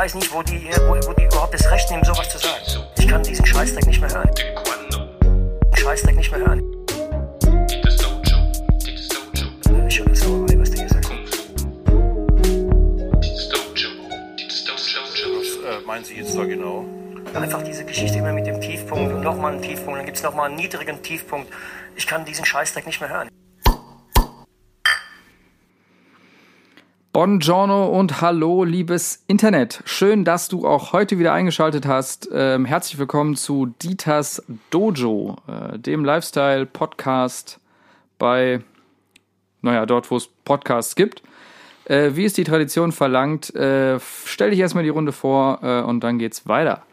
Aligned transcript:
weiß 0.00 0.14
nicht, 0.14 0.32
wo 0.32 0.42
die, 0.42 0.70
wo, 0.86 0.94
wo 0.94 1.12
die 1.12 1.24
überhaupt 1.24 1.52
das 1.52 1.70
Recht 1.70 1.90
nehmen, 1.90 2.02
sowas 2.02 2.26
zu 2.30 2.38
sagen. 2.38 2.56
Ich 2.96 3.06
kann 3.06 3.22
diesen 3.22 3.44
Scheißdreck 3.44 3.86
nicht 3.86 4.00
mehr 4.00 4.08
hören. 4.08 4.30
Scheißdreck 5.76 6.16
nicht 6.16 6.30
mehr 6.32 6.40
hören. 6.40 6.62
Ich 9.88 9.98
höre 9.98 10.08
das 10.08 10.20
Sauerei, 10.20 10.58
was 10.58 10.70
der 10.70 10.78
hier 10.80 10.88
sagt. 10.88 11.10
Was 15.36 15.56
äh, 15.56 15.86
meinen 15.86 16.04
Sie 16.04 16.14
jetzt 16.14 16.34
da 16.34 16.44
genau? 16.44 16.86
Einfach 17.34 17.62
diese 17.62 17.84
Geschichte 17.84 18.20
immer 18.20 18.32
mit 18.32 18.46
dem 18.46 18.58
Tiefpunkt 18.58 19.12
und 19.12 19.20
nochmal 19.20 19.52
einen 19.52 19.60
Tiefpunkt, 19.60 19.98
dann 19.98 20.06
gibt 20.06 20.16
es 20.16 20.22
nochmal 20.22 20.46
einen 20.46 20.56
niedrigen 20.56 21.02
Tiefpunkt. 21.02 21.52
Ich 21.96 22.06
kann 22.06 22.24
diesen 22.24 22.46
Scheißdreck 22.46 22.86
nicht 22.86 23.02
mehr 23.02 23.10
hören. 23.10 23.29
Buongiorno 27.20 27.88
und 27.88 28.22
hallo, 28.22 28.64
liebes 28.64 29.24
Internet. 29.26 29.82
Schön, 29.84 30.24
dass 30.24 30.48
du 30.48 30.66
auch 30.66 30.94
heute 30.94 31.18
wieder 31.18 31.34
eingeschaltet 31.34 31.84
hast. 31.84 32.30
Ähm, 32.32 32.64
herzlich 32.64 32.98
willkommen 32.98 33.36
zu 33.36 33.66
Dieters 33.82 34.42
Dojo, 34.70 35.36
äh, 35.46 35.78
dem 35.78 36.02
Lifestyle-Podcast 36.02 37.60
bei, 38.18 38.62
naja, 39.60 39.84
dort, 39.84 40.10
wo 40.10 40.16
es 40.16 40.30
Podcasts 40.46 40.94
gibt. 40.94 41.22
Äh, 41.84 42.12
wie 42.14 42.24
es 42.24 42.32
die 42.32 42.44
Tradition 42.44 42.90
verlangt, 42.90 43.54
äh, 43.54 44.00
stell 44.24 44.48
dich 44.48 44.60
erstmal 44.60 44.84
die 44.84 44.88
Runde 44.88 45.12
vor 45.12 45.58
äh, 45.62 45.82
und 45.82 46.02
dann 46.02 46.18
geht's 46.18 46.48
weiter. 46.48 46.84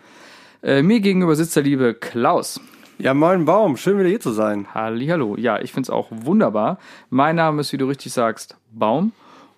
Äh, 0.62 0.82
mir 0.82 1.00
gegenüber 1.00 1.38
sitzt 1.38 1.56
der 1.56 1.64
liebe 1.64 1.94
Klaus. 1.94 2.60
Ja, 2.98 3.14
moin 3.14 3.46
Baum, 3.46 3.78
schön 3.78 3.98
wieder 3.98 4.10
hier 4.10 4.20
zu 4.20 4.32
sein. 4.32 4.68
Hallihallo. 4.74 5.38
Ja, 5.38 5.62
ich 5.62 5.72
find's 5.72 5.90
auch 5.90 6.08
wunderbar. 6.12 6.80
Mein 7.10 7.38
Name 7.38 7.62
ist, 7.62 7.72
wie 7.72 7.78
du 7.78 7.86
richtig 7.86 8.12
sagst, 8.12 8.58
Baum. 8.74 9.14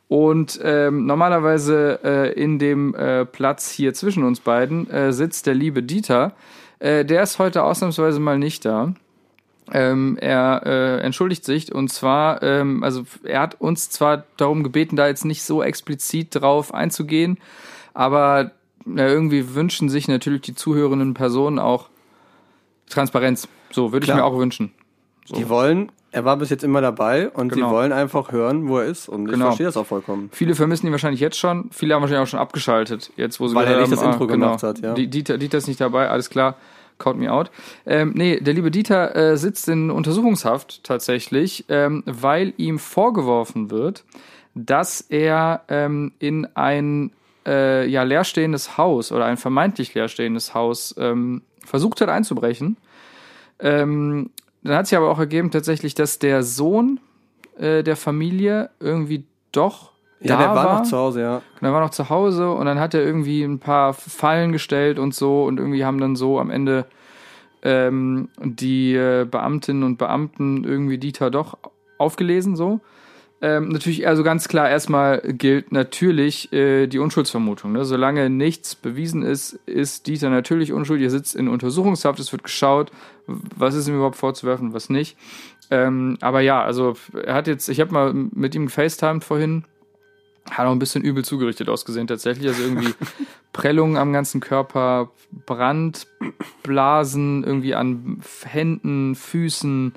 Und 0.10 0.60
ähm, 0.64 1.06
normalerweise 1.06 2.00
äh, 2.04 2.34
in 2.34 2.58
dem 2.58 2.96
äh, 2.96 3.26
Platz 3.26 3.70
hier 3.70 3.94
zwischen 3.94 4.24
uns 4.24 4.40
beiden 4.40 4.90
äh, 4.90 5.14
sitzt 5.14 5.46
der 5.46 5.54
liebe 5.54 5.84
Dieter. 5.84 6.34
Äh, 6.80 7.06
der 7.06 7.22
ist 7.22 7.38
heute 7.38 7.64
ausnahmsweise 7.64 8.20
mal 8.20 8.40
nicht 8.40 8.66
da. 8.66 8.96
Ähm, 9.72 10.18
er 10.20 10.64
äh, 10.66 11.02
entschuldigt 11.02 11.46
sich 11.46 11.76
und 11.76 11.90
zwar, 11.90 12.42
ähm, 12.42 12.84
also 12.84 13.04
er 13.24 13.42
hat 13.42 13.62
uns 13.62 13.92
zwar 13.92 14.24
darum 14.36 14.64
gebeten, 14.64 14.96
da 14.96 15.08
jetzt 15.08 15.26
nicht 15.26 15.44
so 15.44 15.62
explizit 15.62 16.34
drauf 16.34 16.74
einzugehen, 16.74 17.38
aber 17.94 18.50
irgendwie 18.88 19.54
wünschen 19.54 19.90
sich 19.90 20.08
natürlich 20.08 20.42
die 20.42 20.56
zuhörenden 20.56 21.14
Personen 21.14 21.60
auch 21.60 21.90
Transparenz. 22.90 23.48
So 23.70 23.92
würde 23.92 24.08
ich 24.08 24.14
mir 24.14 24.26
auch 24.26 24.40
wünschen. 24.40 24.72
So. 25.26 25.36
Die 25.36 25.50
wollen, 25.50 25.92
er 26.12 26.26
war 26.26 26.38
bis 26.38 26.50
jetzt 26.50 26.64
immer 26.64 26.82
dabei 26.82 27.30
und 27.30 27.50
Genau. 27.50 27.70
sie 27.70 27.74
wollen 27.76 27.92
einfach 27.92 28.32
hören, 28.32 28.68
wo 28.68 28.80
er 28.80 28.86
ist. 28.86 29.08
Und 29.10 29.26
ich 29.28 29.34
Genau. 29.34 29.46
verstehe 29.48 29.66
das 29.68 29.78
auch 29.78 29.86
vollkommen. 29.86 30.30
Viele 30.32 30.56
vermissen 30.56 30.86
ihn 30.88 30.92
wahrscheinlich 30.92 31.20
jetzt 31.22 31.38
schon. 31.38 31.70
Viele 31.72 31.94
haben 31.94 32.02
wahrscheinlich 32.02 32.24
auch 32.28 32.32
schon 32.32 32.40
abgeschaltet, 32.40 33.12
jetzt 33.16 33.40
wo 33.40 33.48
sie 33.48 33.56
Weil 33.56 33.68
er 33.68 33.80
nicht 33.82 33.92
das 33.92 34.02
haben, 34.02 34.12
Intro 34.14 34.28
gemacht 34.28 34.64
hat, 34.64 34.80
ja. 34.80 34.94
Die- 34.94 35.08
Dieter, 35.08 35.38
Dieter 35.38 35.58
ist 35.60 35.68
nicht 35.68 35.80
dabei, 35.82 36.10
alles 36.10 36.30
klar. 36.30 36.56
Count 36.98 37.18
me 37.18 37.32
out. 37.32 37.50
Ähm, 37.86 38.12
nee, 38.16 38.42
der 38.42 38.54
liebe 38.54 38.72
Dieter 38.72 39.16
äh, 39.16 39.38
sitzt 39.38 39.70
in 39.70 39.90
Untersuchungshaft 39.90 40.84
tatsächlich, 40.84 41.64
ähm, 41.70 42.04
weil 42.06 42.54
ihm 42.58 42.78
vorgeworfen 42.78 43.72
wird, 43.72 44.04
dass 44.54 45.00
er 45.00 45.62
ähm, 45.70 46.12
in 46.20 46.46
ein 46.56 47.12
äh, 47.48 47.88
ja, 47.88 48.04
leerstehendes 48.04 48.78
Haus 48.78 49.14
oder 49.14 49.24
ein 49.26 49.38
vermeintlich 49.38 49.94
leerstehendes 49.94 50.54
Haus 50.54 50.94
ähm, 50.98 51.42
versucht 51.66 52.02
hat 52.02 52.10
einzubrechen. 52.10 52.76
Ähm, 53.60 54.30
dann 54.64 54.76
hat 54.76 54.88
sich 54.88 54.98
aber 54.98 55.10
auch 55.10 55.20
ergeben 55.20 55.52
tatsächlich, 55.52 55.96
dass 55.96 56.20
der 56.20 56.44
Sohn 56.44 57.00
äh, 57.58 57.84
der 57.84 57.96
Familie 57.96 58.70
irgendwie 58.80 59.26
doch 59.52 59.92
Ja, 60.20 60.38
der 60.38 60.54
war, 60.54 60.80
noch 60.80 60.84
zu 60.84 60.98
Hause, 60.98 61.22
ja. 61.22 61.36
und 61.38 61.68
er 61.68 61.74
war 61.74 61.82
noch 61.82 61.92
zu 61.92 62.10
Hause 62.10 62.52
und 62.52 62.66
dann 62.66 62.80
hat 62.80 62.94
er 62.94 63.04
irgendwie 63.04 63.44
ein 63.44 63.60
paar 63.60 63.94
Fallen 63.94 64.52
gestellt 64.52 65.00
und 65.00 65.16
so 65.16 65.46
und 65.46 65.60
irgendwie 65.60 65.86
haben 65.86 66.00
dann 66.00 66.16
so 66.16 66.40
am 66.40 66.50
Ende 66.50 66.86
ähm, 67.62 68.30
die 68.42 68.96
äh, 68.96 69.26
Beamtinnen 69.30 69.84
und 69.84 69.98
Beamten 69.98 70.64
irgendwie 70.64 70.98
Dieter 70.98 71.32
doch 71.32 71.58
aufgelesen 71.98 72.56
so. 72.56 72.80
Ähm, 73.42 73.70
natürlich, 73.70 74.06
also 74.06 74.24
ganz 74.24 74.50
klar, 74.50 74.70
erstmal 74.70 75.22
gilt 75.22 75.72
natürlich 75.72 76.52
äh, 76.52 76.88
die 76.88 77.00
Unschuldsvermutung. 77.00 77.72
Ne? 77.72 77.86
Solange 77.86 78.30
nichts 78.30 78.76
bewiesen 78.76 79.24
ist, 79.24 79.54
ist 79.66 80.08
Dieter 80.08 80.30
natürlich 80.30 80.74
unschuldig. 80.74 81.06
Er 81.06 81.12
sitzt 81.12 81.36
in 81.36 81.48
Untersuchungshaft, 81.48 82.20
es 82.20 82.34
wird 82.34 82.44
geschaut, 82.44 82.92
was 83.28 83.76
ist 83.76 83.88
ihm 83.88 83.96
überhaupt 83.96 84.18
vorzuwerfen, 84.18 84.74
was 84.74 84.90
nicht. 84.90 85.18
Ähm, 85.72 86.18
aber 86.20 86.42
ja, 86.42 86.62
also 86.62 86.96
er 87.14 87.34
hat 87.34 87.48
jetzt, 87.48 87.70
ich 87.70 87.80
habe 87.80 87.94
mal 87.94 88.14
mit 88.14 88.56
ihm 88.56 88.66
gefacetimed 88.66 89.24
vorhin, 89.24 89.64
hat 90.50 90.66
auch 90.66 90.72
ein 90.72 90.80
bisschen 90.80 91.04
übel 91.04 91.24
zugerichtet 91.24 91.70
ausgesehen 91.70 92.08
tatsächlich. 92.08 92.48
Also 92.48 92.64
irgendwie 92.64 92.94
Prellungen 93.54 93.96
am 93.96 94.12
ganzen 94.12 94.42
Körper, 94.42 95.12
Brandblasen 95.46 97.44
irgendwie 97.46 97.76
an 97.76 98.22
Händen, 98.44 99.16
Füßen, 99.16 99.94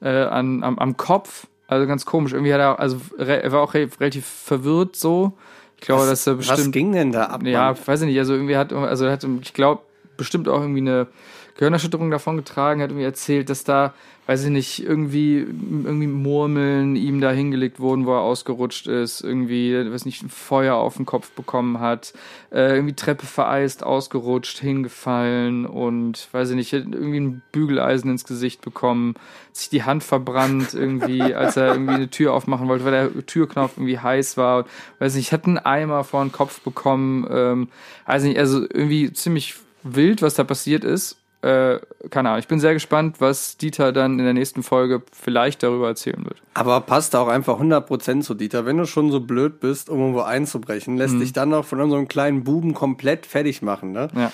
äh, 0.00 0.08
an, 0.08 0.64
am, 0.64 0.78
am 0.78 0.96
Kopf. 0.96 1.46
Also 1.70 1.86
ganz 1.86 2.04
komisch. 2.04 2.32
Irgendwie 2.32 2.52
hat 2.52 2.60
er, 2.60 2.80
also 2.80 3.00
er 3.16 3.52
war 3.52 3.62
auch 3.62 3.74
re 3.74 3.88
relativ 4.00 4.26
verwirrt 4.26 4.96
so. 4.96 5.38
Ich 5.76 5.86
glaube, 5.86 6.04
dass 6.04 6.26
er 6.26 6.34
bestimmt. 6.34 6.58
Was 6.58 6.70
ging 6.72 6.92
denn 6.92 7.12
da 7.12 7.26
ab? 7.26 7.44
Ja, 7.44 7.66
Mann? 7.66 7.78
weiß 7.86 8.00
ich 8.02 8.08
nicht. 8.08 8.18
Also 8.18 8.34
irgendwie 8.34 8.56
hat, 8.56 8.72
also 8.72 9.04
er 9.04 9.12
hat, 9.12 9.24
ich 9.40 9.54
glaube, 9.54 9.82
bestimmt 10.16 10.48
auch 10.48 10.60
irgendwie 10.60 10.80
eine 10.80 11.06
Gehirnerschütterung 11.54 12.10
davon 12.10 12.36
getragen, 12.36 12.82
hat 12.82 12.90
irgendwie 12.90 13.04
erzählt, 13.04 13.48
dass 13.50 13.62
da, 13.62 13.94
weiß 14.30 14.44
ich 14.44 14.50
nicht, 14.50 14.84
irgendwie, 14.84 15.38
irgendwie 15.38 16.06
Murmeln 16.06 16.94
ihm 16.94 17.20
da 17.20 17.32
hingelegt 17.32 17.80
wurden, 17.80 18.06
wo 18.06 18.12
er 18.12 18.20
ausgerutscht 18.20 18.86
ist, 18.86 19.22
irgendwie, 19.22 19.74
weiß 19.74 20.04
nicht, 20.04 20.22
ein 20.22 20.28
Feuer 20.28 20.76
auf 20.76 20.96
den 20.96 21.04
Kopf 21.04 21.32
bekommen 21.32 21.80
hat, 21.80 22.12
äh, 22.52 22.76
irgendwie 22.76 22.94
Treppe 22.94 23.26
vereist, 23.26 23.82
ausgerutscht, 23.82 24.60
hingefallen 24.60 25.66
und, 25.66 26.28
weiß 26.30 26.50
ich 26.50 26.54
nicht, 26.54 26.72
irgendwie 26.72 27.18
ein 27.18 27.42
Bügeleisen 27.50 28.08
ins 28.08 28.24
Gesicht 28.24 28.60
bekommen, 28.60 29.14
sich 29.52 29.68
die 29.68 29.82
Hand 29.82 30.04
verbrannt 30.04 30.74
irgendwie, 30.74 31.34
als 31.34 31.56
er 31.56 31.72
irgendwie 31.72 31.94
eine 31.94 32.10
Tür 32.10 32.32
aufmachen 32.32 32.68
wollte, 32.68 32.84
weil 32.84 33.10
der 33.10 33.26
Türknopf 33.26 33.78
irgendwie 33.78 33.98
heiß 33.98 34.36
war, 34.36 34.64
weiß 35.00 35.16
nicht, 35.16 35.32
hat 35.32 35.46
einen 35.46 35.58
Eimer 35.58 36.04
vor 36.04 36.22
den 36.22 36.30
Kopf 36.30 36.60
bekommen, 36.60 37.26
ähm, 37.28 37.68
weiß 38.06 38.22
nicht, 38.22 38.38
also 38.38 38.60
irgendwie 38.60 39.12
ziemlich 39.12 39.56
wild, 39.82 40.22
was 40.22 40.34
da 40.34 40.44
passiert 40.44 40.84
ist. 40.84 41.19
Äh, 41.42 41.78
keine 42.10 42.28
Ahnung, 42.28 42.40
ich 42.40 42.48
bin 42.48 42.60
sehr 42.60 42.74
gespannt, 42.74 43.16
was 43.20 43.56
Dieter 43.56 43.92
dann 43.92 44.18
in 44.18 44.24
der 44.26 44.34
nächsten 44.34 44.62
Folge 44.62 45.02
vielleicht 45.10 45.62
darüber 45.62 45.88
erzählen 45.88 46.22
wird. 46.24 46.42
Aber 46.52 46.80
passt 46.82 47.16
auch 47.16 47.28
einfach 47.28 47.58
100% 47.58 48.20
zu 48.22 48.34
Dieter. 48.34 48.66
Wenn 48.66 48.76
du 48.76 48.86
schon 48.86 49.10
so 49.10 49.20
blöd 49.20 49.58
bist, 49.60 49.88
um 49.88 50.00
irgendwo 50.00 50.20
einzubrechen, 50.20 50.98
lässt 50.98 51.14
Mhm. 51.14 51.20
dich 51.20 51.32
dann 51.32 51.48
noch 51.48 51.64
von 51.64 51.80
unserem 51.80 52.08
kleinen 52.08 52.44
Buben 52.44 52.74
komplett 52.74 53.24
fertig 53.24 53.62
machen, 53.62 53.92
ne? 53.92 54.08
Ja. 54.14 54.32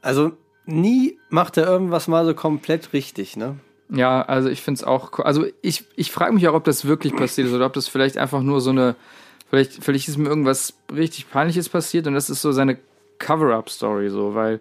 Also, 0.00 0.32
nie 0.64 1.18
macht 1.28 1.58
er 1.58 1.66
irgendwas 1.66 2.08
mal 2.08 2.24
so 2.24 2.32
komplett 2.34 2.92
richtig, 2.94 3.36
ne? 3.36 3.56
Ja, 3.90 4.22
also 4.22 4.48
ich 4.48 4.62
finde 4.62 4.78
es 4.80 4.84
auch, 4.84 5.18
also 5.20 5.44
ich, 5.62 5.84
ich 5.94 6.10
frage 6.10 6.32
mich 6.32 6.48
auch, 6.48 6.54
ob 6.54 6.64
das 6.64 6.86
wirklich 6.86 7.14
passiert 7.14 7.48
ist 7.48 7.54
oder 7.54 7.66
ob 7.66 7.72
das 7.74 7.86
vielleicht 7.86 8.16
einfach 8.18 8.40
nur 8.40 8.60
so 8.60 8.70
eine, 8.70 8.96
vielleicht, 9.50 9.84
vielleicht 9.84 10.08
ist 10.08 10.16
mir 10.16 10.28
irgendwas 10.28 10.72
richtig 10.92 11.30
Peinliches 11.30 11.68
passiert 11.68 12.06
und 12.08 12.14
das 12.14 12.28
ist 12.30 12.40
so 12.42 12.50
seine 12.50 12.78
Cover-up-Story 13.18 14.08
so, 14.10 14.34
weil 14.34 14.60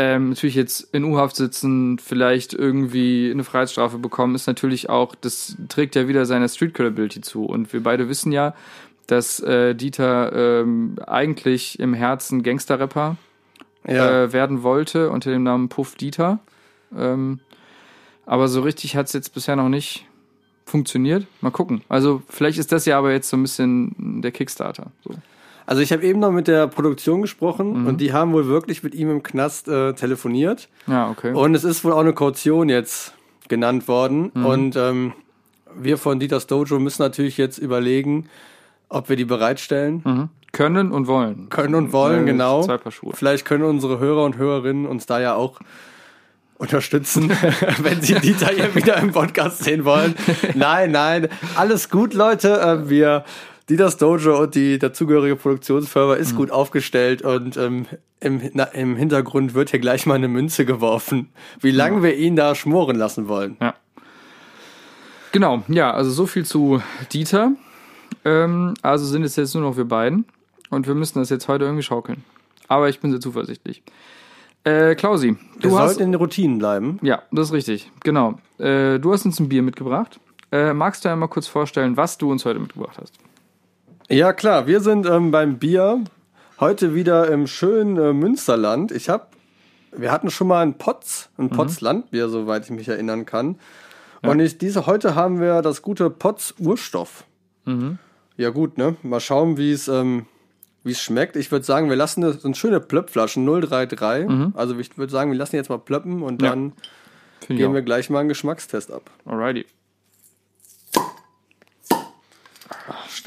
ähm, 0.00 0.28
natürlich 0.28 0.54
jetzt 0.54 0.94
in 0.94 1.02
U-Haft 1.02 1.34
sitzen, 1.34 1.98
vielleicht 1.98 2.54
irgendwie 2.54 3.32
eine 3.32 3.42
Freiheitsstrafe 3.42 3.98
bekommen, 3.98 4.36
ist 4.36 4.46
natürlich 4.46 4.88
auch, 4.88 5.16
das 5.16 5.56
trägt 5.68 5.96
ja 5.96 6.06
wieder 6.06 6.24
seiner 6.24 6.48
Street 6.48 6.72
Credibility 6.72 7.20
zu 7.20 7.44
und 7.44 7.72
wir 7.72 7.82
beide 7.82 8.08
wissen 8.08 8.30
ja, 8.30 8.54
dass 9.08 9.40
äh, 9.40 9.74
Dieter 9.74 10.60
ähm, 10.60 10.94
eigentlich 11.04 11.80
im 11.80 11.94
Herzen 11.94 12.44
Gangster-Rapper 12.44 13.16
Ja. 13.88 14.22
äh, 14.24 14.32
werden 14.32 14.62
wollte 14.62 15.10
unter 15.10 15.32
dem 15.32 15.42
Namen 15.42 15.68
Puff 15.68 15.96
Dieter. 15.96 16.38
Ähm, 16.96 17.40
aber 18.24 18.46
so 18.46 18.60
richtig 18.60 18.94
hat 18.94 19.06
es 19.06 19.14
jetzt 19.14 19.34
bisher 19.34 19.56
noch 19.56 19.68
nicht 19.68 20.06
funktioniert. 20.64 21.26
Mal 21.40 21.50
gucken. 21.50 21.82
Also 21.88 22.22
vielleicht 22.28 22.58
ist 22.58 22.70
das 22.70 22.84
ja 22.84 22.98
aber 22.98 23.10
jetzt 23.10 23.30
so 23.30 23.36
ein 23.36 23.42
bisschen 23.42 24.20
der 24.22 24.30
Kickstarter. 24.30 24.92
So. 25.02 25.14
Also 25.68 25.82
ich 25.82 25.92
habe 25.92 26.02
eben 26.02 26.18
noch 26.18 26.30
mit 26.32 26.48
der 26.48 26.66
Produktion 26.66 27.20
gesprochen 27.20 27.82
Mhm. 27.82 27.86
und 27.88 28.00
die 28.00 28.14
haben 28.14 28.32
wohl 28.32 28.46
wirklich 28.46 28.82
mit 28.82 28.94
ihm 28.94 29.10
im 29.10 29.22
Knast 29.22 29.68
äh, 29.68 29.92
telefoniert. 29.92 30.68
Ja, 30.86 31.10
okay. 31.10 31.32
Und 31.34 31.54
es 31.54 31.62
ist 31.62 31.84
wohl 31.84 31.92
auch 31.92 31.98
eine 32.00 32.14
Kaution 32.14 32.70
jetzt 32.70 33.12
genannt 33.48 33.86
worden. 33.86 34.30
Mhm. 34.32 34.46
Und 34.46 34.76
ähm, 34.76 35.12
wir 35.78 35.98
von 35.98 36.18
Dieters 36.20 36.46
Dojo 36.46 36.78
müssen 36.78 37.02
natürlich 37.02 37.36
jetzt 37.36 37.58
überlegen, 37.58 38.30
ob 38.88 39.10
wir 39.10 39.16
die 39.16 39.26
bereitstellen 39.26 40.00
Mhm. 40.04 40.28
Können 40.52 40.90
und 40.92 41.06
wollen. 41.06 41.50
können 41.50 41.74
und 41.74 41.92
wollen, 41.92 42.22
Äh, 42.22 42.30
genau. 42.32 42.62
Zwei 42.62 42.78
Paar 42.78 42.90
Schuhe. 42.90 43.12
Vielleicht 43.14 43.44
können 43.44 43.64
unsere 43.64 43.98
Hörer 43.98 44.24
und 44.24 44.38
Hörerinnen 44.38 44.86
uns 44.86 45.04
da 45.04 45.20
ja 45.20 45.34
auch 45.34 45.60
unterstützen, 46.56 47.30
wenn 47.82 48.00
sie 48.00 48.14
Dieter 48.14 48.48
hier 48.48 48.74
wieder 48.74 48.96
im 48.96 49.12
Podcast 49.12 49.62
sehen 49.62 49.84
wollen. 49.84 50.14
Nein, 50.54 50.90
nein, 50.92 51.28
alles 51.56 51.90
gut, 51.90 52.14
Leute. 52.14 52.58
Äh, 52.86 52.88
Wir, 53.68 53.76
Dieters 53.76 53.96
Dojo 53.98 54.42
und 54.42 54.54
die 54.54 54.78
dazugehörige 54.78 55.36
Produktionsfirma 55.36 56.14
ist 56.14 56.34
gut 56.34 56.50
aufgestellt 56.50 57.22
und 57.22 57.56
ähm, 57.56 57.86
im, 58.20 58.40
na, 58.54 58.64
im 58.64 58.96
Hintergrund 58.96 59.54
wird 59.54 59.70
hier 59.70 59.78
gleich 59.78 60.06
mal 60.06 60.14
eine 60.14 60.28
Münze 60.28 60.64
geworfen, 60.64 61.28
wie 61.60 61.70
lange 61.70 62.02
wir 62.02 62.16
ihn 62.16 62.34
da 62.34 62.54
schmoren 62.54 62.96
lassen 62.96 63.28
wollen. 63.28 63.56
Ja. 63.60 63.74
Genau, 65.32 65.62
ja, 65.68 65.92
also 65.92 66.10
so 66.10 66.26
viel 66.26 66.44
zu 66.44 66.82
Dieter. 67.12 67.52
Ähm, 68.24 68.74
also 68.82 69.04
sind 69.04 69.22
es 69.22 69.36
jetzt 69.36 69.54
nur 69.54 69.62
noch 69.62 69.76
wir 69.76 69.84
beiden. 69.84 70.24
Und 70.70 70.86
wir 70.86 70.94
müssen 70.94 71.18
das 71.18 71.30
jetzt 71.30 71.48
heute 71.48 71.64
irgendwie 71.64 71.82
schaukeln. 71.82 72.24
Aber 72.66 72.88
ich 72.88 73.00
bin 73.00 73.10
sehr 73.10 73.20
zuversichtlich. 73.20 73.82
Äh, 74.64 74.94
Klausi, 74.96 75.36
Du 75.60 75.68
du 75.68 75.78
hast. 75.78 75.88
sollten 75.88 76.02
in 76.02 76.12
den 76.12 76.18
Routinen 76.20 76.58
bleiben. 76.58 76.98
Ja, 77.02 77.22
das 77.30 77.48
ist 77.48 77.52
richtig. 77.52 77.90
Genau. 78.02 78.38
Äh, 78.58 78.98
du 78.98 79.12
hast 79.12 79.24
uns 79.24 79.40
ein 79.40 79.48
Bier 79.48 79.62
mitgebracht. 79.62 80.20
Äh, 80.52 80.74
magst 80.74 81.04
du 81.04 81.08
einmal 81.10 81.28
kurz 81.28 81.46
vorstellen, 81.46 81.96
was 81.96 82.18
du 82.18 82.30
uns 82.30 82.44
heute 82.44 82.58
mitgebracht 82.58 82.98
hast? 83.00 83.12
Ja, 84.08 84.32
klar, 84.32 84.66
wir 84.66 84.80
sind 84.80 85.06
ähm, 85.06 85.30
beim 85.30 85.58
Bier 85.58 86.02
heute 86.60 86.94
wieder 86.94 87.30
im 87.30 87.46
schönen 87.46 87.96
äh, 87.98 88.12
Münsterland. 88.12 88.90
Ich 88.90 89.08
habe, 89.08 89.26
wir 89.92 90.10
hatten 90.10 90.30
schon 90.30 90.48
mal 90.48 90.62
ein 90.62 90.78
Potz, 90.78 91.28
ein 91.36 91.50
Potz-Landbier, 91.50 92.28
soweit 92.28 92.64
ich 92.64 92.70
mich 92.70 92.88
erinnern 92.88 93.26
kann. 93.26 93.58
Und 94.22 94.40
ich, 94.40 94.58
diese, 94.58 94.86
heute 94.86 95.14
haben 95.14 95.40
wir 95.40 95.62
das 95.62 95.82
gute 95.82 96.10
Potz 96.10 96.54
Urstoff. 96.58 97.24
Ja, 98.38 98.48
gut, 98.50 98.78
ne? 98.78 98.96
Mal 99.02 99.20
schauen, 99.20 99.58
wie 99.58 99.72
es 99.72 99.88
ähm, 99.88 100.24
wie 100.84 100.92
es 100.92 101.00
schmeckt. 101.02 101.36
Ich 101.36 101.52
würde 101.52 101.66
sagen, 101.66 101.90
wir 101.90 101.96
lassen 101.96 102.22
das 102.22 102.40
sind 102.40 102.56
schöne 102.56 102.80
Plöppflaschen 102.80 103.44
033. 103.46 104.54
Also 104.54 104.78
ich 104.78 104.96
würde 104.96 105.12
sagen, 105.12 105.30
wir 105.30 105.38
lassen 105.38 105.54
jetzt 105.56 105.68
mal 105.68 105.78
plöppen 105.78 106.22
und 106.22 106.40
Ja. 106.40 106.50
dann 106.50 106.72
Finde 107.46 107.62
geben 107.62 107.74
wir 107.74 107.82
gleich 107.82 108.08
mal 108.08 108.20
einen 108.20 108.28
Geschmackstest 108.30 108.90
ab. 108.90 109.10
Alrighty. 109.26 109.66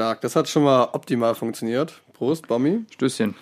Stark, 0.01 0.21
das 0.21 0.36
hat 0.36 0.50
schon 0.50 0.63
mal 0.63 0.89
optimal 0.94 1.36
funktioniert. 1.36 2.01
Prost, 2.13 2.48
Bommi. 2.48 2.86
Stößchen. 2.89 3.36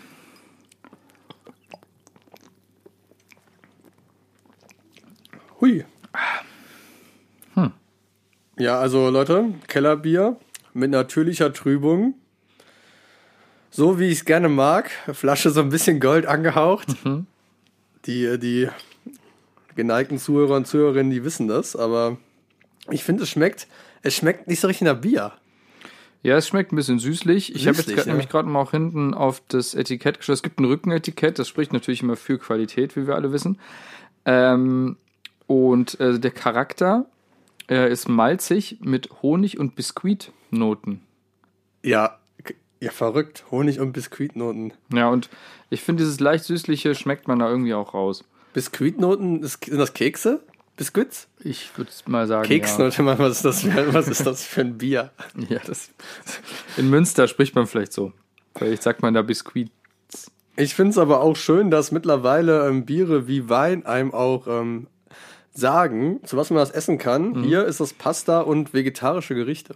Hui. 5.61 5.85
Ja, 8.57 8.77
also 8.77 9.09
Leute, 9.09 9.53
Kellerbier 9.69 10.35
mit 10.73 10.91
natürlicher 10.91 11.53
Trübung. 11.53 12.15
So 13.69 13.97
wie 13.97 14.07
ich 14.07 14.17
es 14.17 14.25
gerne 14.25 14.49
mag. 14.49 14.91
Flasche 15.13 15.51
so 15.51 15.61
ein 15.61 15.69
bisschen 15.69 16.01
Gold 16.01 16.25
angehaucht. 16.25 16.89
Die, 18.05 18.37
die 18.37 18.67
geneigten 19.77 20.17
Zuhörer 20.17 20.57
und 20.57 20.67
Zuhörerinnen, 20.67 21.09
die 21.09 21.23
wissen 21.23 21.47
das, 21.47 21.77
aber 21.77 22.17
ich 22.91 23.05
finde, 23.05 23.23
es 23.23 23.29
schmeckt, 23.29 23.67
es 24.01 24.13
schmeckt 24.13 24.49
nicht 24.49 24.59
so 24.59 24.67
richtig 24.67 24.87
nach 24.87 24.99
Bier. 24.99 25.38
Ja, 26.21 26.35
es 26.35 26.47
schmeckt 26.47 26.73
ein 26.73 26.75
bisschen 26.75 26.99
süßlich. 26.99 27.55
Ich 27.55 27.67
habe 27.67 27.77
jetzt 27.77 27.87
grad, 27.87 28.05
ja. 28.05 28.11
nämlich 28.11 28.29
gerade 28.29 28.49
mal 28.49 28.59
auch 28.59 28.71
hinten 28.71 29.13
auf 29.13 29.41
das 29.47 29.73
Etikett 29.73 30.17
geschaut. 30.19 30.33
Es 30.33 30.43
gibt 30.43 30.59
ein 30.59 30.65
Rückenetikett, 30.65 31.39
das 31.39 31.47
spricht 31.47 31.71
natürlich 31.71 32.01
immer 32.01 32.17
für 32.17 32.37
Qualität, 32.37 32.95
wie 32.95 33.07
wir 33.07 33.15
alle 33.15 33.31
wissen. 33.31 33.57
Ähm, 34.25 34.97
und 35.47 35.99
äh, 35.99 36.19
der 36.19 36.31
Charakter 36.31 37.05
äh, 37.69 37.89
ist 37.91 38.09
malzig 38.09 38.79
mit 38.81 39.09
Honig- 39.21 39.57
und 39.59 39.75
Biskuitnoten. 39.75 41.01
Ja, 41.83 42.19
ja, 42.81 42.91
verrückt. 42.91 43.45
Honig 43.51 43.79
und 43.79 43.91
Biskuitnoten. 43.91 44.73
Ja, 44.93 45.09
und 45.09 45.29
ich 45.69 45.81
finde, 45.81 46.03
dieses 46.03 46.19
leicht 46.19 46.45
süßliche 46.45 46.95
schmeckt 46.95 47.27
man 47.27 47.39
da 47.39 47.49
irgendwie 47.49 47.73
auch 47.73 47.93
raus. 47.93 48.23
Biskuitnoten, 48.53 49.45
sind 49.45 49.77
das 49.77 49.93
Kekse? 49.93 50.41
Biskuits? 50.79 51.27
Ich 51.43 51.77
würde 51.77 51.91
mal 52.05 52.25
sagen. 52.25 52.47
Keksnote, 52.47 53.03
Mann, 53.03 53.19
was 53.19 53.37
ist 53.37 53.45
das 53.45 53.61
für, 53.63 53.93
was 53.93 54.07
ist 54.07 54.25
das 54.25 54.45
für 54.45 54.61
ein 54.61 54.77
Bier? 54.77 55.11
Ja. 55.35 55.57
ja, 55.57 55.61
das. 55.67 55.89
In 56.77 56.89
Münster 56.89 57.27
spricht 57.27 57.53
man 57.53 57.67
vielleicht 57.67 57.91
so. 57.91 58.13
Vielleicht 58.55 58.83
sagt 58.83 59.01
man 59.01 59.13
da 59.13 59.21
Biskuit. 59.21 59.69
Ich 60.55 60.75
finde 60.75 60.91
es 60.91 60.97
aber 60.97 61.19
auch 61.19 61.35
schön, 61.35 61.69
dass 61.69 61.91
mittlerweile 61.91 62.65
ähm, 62.69 62.85
Biere 62.85 63.27
wie 63.27 63.49
Wein 63.49 63.85
einem 63.85 64.13
auch 64.13 64.47
ähm, 64.47 64.87
sagen, 65.53 66.21
zu 66.23 66.37
was 66.37 66.49
man 66.49 66.59
das 66.59 66.71
essen 66.71 66.97
kann. 66.97 67.43
Hier 67.43 67.65
ist 67.65 67.81
das 67.81 67.91
Pasta 67.91 68.39
und 68.39 68.73
vegetarische 68.73 69.35
Gerichte. 69.35 69.75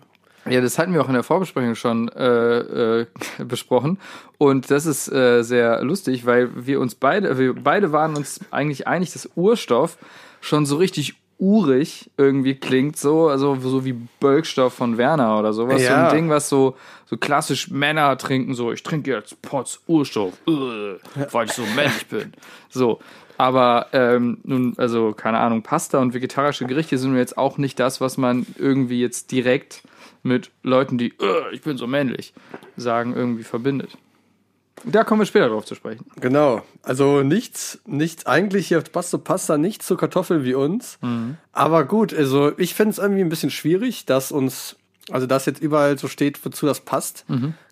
Ja, 0.50 0.62
das 0.62 0.80
hatten 0.80 0.94
wir 0.94 1.02
auch 1.02 1.10
in 1.10 1.16
der 1.16 1.24
Vorbesprechung 1.24 1.76
schon 1.76 2.08
äh, 2.10 3.02
äh, 3.02 3.08
besprochen. 3.46 4.00
Und 4.38 4.72
das 4.72 4.86
ist 4.86 5.12
äh, 5.12 5.44
sehr 5.44 5.84
lustig, 5.84 6.26
weil 6.26 6.66
wir 6.66 6.80
uns 6.80 6.96
beide, 6.96 7.38
wir 7.38 7.56
beide 7.56 7.92
waren 7.92 8.16
uns 8.16 8.40
eigentlich 8.52 8.88
einig, 8.88 9.12
dass 9.12 9.30
Urstoff 9.36 9.98
schon 10.44 10.66
so 10.66 10.76
richtig 10.78 11.16
urig 11.40 12.12
irgendwie 12.18 12.56
klingt, 12.56 12.98
so, 12.98 13.28
also 13.28 13.56
so 13.60 13.84
wie 13.86 13.94
Bölkstoff 13.94 14.74
von 14.74 14.98
Werner 14.98 15.40
oder 15.40 15.52
sowas. 15.54 15.82
So 15.82 15.88
Ja. 15.88 16.08
ein 16.10 16.16
Ding, 16.16 16.30
was 16.30 16.48
so, 16.48 16.76
so 17.06 17.18
klassisch 17.18 17.70
Männer 17.72 18.18
trinken, 18.18 18.54
so, 18.54 18.72
ich 18.72 18.84
trinke 18.84 19.12
jetzt 19.12 19.42
Potz 19.42 19.80
Urstoff, 19.88 20.36
äh, 20.48 20.52
weil 21.32 21.46
ich 21.48 21.54
so 21.54 21.66
männlich 21.76 22.08
bin. 22.08 22.34
So. 22.70 23.00
Aber 23.38 23.88
ähm, 23.94 24.38
nun, 24.44 24.76
also 24.78 25.12
keine 25.14 25.40
Ahnung, 25.40 25.64
Pasta 25.64 26.00
und 26.00 26.14
vegetarische 26.14 26.66
Gerichte 26.66 26.98
sind 27.00 27.18
jetzt 27.18 27.38
auch 27.38 27.58
nicht 27.58 27.80
das, 27.80 28.00
was 28.00 28.18
man 28.18 28.46
irgendwie 28.58 29.02
jetzt 29.02 29.32
direkt 29.32 29.82
mit 30.22 30.52
Leuten, 30.62 30.98
die 31.00 31.10
"Äh, 31.20 31.54
ich 31.54 31.62
bin 31.62 31.76
so 31.78 31.88
männlich 31.88 32.34
sagen, 32.78 33.14
irgendwie 33.16 33.44
verbindet. 33.44 33.98
Da 34.86 35.04
kommen 35.04 35.22
wir 35.22 35.26
später 35.26 35.50
drauf 35.50 35.66
zu 35.66 35.76
sprechen. 35.76 36.06
Genau. 36.20 36.62
Also 36.82 37.24
nichts, 37.24 37.80
nichts, 37.86 38.26
eigentlich 38.26 38.68
hier 38.68 38.82
passt 38.82 39.12
so 39.12 39.18
Pasta 39.18 39.58
nicht 39.58 39.84
zu 39.84 39.96
Kartoffeln 39.96 40.44
wie 40.44 40.56
uns. 40.56 41.00
Aber 41.52 41.86
gut, 41.86 42.14
also 42.14 42.58
ich 42.58 42.74
finde 42.74 42.92
es 42.92 42.98
irgendwie 42.98 43.22
ein 43.22 43.30
bisschen 43.30 43.52
schwierig, 43.52 44.06
dass 44.06 44.32
uns, 44.32 44.76
also 45.10 45.26
dass 45.28 45.46
jetzt 45.46 45.62
überall 45.62 45.98
so 45.98 46.08
steht, 46.08 46.44
wozu 46.46 46.66
das 46.66 46.82
passt, 46.82 47.26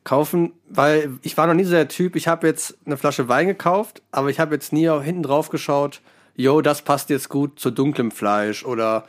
kaufen, 0.03 0.53
weil 0.69 1.12
ich 1.21 1.38
war 1.38 1.48
noch 1.48 1.53
nie 1.53 1.65
so 1.65 1.71
der 1.71 1.88
Typ, 1.88 2.15
ich 2.15 2.27
habe 2.27 2.48
jetzt 2.48 2.77
eine 2.86 2.98
Flasche 2.98 3.27
Wein 3.27 3.47
gekauft, 3.47 4.01
aber 4.12 4.30
ich 4.30 4.39
habe 4.39 4.54
jetzt 4.56 4.71
nie 4.71 4.89
auch 4.89 5.04
hinten 5.04 5.24
drauf 5.24 5.50
geschaut, 5.50 6.01
yo, 6.36 6.62
das 6.62 6.81
passt 6.81 7.09
jetzt 7.09 7.30
gut 7.30 7.59
zu 7.59 7.71
dunklem 7.71 8.12
Fleisch 8.12 8.63
oder 8.63 9.06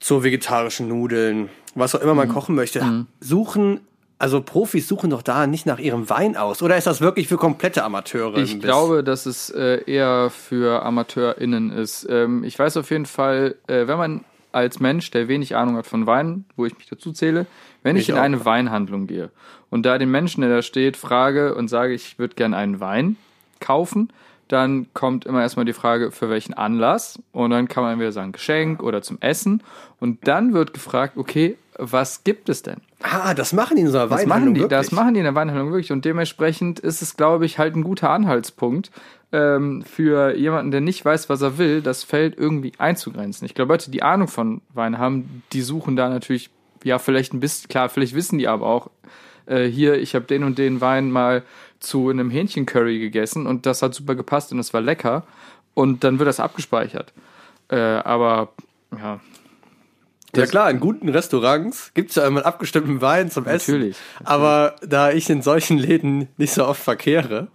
zu 0.00 0.24
vegetarischen 0.24 0.88
Nudeln, 0.88 1.48
was 1.74 1.94
auch 1.94 2.00
immer 2.00 2.14
man 2.14 2.28
kochen 2.28 2.54
möchte. 2.54 3.06
Suchen, 3.20 3.80
also 4.18 4.40
Profis 4.40 4.88
suchen 4.88 5.10
doch 5.10 5.22
da 5.22 5.46
nicht 5.46 5.66
nach 5.66 5.78
ihrem 5.78 6.08
Wein 6.08 6.36
aus. 6.36 6.62
Oder 6.62 6.76
ist 6.76 6.86
das 6.86 7.00
wirklich 7.00 7.28
für 7.28 7.36
komplette 7.36 7.84
Amateure? 7.84 8.38
Ich 8.38 8.60
glaube, 8.60 9.04
dass 9.04 9.26
es 9.26 9.50
äh, 9.50 9.82
eher 9.86 10.30
für 10.30 10.82
AmateurInnen 10.84 11.70
ist. 11.70 12.06
Ähm, 12.08 12.42
ich 12.44 12.58
weiß 12.58 12.78
auf 12.78 12.90
jeden 12.90 13.06
Fall, 13.06 13.56
äh, 13.66 13.86
wenn 13.86 13.98
man 13.98 14.24
als 14.52 14.80
Mensch, 14.80 15.10
der 15.10 15.28
wenig 15.28 15.54
Ahnung 15.54 15.76
hat 15.76 15.86
von 15.86 16.06
Wein, 16.06 16.46
wo 16.56 16.64
ich 16.64 16.78
mich 16.78 16.86
dazu 16.88 17.12
zähle, 17.12 17.46
wenn 17.82 17.96
ich, 17.96 18.04
Ich 18.04 18.08
in 18.08 18.16
auch. 18.16 18.22
eine 18.22 18.44
Weinhandlung 18.46 19.06
gehe 19.06 19.30
und 19.68 19.84
da 19.84 19.98
den 19.98 20.10
Menschen, 20.10 20.40
der 20.40 20.50
da 20.50 20.62
steht, 20.62 20.96
frage 20.96 21.54
und 21.54 21.68
sage, 21.68 21.92
ich 21.92 22.18
würde 22.18 22.34
gerne 22.36 22.56
einen 22.56 22.80
Wein 22.80 23.16
kaufen, 23.60 24.10
dann 24.48 24.86
kommt 24.94 25.26
immer 25.26 25.42
erstmal 25.42 25.64
die 25.64 25.72
Frage, 25.72 26.12
für 26.12 26.30
welchen 26.30 26.54
Anlass. 26.54 27.20
Und 27.32 27.50
dann 27.50 27.68
kann 27.68 27.82
man 27.82 27.94
entweder 27.94 28.12
sagen, 28.12 28.32
Geschenk 28.32 28.82
oder 28.82 29.02
zum 29.02 29.20
Essen. 29.20 29.62
Und 29.98 30.28
dann 30.28 30.54
wird 30.54 30.72
gefragt, 30.72 31.16
okay, 31.16 31.56
was 31.78 32.24
gibt 32.24 32.48
es 32.48 32.62
denn? 32.62 32.76
Ah, 33.02 33.34
das 33.34 33.52
machen 33.52 33.76
die 33.76 33.82
in 33.82 33.88
so 33.88 33.98
einer 33.98 34.08
Das 34.08 34.20
Weinhandlung 34.20 34.38
machen 34.38 34.54
die, 34.54 34.60
wirklich? 34.60 34.78
das 34.78 34.92
machen 34.92 35.14
die 35.14 35.20
in 35.20 35.24
der 35.24 35.34
Weinhandlung 35.34 35.70
wirklich. 35.70 35.92
Und 35.92 36.04
dementsprechend 36.04 36.78
ist 36.78 37.02
es, 37.02 37.16
glaube 37.16 37.44
ich, 37.44 37.58
halt 37.58 37.76
ein 37.76 37.82
guter 37.82 38.10
Anhaltspunkt 38.10 38.90
ähm, 39.32 39.82
für 39.82 40.34
jemanden, 40.36 40.70
der 40.70 40.80
nicht 40.80 41.04
weiß, 41.04 41.28
was 41.28 41.42
er 41.42 41.58
will, 41.58 41.82
das 41.82 42.04
Feld 42.04 42.38
irgendwie 42.38 42.72
einzugrenzen. 42.78 43.46
Ich 43.46 43.54
glaube, 43.54 43.72
Leute, 43.74 43.90
die 43.90 44.02
Ahnung 44.02 44.28
von 44.28 44.62
Wein 44.72 44.98
haben, 44.98 45.42
die 45.52 45.62
suchen 45.62 45.96
da 45.96 46.08
natürlich, 46.08 46.50
ja, 46.84 46.98
vielleicht 46.98 47.34
ein 47.34 47.40
bisschen, 47.40 47.68
klar, 47.68 47.88
vielleicht 47.88 48.14
wissen 48.14 48.38
die 48.38 48.48
aber 48.48 48.66
auch, 48.66 48.90
äh, 49.46 49.64
hier, 49.64 49.94
ich 49.94 50.14
habe 50.14 50.24
den 50.24 50.44
und 50.44 50.58
den 50.58 50.80
Wein 50.80 51.10
mal 51.10 51.42
zu 51.80 52.08
einem 52.08 52.30
Hähnchencurry 52.30 52.98
gegessen 52.98 53.46
und 53.46 53.66
das 53.66 53.82
hat 53.82 53.94
super 53.94 54.14
gepasst 54.14 54.52
und 54.52 54.58
es 54.58 54.72
war 54.72 54.80
lecker. 54.80 55.24
Und 55.74 56.04
dann 56.04 56.18
wird 56.18 56.26
das 56.26 56.40
abgespeichert. 56.40 57.12
Äh, 57.68 57.76
aber, 57.76 58.52
ja, 58.96 59.20
Ja 60.34 60.46
klar, 60.46 60.70
in 60.70 60.80
guten 60.80 61.08
Restaurants 61.08 61.92
gibt 61.94 62.10
es 62.10 62.16
ja 62.16 62.26
immer 62.26 62.40
einen 62.40 62.46
abgestimmten 62.46 63.00
Wein 63.00 63.30
zum 63.30 63.46
Essen. 63.46 63.72
Natürlich, 63.72 63.96
Aber 64.24 64.76
da 64.82 65.10
ich 65.10 65.30
in 65.30 65.42
solchen 65.42 65.78
Läden 65.78 66.28
nicht 66.36 66.52
so 66.52 66.66
oft 66.66 66.82
verkehre 66.82 67.48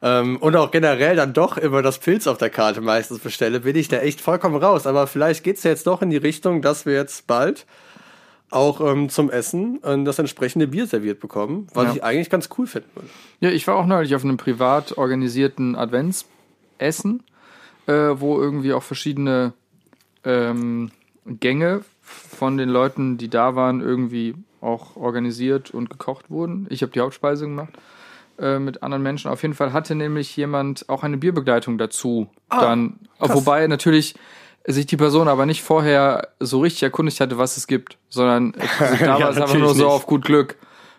ähm, 0.00 0.36
und 0.38 0.56
auch 0.56 0.70
generell 0.70 1.16
dann 1.16 1.32
doch 1.32 1.56
immer 1.56 1.82
das 1.82 1.98
Pilz 1.98 2.26
auf 2.26 2.38
der 2.38 2.50
Karte 2.50 2.80
meistens 2.80 3.20
bestelle, 3.20 3.60
bin 3.60 3.76
ich 3.76 3.88
da 3.88 3.98
echt 3.98 4.20
vollkommen 4.20 4.56
raus. 4.56 4.86
Aber 4.86 5.06
vielleicht 5.06 5.44
geht 5.44 5.56
es 5.56 5.62
ja 5.64 5.70
jetzt 5.70 5.86
doch 5.86 6.02
in 6.02 6.10
die 6.10 6.16
Richtung, 6.16 6.62
dass 6.62 6.86
wir 6.86 6.94
jetzt 6.94 7.26
bald 7.26 7.66
auch 8.52 8.80
ähm, 8.80 9.08
zum 9.08 9.30
Essen 9.30 9.82
äh, 9.82 10.02
das 10.04 10.18
entsprechende 10.18 10.66
Bier 10.66 10.86
serviert 10.86 11.20
bekommen, 11.20 11.66
was 11.74 11.86
Ja. 11.86 11.92
ich 11.94 12.04
eigentlich 12.04 12.30
ganz 12.30 12.48
cool 12.58 12.66
finden 12.66 12.90
würde. 12.94 13.08
Ja, 13.40 13.50
ich 13.50 13.66
war 13.66 13.76
auch 13.76 13.86
neulich 13.86 14.14
auf 14.14 14.24
einem 14.24 14.36
privat 14.36 14.96
organisierten 14.98 15.74
Adventsessen, 15.76 17.22
äh, 17.86 17.92
wo 17.92 18.38
irgendwie 18.40 18.72
auch 18.72 18.82
verschiedene 18.82 19.52
ähm, 20.24 20.90
Gänge 21.26 21.82
von 22.02 22.56
den 22.58 22.68
Leuten, 22.68 23.16
die 23.18 23.28
da 23.28 23.54
waren, 23.54 23.80
irgendwie 23.80 24.34
auch 24.60 24.96
organisiert 24.96 25.70
und 25.72 25.90
gekocht 25.90 26.30
wurden. 26.30 26.66
Ich 26.70 26.82
habe 26.82 26.92
die 26.92 27.00
Hauptspeise 27.00 27.46
gemacht 27.46 27.72
äh, 28.38 28.58
mit 28.58 28.82
anderen 28.82 29.02
Menschen. 29.02 29.30
Auf 29.30 29.42
jeden 29.42 29.54
Fall 29.54 29.72
hatte 29.72 29.94
nämlich 29.94 30.36
jemand 30.36 30.88
auch 30.88 31.02
eine 31.02 31.16
Bierbegleitung 31.16 31.78
dazu. 31.78 32.28
dann, 32.48 32.98
wobei 33.18 33.66
natürlich 33.66 34.14
sich 34.66 34.86
die 34.86 34.96
Person 34.96 35.28
aber 35.28 35.46
nicht 35.46 35.62
vorher 35.62 36.28
so 36.40 36.60
richtig 36.60 36.82
erkundigt 36.84 37.20
hatte, 37.20 37.38
was 37.38 37.56
es 37.56 37.66
gibt, 37.66 37.98
sondern 38.08 38.54
äh, 38.80 38.98
da 39.00 39.18
Ja, 39.18 39.20
war 39.20 39.30
es 39.30 39.36
einfach 39.36 39.54
nur 39.58 39.74
so 39.74 39.84
nicht. 39.84 39.92
auf 39.92 40.06
gut 40.06 40.24
Glück. 40.24 40.56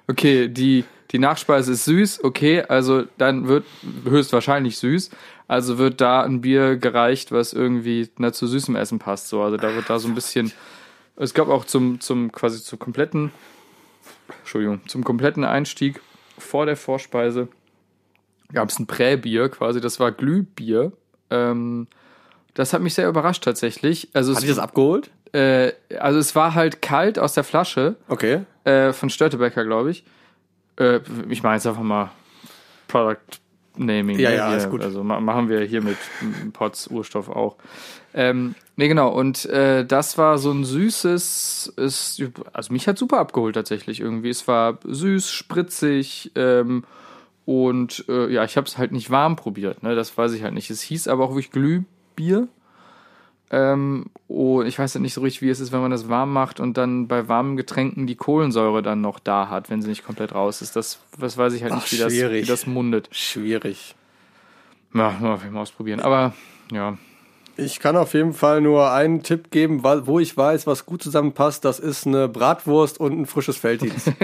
Okay, 0.08 0.50
die, 0.50 0.84
die 1.12 1.20
Nachspeise 1.20 1.72
ist 1.72 1.86
süß, 1.86 2.24
okay, 2.24 2.62
also 2.64 3.04
dann 3.18 3.48
wird 3.48 3.64
höchstwahrscheinlich 4.06 4.78
süß, 4.78 5.12
also 5.48 5.78
wird 5.78 6.02
da 6.02 6.22
ein 6.24 6.42
Bier 6.42 6.76
gereicht, 6.76 7.32
was 7.32 7.54
irgendwie 7.54 8.10
na, 8.18 8.34
zu 8.34 8.48
süßem 8.48 8.76
Essen 8.76 9.00
passt. 9.00 9.30
So, 9.30 9.42
also 9.42 9.56
da 9.58 9.74
wird 9.76 9.90
da 9.90 10.00
so 10.00 10.08
ein 10.08 10.16
bisschen. 10.16 10.52
Es 11.16 11.34
gab 11.34 11.48
auch 11.48 11.64
zum, 11.66 12.02
zum 12.02 12.32
quasi 12.32 12.62
zum 12.64 12.80
kompletten, 12.80 13.32
Entschuldigung, 14.40 14.82
zum 14.88 15.04
kompletten 15.04 15.44
Einstieg 15.46 16.02
vor 16.38 16.66
der 16.66 16.76
Vorspeise 16.76 17.48
gab 18.52 18.70
es 18.70 18.80
ein 18.80 18.88
Präbier 18.88 19.50
quasi, 19.50 19.80
das 19.80 20.00
war 20.00 20.12
Glühbier. 20.12 20.92
Ähm, 21.30 21.88
das 22.54 22.74
hat 22.74 22.82
mich 22.82 22.94
sehr 22.94 23.08
überrascht 23.10 23.44
tatsächlich. 23.44 24.10
Also, 24.14 24.32
Hat 24.32 24.40
es, 24.40 24.44
ich 24.44 24.50
das 24.50 24.60
abgeholt? 24.60 25.10
äh, 25.34 25.72
also 26.00 26.20
es 26.20 26.36
war 26.36 26.54
halt 26.54 26.82
kalt 26.82 27.18
aus 27.20 27.34
der 27.34 27.44
Flasche 27.44 27.96
Okay. 28.08 28.42
äh, 28.64 28.94
von 28.94 29.10
Störtebecker, 29.10 29.66
glaube 29.66 29.92
ich. 29.92 30.04
Äh, 30.78 31.00
ich 31.30 31.44
meine 31.44 31.56
jetzt 31.56 31.68
einfach 31.68 31.82
mal 31.84 32.12
Product 32.88 33.18
Naming. 33.76 34.20
Ja, 34.20 34.30
ne, 34.30 34.36
ja, 34.36 34.48
hier, 34.50 34.58
ist 34.58 34.70
gut. 34.70 34.84
Also 34.84 35.04
ma 35.04 35.20
machen 35.20 35.50
wir 35.50 35.62
hier 35.62 35.82
mit 35.82 35.98
Pots 36.54 36.88
Urstoff 36.88 37.28
auch. 37.30 37.56
Ähm, 38.14 38.54
nee, 38.76 38.88
genau. 38.88 39.10
Und 39.10 39.46
äh, 39.46 39.84
das 39.84 40.20
war 40.20 40.38
so 40.38 40.52
ein 40.52 40.64
süßes, 40.64 41.74
ist, 41.78 42.22
also 42.54 42.72
mich 42.72 42.88
hat 42.88 43.00
super 43.00 43.18
abgeholt 43.18 43.56
tatsächlich 43.56 44.00
irgendwie. 44.00 44.30
Es 44.30 44.48
war 44.48 44.78
süß, 44.84 45.32
spritzig 45.32 46.32
ähm, 46.36 46.84
und 47.46 48.06
äh, 48.08 48.32
ja, 48.32 48.44
ich 48.44 48.58
habe 48.58 48.68
es 48.68 48.78
halt 48.78 48.92
nicht 48.92 49.10
warm 49.10 49.36
probiert. 49.36 49.82
Ne? 49.82 49.96
Das 49.96 50.16
weiß 50.16 50.34
ich 50.34 50.44
halt 50.44 50.54
nicht. 50.54 50.70
Es 50.70 50.82
hieß 50.84 51.08
aber 51.08 51.24
auch 51.26 51.32
wirklich 51.32 51.50
Glühbier. 52.16 52.48
Ähm, 53.52 54.06
und 54.28 54.66
ich 54.66 54.80
weiß 54.80 54.96
ja 54.96 55.00
nicht 55.00 55.14
so 55.14 55.22
richtig, 55.22 55.44
wie 55.44 55.50
es 55.50 55.60
ist, 55.60 55.72
wenn 55.72 55.82
man 55.82 55.92
das 55.92 56.10
warm 56.10 56.34
macht 56.34 56.60
und 56.60 56.76
dann 56.76 57.08
bei 57.08 57.28
warmen 57.28 57.56
Getränken 57.56 58.08
die 58.08 58.16
Kohlensäure 58.16 58.82
dann 58.82 59.02
noch 59.02 59.20
da 59.20 59.50
hat, 59.50 59.70
wenn 59.70 59.82
sie 59.82 59.90
nicht 59.90 60.04
komplett 60.04 60.34
raus 60.34 60.62
ist. 60.62 60.76
Das, 60.76 61.00
das 61.20 61.38
weiß 61.38 61.54
ich 61.54 61.62
halt 61.62 61.74
Ach, 61.74 61.82
nicht, 61.82 61.92
wie 61.92 61.98
das, 61.98 62.14
wie 62.14 62.42
das 62.42 62.66
mundet. 62.66 63.10
Schwierig. 63.12 63.96
Ja, 64.94 65.12
mal 65.20 65.40
ausprobieren. 65.58 66.00
Aber 66.00 66.34
ja, 66.72 66.98
Ich 67.56 67.80
kann 67.80 67.96
auf 67.96 68.14
jeden 68.14 68.34
Fall 68.34 68.62
nur 68.62 68.92
einen 68.92 69.22
Tipp 69.22 69.52
geben, 69.52 69.84
wo 69.84 70.20
ich 70.20 70.36
weiß, 70.36 70.66
was 70.66 70.86
gut 70.86 71.04
zusammenpasst. 71.04 71.64
Das 71.64 71.80
ist 71.80 72.08
eine 72.08 72.28
Bratwurst 72.28 73.00
und 73.00 73.20
ein 73.20 73.26
frisches 73.26 73.58
Felddienst. 73.58 74.12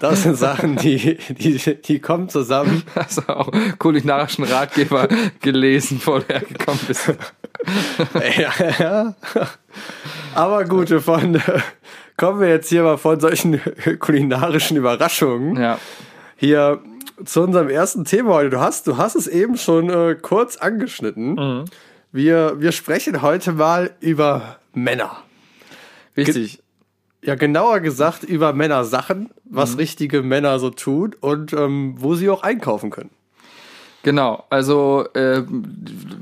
Das 0.00 0.24
sind 0.24 0.36
Sachen, 0.36 0.76
die, 0.76 1.16
die, 1.28 1.58
die 1.80 2.00
kommen 2.00 2.28
zusammen. 2.28 2.82
hast 2.94 3.18
du 3.18 3.28
auch 3.28 3.50
kulinarischen 3.78 4.44
Ratgeber 4.44 5.08
gelesen, 5.40 5.98
bevor 5.98 6.20
du 6.20 6.34
hergekommen 6.34 6.80
bist. 6.86 7.14
ja, 8.36 8.52
ja. 8.78 9.14
Aber 10.34 10.64
gut, 10.64 10.90
von, 10.90 11.40
kommen 12.16 12.40
wir 12.40 12.48
jetzt 12.48 12.68
hier 12.68 12.82
mal 12.82 12.98
von 12.98 13.20
solchen 13.20 13.60
kulinarischen 14.00 14.76
Überraschungen 14.76 15.56
Ja, 15.56 15.78
hier 16.36 16.80
zu 17.24 17.42
unserem 17.42 17.70
ersten 17.70 18.04
Thema 18.04 18.34
heute. 18.34 18.50
Du 18.50 18.60
hast, 18.60 18.86
du 18.86 18.96
hast 18.96 19.14
es 19.14 19.28
eben 19.28 19.56
schon 19.56 19.88
äh, 19.88 20.16
kurz 20.20 20.56
angeschnitten. 20.56 21.64
Wir, 22.16 22.62
wir 22.62 22.72
sprechen 22.72 23.20
heute 23.20 23.52
mal 23.52 23.90
über 24.00 24.56
Männer. 24.72 25.18
wichtig. 26.14 26.62
Ja, 27.20 27.34
genauer 27.34 27.80
gesagt 27.80 28.24
über 28.24 28.54
Männersachen, 28.54 29.28
was 29.44 29.76
richtige 29.76 30.22
Männer 30.22 30.58
so 30.58 30.70
tun 30.70 31.14
und 31.20 31.52
ähm, 31.52 31.96
wo 31.98 32.14
sie 32.14 32.30
auch 32.30 32.42
einkaufen 32.42 32.88
können. 32.88 33.10
Genau, 34.02 34.44
also 34.48 35.04
äh, 35.12 35.42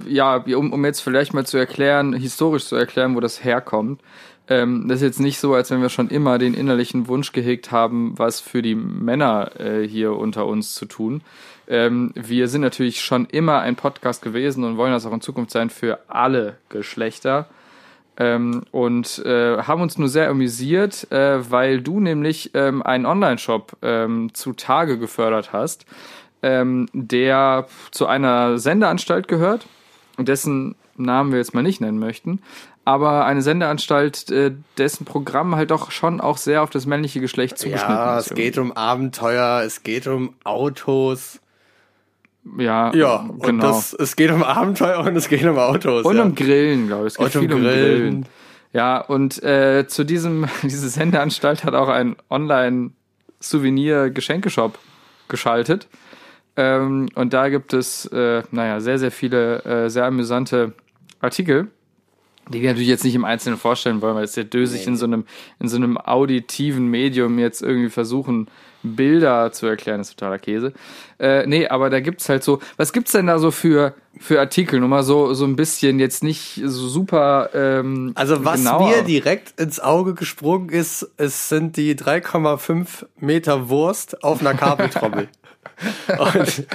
ja, 0.08 0.38
um, 0.56 0.72
um 0.72 0.84
jetzt 0.84 0.98
vielleicht 0.98 1.32
mal 1.32 1.46
zu 1.46 1.58
erklären, 1.58 2.12
historisch 2.12 2.64
zu 2.64 2.74
erklären, 2.74 3.14
wo 3.14 3.20
das 3.20 3.44
herkommt. 3.44 4.00
Ähm, 4.48 4.88
das 4.88 4.96
ist 4.96 5.02
jetzt 5.04 5.20
nicht 5.20 5.38
so, 5.38 5.54
als 5.54 5.70
wenn 5.70 5.80
wir 5.80 5.90
schon 5.90 6.08
immer 6.08 6.38
den 6.38 6.54
innerlichen 6.54 7.06
Wunsch 7.06 7.30
gehegt 7.30 7.70
haben, 7.70 8.18
was 8.18 8.40
für 8.40 8.62
die 8.62 8.74
Männer 8.74 9.60
äh, 9.60 9.86
hier 9.86 10.14
unter 10.14 10.46
uns 10.46 10.74
zu 10.74 10.86
tun. 10.86 11.22
Ähm, 11.68 12.12
wir 12.14 12.49
sind 12.49 12.61
natürlich 12.61 13.00
schon 13.00 13.26
immer 13.26 13.61
ein 13.61 13.76
Podcast 13.76 14.23
gewesen 14.23 14.64
und 14.64 14.76
wollen 14.76 14.92
das 14.92 15.06
auch 15.06 15.12
in 15.12 15.21
Zukunft 15.21 15.50
sein 15.50 15.71
für 15.71 15.99
alle 16.09 16.56
Geschlechter. 16.68 17.47
Ähm, 18.16 18.62
und 18.71 19.18
äh, 19.26 19.59
haben 19.62 19.83
uns 19.83 19.99
nur 19.99 20.09
sehr 20.09 20.28
amüsiert, 20.28 21.11
äh, 21.11 21.50
weil 21.50 21.80
du 21.80 21.99
nämlich 21.99 22.52
ähm, 22.54 22.80
einen 22.83 23.06
Online-Shop 23.06 23.76
ähm, 23.83 24.30
zutage 24.35 24.99
gefördert 24.99 25.52
hast, 25.52 25.85
ähm, 26.42 26.88
der 26.92 27.66
zu 27.90 28.06
einer 28.06 28.59
Sendeanstalt 28.59 29.26
gehört, 29.26 29.66
dessen 30.16 30.76
Namen 30.97 31.33
wir 31.33 31.38
jetzt 31.38 31.54
mal 31.54 31.62
nicht 31.62 31.80
nennen 31.80 31.99
möchten, 31.99 32.40
aber 32.85 33.25
eine 33.25 33.42
Sendeanstalt, 33.42 34.30
äh, 34.30 34.52
dessen 34.78 35.04
Programm 35.06 35.56
halt 35.56 35.73
doch 35.73 35.90
schon 35.90 36.21
auch 36.21 36.37
sehr 36.37 36.62
auf 36.62 36.71
das 36.71 36.87
männliche 36.87 37.21
Geschlecht 37.21 37.59
zugeschnitten 37.59 37.97
Ja, 37.97 38.18
ist. 38.18 38.30
es 38.30 38.37
geht 38.37 38.59
um 38.59 38.71
Abenteuer, 38.73 39.62
es 39.64 39.83
geht 39.83 40.06
um 40.06 40.35
Autos. 40.44 41.40
Ja, 42.58 42.94
Ja, 42.94 43.16
und 43.16 43.42
genau. 43.42 43.68
das, 43.68 43.94
es 43.94 44.16
geht 44.16 44.30
um 44.30 44.42
Abenteuer 44.42 45.00
und 45.00 45.16
es 45.16 45.28
geht 45.28 45.44
um 45.44 45.58
Autos. 45.58 46.04
Und 46.04 46.16
ja. 46.16 46.22
um 46.22 46.34
Grillen, 46.34 46.88
glaube 46.88 47.06
ich. 47.06 47.14
Es 47.14 47.18
geht 47.18 47.34
Und 47.34 47.36
um 47.36 47.42
viel 47.42 47.52
um 47.54 47.60
Grillen. 47.62 47.98
Grillen. 47.98 48.26
Ja, 48.72 48.98
und 48.98 49.42
äh, 49.42 49.86
zu 49.86 50.04
diesem, 50.04 50.46
diese 50.62 50.88
Sendeanstalt 50.88 51.64
hat 51.64 51.74
auch 51.74 51.88
ein 51.88 52.16
Online-Souvenir-Geschenkeshop 52.28 54.78
geschaltet. 55.28 55.88
Ähm, 56.56 57.08
und 57.14 57.32
da 57.32 57.48
gibt 57.48 57.72
es, 57.72 58.06
äh, 58.06 58.42
naja, 58.50 58.80
sehr, 58.80 58.98
sehr 58.98 59.10
viele 59.10 59.64
äh, 59.64 59.88
sehr 59.88 60.04
amüsante 60.04 60.72
Artikel, 61.20 61.68
die 62.48 62.60
wir 62.60 62.68
natürlich 62.68 62.88
jetzt 62.88 63.04
nicht 63.04 63.14
im 63.14 63.24
Einzelnen 63.24 63.58
vorstellen 63.58 64.02
wollen, 64.02 64.14
weil 64.14 64.24
es 64.24 64.34
sehr 64.34 64.44
dösig 64.44 64.86
in 64.86 64.96
so 64.96 65.06
einem, 65.06 65.24
in 65.58 65.68
so 65.68 65.76
einem 65.76 65.96
auditiven 65.96 66.88
Medium 66.88 67.38
jetzt 67.38 67.62
irgendwie 67.62 67.90
versuchen, 67.90 68.48
Bilder 68.84 69.50
zu 69.52 69.66
erklären, 69.66 70.00
ist 70.00 70.10
totaler 70.16 70.38
Käse. 70.38 70.72
Äh, 71.18 71.46
nee, 71.46 71.66
aber 71.66 71.90
da 71.90 72.00
gibt's 72.00 72.28
halt 72.28 72.44
so, 72.44 72.60
was 72.76 72.92
gibt's 72.92 73.12
denn 73.12 73.26
da 73.26 73.38
so 73.38 73.50
für, 73.50 73.94
für 74.20 74.38
Artikel? 74.38 74.78
Nur 74.80 74.88
mal 74.88 75.02
so, 75.02 75.32
so 75.34 75.44
ein 75.46 75.56
bisschen 75.56 75.98
jetzt 75.98 76.22
nicht 76.22 76.60
so 76.64 76.88
super, 76.88 77.50
ähm, 77.54 78.12
Also 78.14 78.44
was 78.44 78.58
genauer. 78.62 78.88
mir 78.88 79.02
direkt 79.02 79.58
ins 79.58 79.80
Auge 79.80 80.14
gesprungen 80.14 80.68
ist, 80.68 81.10
es 81.16 81.48
sind 81.48 81.76
die 81.76 81.94
3,5 81.96 83.06
Meter 83.18 83.68
Wurst 83.68 84.22
auf 84.22 84.40
einer 84.40 84.54
Kabeltrommel. 84.54 85.28
Und, 86.18 86.66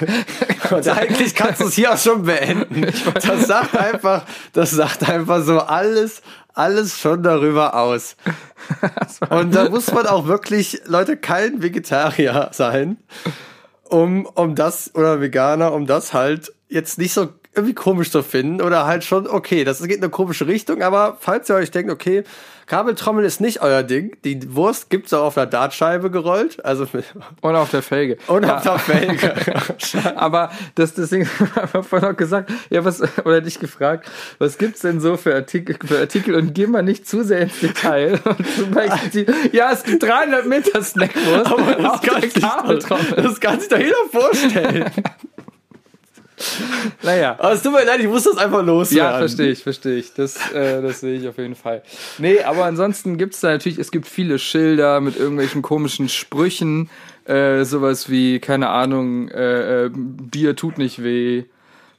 und 0.72 0.88
eigentlich 0.90 1.34
kannst 1.34 1.62
du 1.62 1.66
es 1.68 1.76
hier 1.76 1.94
auch 1.94 1.98
schon 1.98 2.24
beenden. 2.24 2.86
Das 3.14 3.48
sagt 3.48 3.78
einfach, 3.78 4.26
das 4.52 4.72
sagt 4.72 5.08
einfach 5.08 5.42
so 5.44 5.60
alles, 5.60 6.22
alles 6.60 7.00
schon 7.00 7.24
darüber 7.24 7.76
aus. 7.76 8.16
Und 9.30 9.56
da 9.56 9.70
muss 9.70 9.92
man 9.92 10.06
auch 10.06 10.28
wirklich, 10.28 10.82
Leute, 10.86 11.18
kein 11.18 11.64
Vegetarier 11.64 12.50
sein, 12.52 12.98
um, 13.86 14.26
um 14.26 14.56
das, 14.56 14.94
oder 14.94 15.22
Veganer, 15.22 15.74
um 15.74 15.88
das 15.88 16.14
halt 16.14 16.54
jetzt 16.68 16.98
nicht 17.00 17.14
so 17.14 17.30
irgendwie 17.56 17.74
komisch 17.74 18.12
zu 18.12 18.22
finden 18.22 18.62
oder 18.62 18.86
halt 18.86 19.04
schon, 19.04 19.28
okay, 19.28 19.64
das 19.64 19.82
geht 19.82 19.98
in 19.98 20.04
eine 20.04 20.12
komische 20.12 20.46
Richtung, 20.46 20.84
aber 20.84 21.18
falls 21.20 21.50
ihr 21.50 21.56
euch 21.56 21.72
denkt, 21.72 21.92
okay, 21.92 22.24
Kabeltrommel 22.70 23.26
ist 23.26 23.42
nicht 23.42 23.62
euer 23.64 23.82
Ding, 23.82 24.16
die 24.24 24.56
Wurst 24.56 24.92
gibt's 24.92 25.12
auch 25.12 25.24
auf 25.24 25.34
der 25.34 25.48
Dartscheibe 25.48 26.12
gerollt, 26.12 26.64
also 26.64 26.86
Und 27.42 27.56
auf 27.56 27.72
der 27.72 27.82
Felge. 27.82 28.18
und 28.28 28.44
Ja. 28.46 28.58
auf 28.58 28.64
der 28.64 28.78
Felge. 28.80 29.34
Aber 30.16 30.52
das, 30.76 30.94
deswegen 30.94 31.28
habe 31.56 31.80
ich 31.82 31.86
vorhin 31.88 32.10
auch 32.10 32.16
gesagt, 32.16 32.52
ja, 32.70 32.86
was, 32.86 33.02
oder 33.26 33.42
dich 33.42 33.60
gefragt, 33.60 34.08
was 34.38 34.60
gibt's 34.60 34.82
denn 34.82 35.02
so 35.02 35.18
für 35.18 35.34
Artikel, 35.34 35.78
für 35.84 35.98
Artikel 35.98 36.36
und 36.36 36.54
geh 36.54 36.68
mal 36.68 36.84
nicht 36.84 37.08
zu 37.08 37.24
sehr 37.24 37.42
ins 37.42 37.60
Detail. 37.60 38.20
Beispiel, 38.72 39.26
ja, 39.52 39.72
es 39.72 39.82
gibt 39.84 40.04
300 40.04 40.46
Meter 40.46 40.84
Snackwurst. 40.84 41.52
Aber 41.52 41.74
das 41.74 41.86
auf 41.86 42.00
der 42.02 42.12
kann, 42.14 42.22
sich 42.22 42.34
doch, 42.36 42.42
Kabeltrommel. 42.58 43.06
das 43.24 43.40
kann 43.40 43.60
sich 43.60 43.70
doch 43.70 43.80
jeder 43.80 43.96
vorstellen. 44.12 44.86
Naja. 47.04 47.36
Aber 47.40 47.54
es 47.54 47.62
tut 47.64 47.74
mir 47.74 47.86
leid, 47.86 48.00
ich 48.00 48.08
muss 48.08 48.24
das 48.24 48.38
einfach 48.38 48.64
loswerden. 48.64 49.12
Ja, 49.12 49.18
verstehe 49.18 49.50
ich, 49.52 49.64
verstehe 49.64 49.98
ich. 49.98 50.14
Das, 50.14 50.52
äh, 50.52 50.82
das 50.82 51.02
sehe 51.02 51.20
ich 51.20 51.28
auf 51.28 51.38
jeden 51.38 51.56
Fall. 51.56 51.84
Nee, 52.18 52.42
aber 52.42 52.66
ansonsten 52.66 53.18
gibt's 53.18 53.42
da 53.42 53.50
natürlich, 53.50 53.80
es 53.80 53.92
gibt 53.92 54.08
viele 54.08 54.40
Schilder 54.40 55.02
mit 55.02 55.18
irgendwelchen 55.18 55.62
komischen 55.62 56.10
Sprüchen, 56.10 56.90
äh, 57.26 57.64
sowas 57.64 58.10
wie, 58.10 58.40
keine 58.40 58.70
Ahnung, 58.70 59.30
äh, 59.30 59.86
äh, 59.86 59.92
Bier 59.94 60.56
tut 60.56 60.78
nicht 60.78 61.04
weh. 61.04 61.44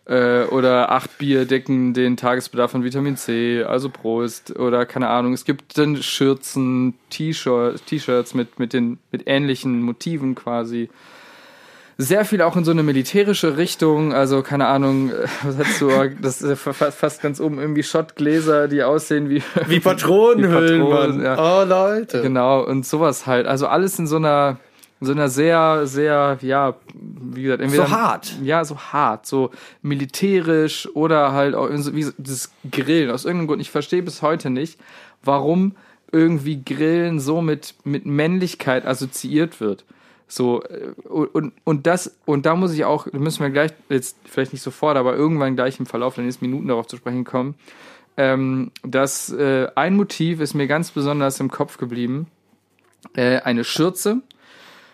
Äh, 0.06 0.44
oder 0.46 0.90
acht 0.90 1.18
Bier 1.18 1.44
decken 1.44 1.94
den 1.94 2.16
Tagesbedarf 2.16 2.72
von 2.72 2.82
Vitamin 2.82 3.16
C, 3.16 3.62
also 3.62 3.90
Prost. 3.90 4.58
Oder 4.58 4.84
keine 4.86 5.08
Ahnung, 5.08 5.34
es 5.34 5.44
gibt 5.44 5.78
dann 5.78 6.02
Schürzen, 6.02 6.94
T-Shirt- 7.10 7.80
T-Shirts 7.86 8.34
mit, 8.34 8.58
mit, 8.58 8.72
den, 8.72 8.98
mit 9.12 9.24
ähnlichen 9.26 9.82
Motiven 9.82 10.34
quasi 10.34 10.88
sehr 12.02 12.24
viel 12.24 12.40
auch 12.40 12.56
in 12.56 12.64
so 12.64 12.70
eine 12.70 12.82
militärische 12.82 13.56
Richtung, 13.58 14.14
also 14.14 14.42
keine 14.42 14.66
Ahnung, 14.66 15.10
was 15.42 15.58
hast 15.58 15.80
du, 15.80 15.90
das 16.22 16.40
ist 16.40 16.48
ja 16.48 16.56
fa- 16.56 16.90
fast 16.90 17.20
ganz 17.20 17.40
oben 17.40 17.58
irgendwie 17.58 17.82
Schottgläser, 17.82 18.68
die 18.68 18.82
aussehen 18.82 19.28
wie, 19.28 19.42
Wie 19.66 19.80
Patronenhüllen, 19.80 20.80
Patronen, 20.88 21.22
ja. 21.22 21.60
Oh, 21.60 21.64
Leute. 21.64 22.22
genau, 22.22 22.62
und 22.64 22.86
sowas 22.86 23.26
halt. 23.26 23.46
Also 23.46 23.66
alles 23.66 23.98
in 23.98 24.06
so 24.06 24.16
einer, 24.16 24.56
in 25.00 25.06
so 25.08 25.12
einer 25.12 25.28
sehr, 25.28 25.86
sehr, 25.86 26.38
ja, 26.40 26.74
wie 26.94 27.42
gesagt, 27.42 27.60
entweder. 27.62 27.86
So 27.86 27.90
hart. 27.92 28.32
Ja, 28.42 28.64
so 28.64 28.78
hart, 28.78 29.26
so 29.26 29.50
militärisch 29.82 30.88
oder 30.94 31.32
halt 31.32 31.54
auch 31.54 31.68
so, 31.76 31.94
wie 31.94 32.06
das 32.18 32.50
Grillen. 32.70 33.10
Aus 33.10 33.24
irgendeinem 33.24 33.48
Grund, 33.48 33.60
ich 33.62 33.70
verstehe 33.70 34.02
bis 34.02 34.22
heute 34.22 34.48
nicht, 34.50 34.78
warum 35.22 35.74
irgendwie 36.12 36.62
Grillen 36.64 37.20
so 37.20 37.40
mit, 37.42 37.74
mit 37.84 38.06
Männlichkeit 38.06 38.86
assoziiert 38.86 39.60
wird. 39.60 39.84
So, 40.30 40.62
äh, 40.62 40.92
und, 41.08 41.52
und 41.64 41.86
das, 41.86 42.16
und 42.24 42.46
da 42.46 42.54
muss 42.54 42.72
ich 42.72 42.84
auch, 42.84 43.06
müssen 43.12 43.42
wir 43.42 43.50
gleich, 43.50 43.72
jetzt 43.88 44.16
vielleicht 44.24 44.52
nicht 44.52 44.62
sofort, 44.62 44.96
aber 44.96 45.16
irgendwann 45.16 45.56
gleich 45.56 45.80
im 45.80 45.86
Verlauf 45.86 46.14
der 46.14 46.24
nächsten 46.24 46.46
Minuten 46.46 46.68
darauf 46.68 46.86
zu 46.86 46.96
sprechen 46.96 47.24
kommen. 47.24 47.56
Ähm, 48.16 48.70
dass 48.82 49.30
äh, 49.32 49.68
ein 49.74 49.96
Motiv 49.96 50.40
ist 50.40 50.54
mir 50.54 50.68
ganz 50.68 50.92
besonders 50.92 51.40
im 51.40 51.50
Kopf 51.50 51.78
geblieben. 51.78 52.28
Äh, 53.14 53.40
eine 53.40 53.64
Schürze. 53.64 54.22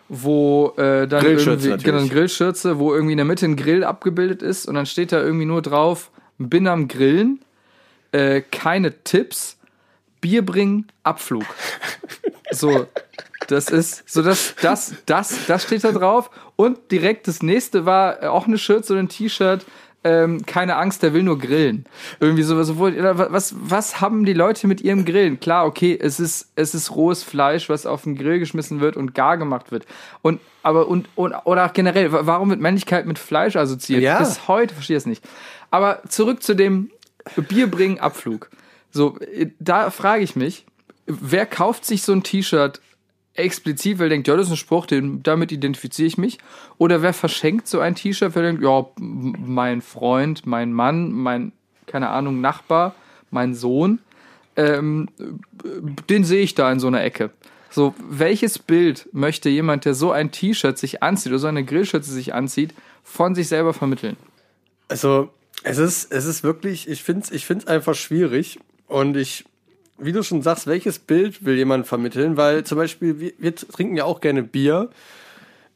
wo 0.09 0.73
äh, 0.77 1.07
dann 1.07 1.23
Grillschürze 1.23 1.51
irgendwie 1.51 1.69
natürlich. 1.69 1.85
genau, 1.85 1.99
eine 1.99 2.09
Grillschürze, 2.09 2.79
wo 2.79 2.95
irgendwie 2.95 3.13
in 3.13 3.19
der 3.19 3.25
Mitte 3.27 3.45
ein 3.45 3.57
Grill 3.57 3.85
abgebildet 3.85 4.41
ist 4.43 4.67
und 4.67 4.75
dann 4.75 4.87
steht 4.87 5.13
da 5.13 5.21
irgendwie 5.21 5.47
nur 5.47 5.61
drauf, 5.61 6.11
bin 6.39 6.67
am 6.67 6.89
Grillen, 6.89 7.41
äh, 8.13 8.41
keine 8.41 9.03
Tipps, 9.03 9.59
Bier 10.21 10.47
bringen, 10.47 10.87
Abflug. 11.03 11.45
So, 12.53 12.87
das 13.49 13.69
ist, 13.69 14.09
so 14.09 14.23
das, 14.23 14.55
das, 14.61 14.95
das, 15.07 15.47
das 15.47 15.63
steht 15.63 15.85
da 15.85 15.93
drauf. 15.93 16.31
Und 16.57 16.91
direkt 16.91 17.29
das 17.29 17.43
nächste 17.43 17.87
war 17.87 18.23
äh, 18.23 18.27
auch 18.27 18.47
eine 18.47 18.59
Shirt 18.59 18.91
oder 18.91 19.01
ein 19.01 19.09
T-Shirt. 19.09 19.65
Ähm, 20.05 20.47
keine 20.47 20.77
Angst, 20.77 21.03
der 21.03 21.15
will 21.15 21.25
nur 21.25 21.37
grillen. 21.37 21.85
Irgendwie 22.21 22.45
so, 22.45 22.63
so 22.63 22.79
wo- 22.79 22.87
oder 22.87 23.19
was, 23.33 23.57
was 23.59 24.01
haben 24.01 24.25
die 24.25 24.35
Leute 24.35 24.69
mit 24.69 24.81
ihrem 24.81 25.05
Grillen? 25.05 25.41
Klar, 25.41 25.67
okay, 25.67 25.99
es 26.01 26.21
ist, 26.21 26.53
es 26.55 26.75
ist 26.77 26.95
rohes 26.95 27.25
Fleisch, 27.25 27.69
was 27.69 27.87
auf 27.87 28.03
den 28.05 28.17
Grill 28.17 28.39
geschmissen 28.39 28.81
wird 28.81 28.97
und 28.97 29.15
gar 29.17 29.37
gemacht 29.37 29.73
wird. 29.73 29.85
Und, 30.23 30.41
aber, 30.63 30.87
und, 30.87 31.09
und 31.17 31.33
oder 31.45 31.67
auch 31.67 31.73
generell, 31.73 32.13
wa- 32.13 32.21
warum 32.23 32.51
wird 32.51 32.61
Männlichkeit 32.61 33.05
mit 33.07 33.19
Fleisch 33.19 33.57
assoziiert? 33.57 34.03
Ja. 34.03 34.19
Bis 34.21 34.47
heute 34.47 34.75
verstehe 34.75 34.97
ich 34.97 35.03
es 35.03 35.07
nicht. 35.07 35.25
Aber 35.73 36.03
zurück 36.09 36.41
zu 36.41 36.55
dem 36.55 36.93
Bier 37.49 37.69
bringen 37.69 37.99
Abflug. 37.99 38.49
So, 38.93 39.19
äh, 39.19 39.51
da 39.59 39.91
frage 39.91 40.23
ich 40.23 40.37
mich, 40.37 40.67
wer 41.07 41.47
kauft 41.47 41.85
sich 41.85 42.03
so 42.03 42.13
ein 42.13 42.23
T-Shirt 42.23 42.81
explizit, 43.39 43.99
weil 43.99 44.07
er 44.07 44.11
denkt, 44.11 44.29
ja, 44.29 44.37
das 44.37 44.47
ist 44.47 44.53
ein 44.53 44.57
Spruch, 44.57 44.87
den, 44.87 45.23
damit 45.23 45.53
identifiziere 45.53 46.07
ich 46.07 46.19
mich? 46.19 46.39
Oder 46.79 47.03
wer 47.03 47.13
verschenkt 47.13 47.69
so 47.69 47.81
ein 47.81 47.95
T-Shirt, 47.95 48.35
weil 48.35 48.45
er 48.45 48.53
denkt, 48.53 48.63
ja, 48.63 48.87
mein 48.99 49.83
Freund, 49.83 50.47
mein 50.47 50.73
Mann, 50.73 51.13
mein, 51.13 51.53
keine 51.87 52.09
Ahnung, 52.09 52.41
Nachbar, 52.41 52.95
mein 53.31 53.55
Sohn, 53.55 54.01
ähm, 54.57 55.09
den 56.09 56.25
sehe 56.25 56.43
ich 56.43 56.55
da 56.55 56.71
in 56.73 56.81
so 56.81 56.87
einer 56.87 57.03
Ecke. 57.03 57.31
So, 57.71 57.95
welches 58.09 58.59
Bild 58.59 59.09
möchte 59.13 59.49
jemand, 59.49 59.85
der 59.85 59.95
so 59.95 60.11
ein 60.11 60.31
T-Shirt 60.31 60.79
sich 60.79 61.03
anzieht 61.03 61.33
oder 61.33 61.39
so 61.39 61.47
eine 61.47 61.65
Grillschürze 61.65 62.11
sich 62.11 62.33
anzieht, 62.33 62.73
von 63.03 63.35
sich 63.35 63.49
selber 63.49 63.75
vermitteln? 63.75 64.17
Also, 64.89 65.31
es 65.63 65.79
ist, 65.79 66.13
es 66.13 66.25
ist 66.27 66.43
wirklich, 66.43 66.89
ich 66.89 67.03
finde 67.03 67.23
es 67.25 67.31
ich 67.31 67.45
find's 67.45 67.67
einfach 67.67 67.95
schwierig. 67.95 68.59
Und 68.87 69.17
ich, 69.17 69.45
wie 69.99 70.13
du 70.13 70.23
schon 70.23 70.43
sagst, 70.43 70.67
welches 70.67 70.99
Bild 70.99 71.45
will 71.45 71.57
jemand 71.57 71.87
vermitteln? 71.87 72.37
Weil 72.37 72.65
zum 72.65 72.79
Beispiel, 72.79 73.21
wir, 73.21 73.33
wir 73.39 73.55
trinken 73.55 73.97
ja 73.97 74.05
auch 74.05 74.21
gerne 74.21 74.43
Bier. 74.43 74.91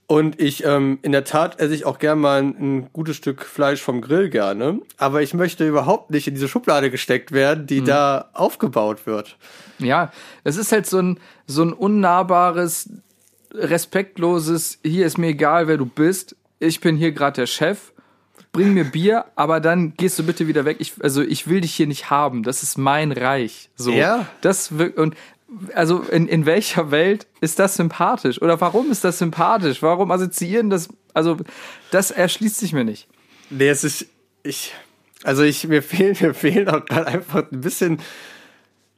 Und 0.06 0.40
ich, 0.40 0.64
ähm, 0.64 0.98
in 1.02 1.12
der 1.12 1.22
Tat 1.22 1.60
esse 1.60 1.72
ich 1.72 1.84
auch 1.84 2.00
gerne 2.00 2.20
mal 2.20 2.42
ein, 2.42 2.56
ein 2.58 2.92
gutes 2.92 3.16
Stück 3.16 3.44
Fleisch 3.44 3.80
vom 3.80 4.00
Grill 4.00 4.28
gerne. 4.28 4.80
Aber 4.96 5.22
ich 5.22 5.34
möchte 5.34 5.66
überhaupt 5.66 6.10
nicht 6.10 6.26
in 6.26 6.34
diese 6.34 6.48
Schublade 6.48 6.90
gesteckt 6.90 7.30
werden, 7.30 7.66
die 7.66 7.84
da 7.84 8.28
aufgebaut 8.32 9.06
wird. 9.06 9.36
Ja, 9.78 10.12
es 10.42 10.56
ist 10.56 10.72
halt 10.72 10.86
so 10.86 10.98
ein, 10.98 11.20
so 11.46 11.62
ein 11.62 11.72
unnahbares, 11.72 12.90
respektloses, 13.54 14.78
hier 14.82 15.06
ist 15.06 15.18
mir 15.18 15.28
egal, 15.28 15.68
wer 15.68 15.76
du 15.76 15.86
bist, 15.86 16.36
ich 16.58 16.80
bin 16.80 16.96
hier 16.96 17.12
gerade 17.12 17.42
der 17.42 17.46
Chef, 17.46 17.92
bring 18.52 18.74
mir 18.74 18.84
Bier, 18.84 19.26
aber 19.36 19.60
dann 19.60 19.94
gehst 19.96 20.18
du 20.18 20.24
bitte 20.24 20.46
wieder 20.48 20.64
weg. 20.64 20.78
Ich, 20.80 20.94
also 21.00 21.22
ich 21.22 21.46
will 21.46 21.60
dich 21.60 21.74
hier 21.74 21.86
nicht 21.86 22.10
haben, 22.10 22.42
das 22.42 22.62
ist 22.62 22.78
mein 22.78 23.12
Reich. 23.12 23.70
So, 23.76 23.92
Ja. 23.92 24.26
Das 24.40 24.72
und 24.96 25.14
also 25.74 26.00
in, 26.00 26.28
in 26.28 26.46
welcher 26.46 26.90
Welt 26.90 27.26
ist 27.40 27.58
das 27.58 27.74
sympathisch? 27.74 28.40
Oder 28.40 28.60
warum 28.60 28.90
ist 28.90 29.04
das 29.04 29.18
sympathisch? 29.18 29.82
Warum 29.82 30.10
assoziieren 30.10 30.70
das, 30.70 30.88
also 31.12 31.38
das 31.90 32.10
erschließt 32.10 32.58
sich 32.58 32.72
mir 32.72 32.84
nicht. 32.84 33.08
Nee, 33.50 33.68
es 33.68 33.82
ist, 33.82 34.06
ich, 34.42 34.72
also 35.24 35.42
ich, 35.42 35.66
mir 35.66 35.82
fehlen, 35.82 36.16
mir 36.20 36.34
fehlen 36.34 36.68
auch 36.68 36.84
gerade 36.84 37.06
einfach 37.06 37.50
ein 37.50 37.60
bisschen, 37.60 38.00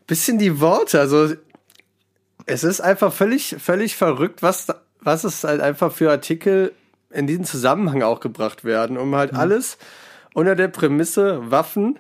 bisschen 0.07 0.39
die 0.39 0.61
Worte. 0.61 1.01
Also, 1.01 1.35
es 2.45 2.65
ist 2.65 2.81
einfach 2.81 3.13
völlig, 3.13 3.57
völlig 3.59 3.97
verrückt, 3.97 4.43
was, 4.43 4.67
was 5.01 5.25
es 5.25 5.45
halt 5.45 5.61
einfach 5.61 5.93
für 5.93 6.11
Artikel 6.11 6.73
in 7.13 7.27
diesen 7.27 7.45
Zusammenhang 7.45 8.03
auch 8.03 8.21
gebracht 8.21 8.65
werden, 8.65 8.97
um 8.97 9.15
halt 9.15 9.35
alles 9.35 9.79
unter 10.35 10.55
der 10.55 10.69
Prämisse 10.69 11.51
Waffen, 11.51 11.99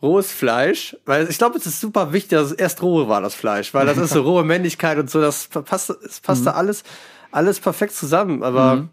rohes 0.00 0.32
Fleisch, 0.32 0.96
weil 1.04 1.28
ich 1.28 1.38
glaube, 1.38 1.58
es 1.58 1.66
ist 1.66 1.80
super 1.80 2.12
wichtig, 2.12 2.30
dass 2.30 2.50
es 2.50 2.52
erst 2.52 2.82
rohe 2.82 3.08
war, 3.08 3.20
das 3.20 3.34
Fleisch, 3.34 3.72
weil 3.74 3.86
das 3.86 3.98
ist 3.98 4.12
so 4.12 4.22
rohe 4.24 4.44
Männlichkeit 4.44 4.98
und 4.98 5.10
so, 5.10 5.20
das 5.20 5.48
passt, 5.48 5.90
es 5.90 6.20
passt 6.20 6.46
da 6.46 6.52
alles, 6.52 6.82
alles 7.30 7.60
perfekt 7.60 7.94
zusammen, 7.94 8.42
aber 8.42 8.88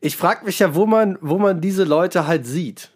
ich 0.00 0.16
frage 0.16 0.44
mich 0.44 0.58
ja, 0.58 0.74
wo 0.74 0.86
man, 0.86 1.18
wo 1.20 1.38
man 1.38 1.60
diese 1.60 1.84
Leute 1.84 2.26
halt 2.26 2.46
sieht. 2.46 2.90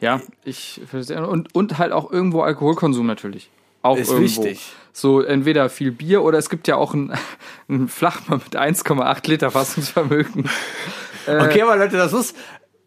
Ja, 0.00 0.20
ich 0.44 0.82
verstehe. 0.86 1.26
Und, 1.26 1.54
und 1.54 1.78
halt 1.78 1.92
auch 1.92 2.10
irgendwo 2.10 2.42
Alkoholkonsum 2.42 3.06
natürlich. 3.06 3.50
Auch 3.82 3.96
Ist 3.96 4.10
irgendwo. 4.10 4.24
wichtig. 4.24 4.72
So 4.92 5.22
entweder 5.22 5.68
viel 5.70 5.92
Bier 5.92 6.22
oder 6.22 6.38
es 6.38 6.50
gibt 6.50 6.68
ja 6.68 6.76
auch 6.76 6.94
einen, 6.94 7.12
einen 7.68 7.88
Flachmann 7.88 8.40
mit 8.44 8.56
1,8 8.56 9.28
Liter 9.28 9.50
Fassungsvermögen. 9.50 10.48
Okay, 11.26 11.62
aber 11.62 11.76
Leute, 11.76 11.96
das 11.96 12.12
ist 12.12 12.36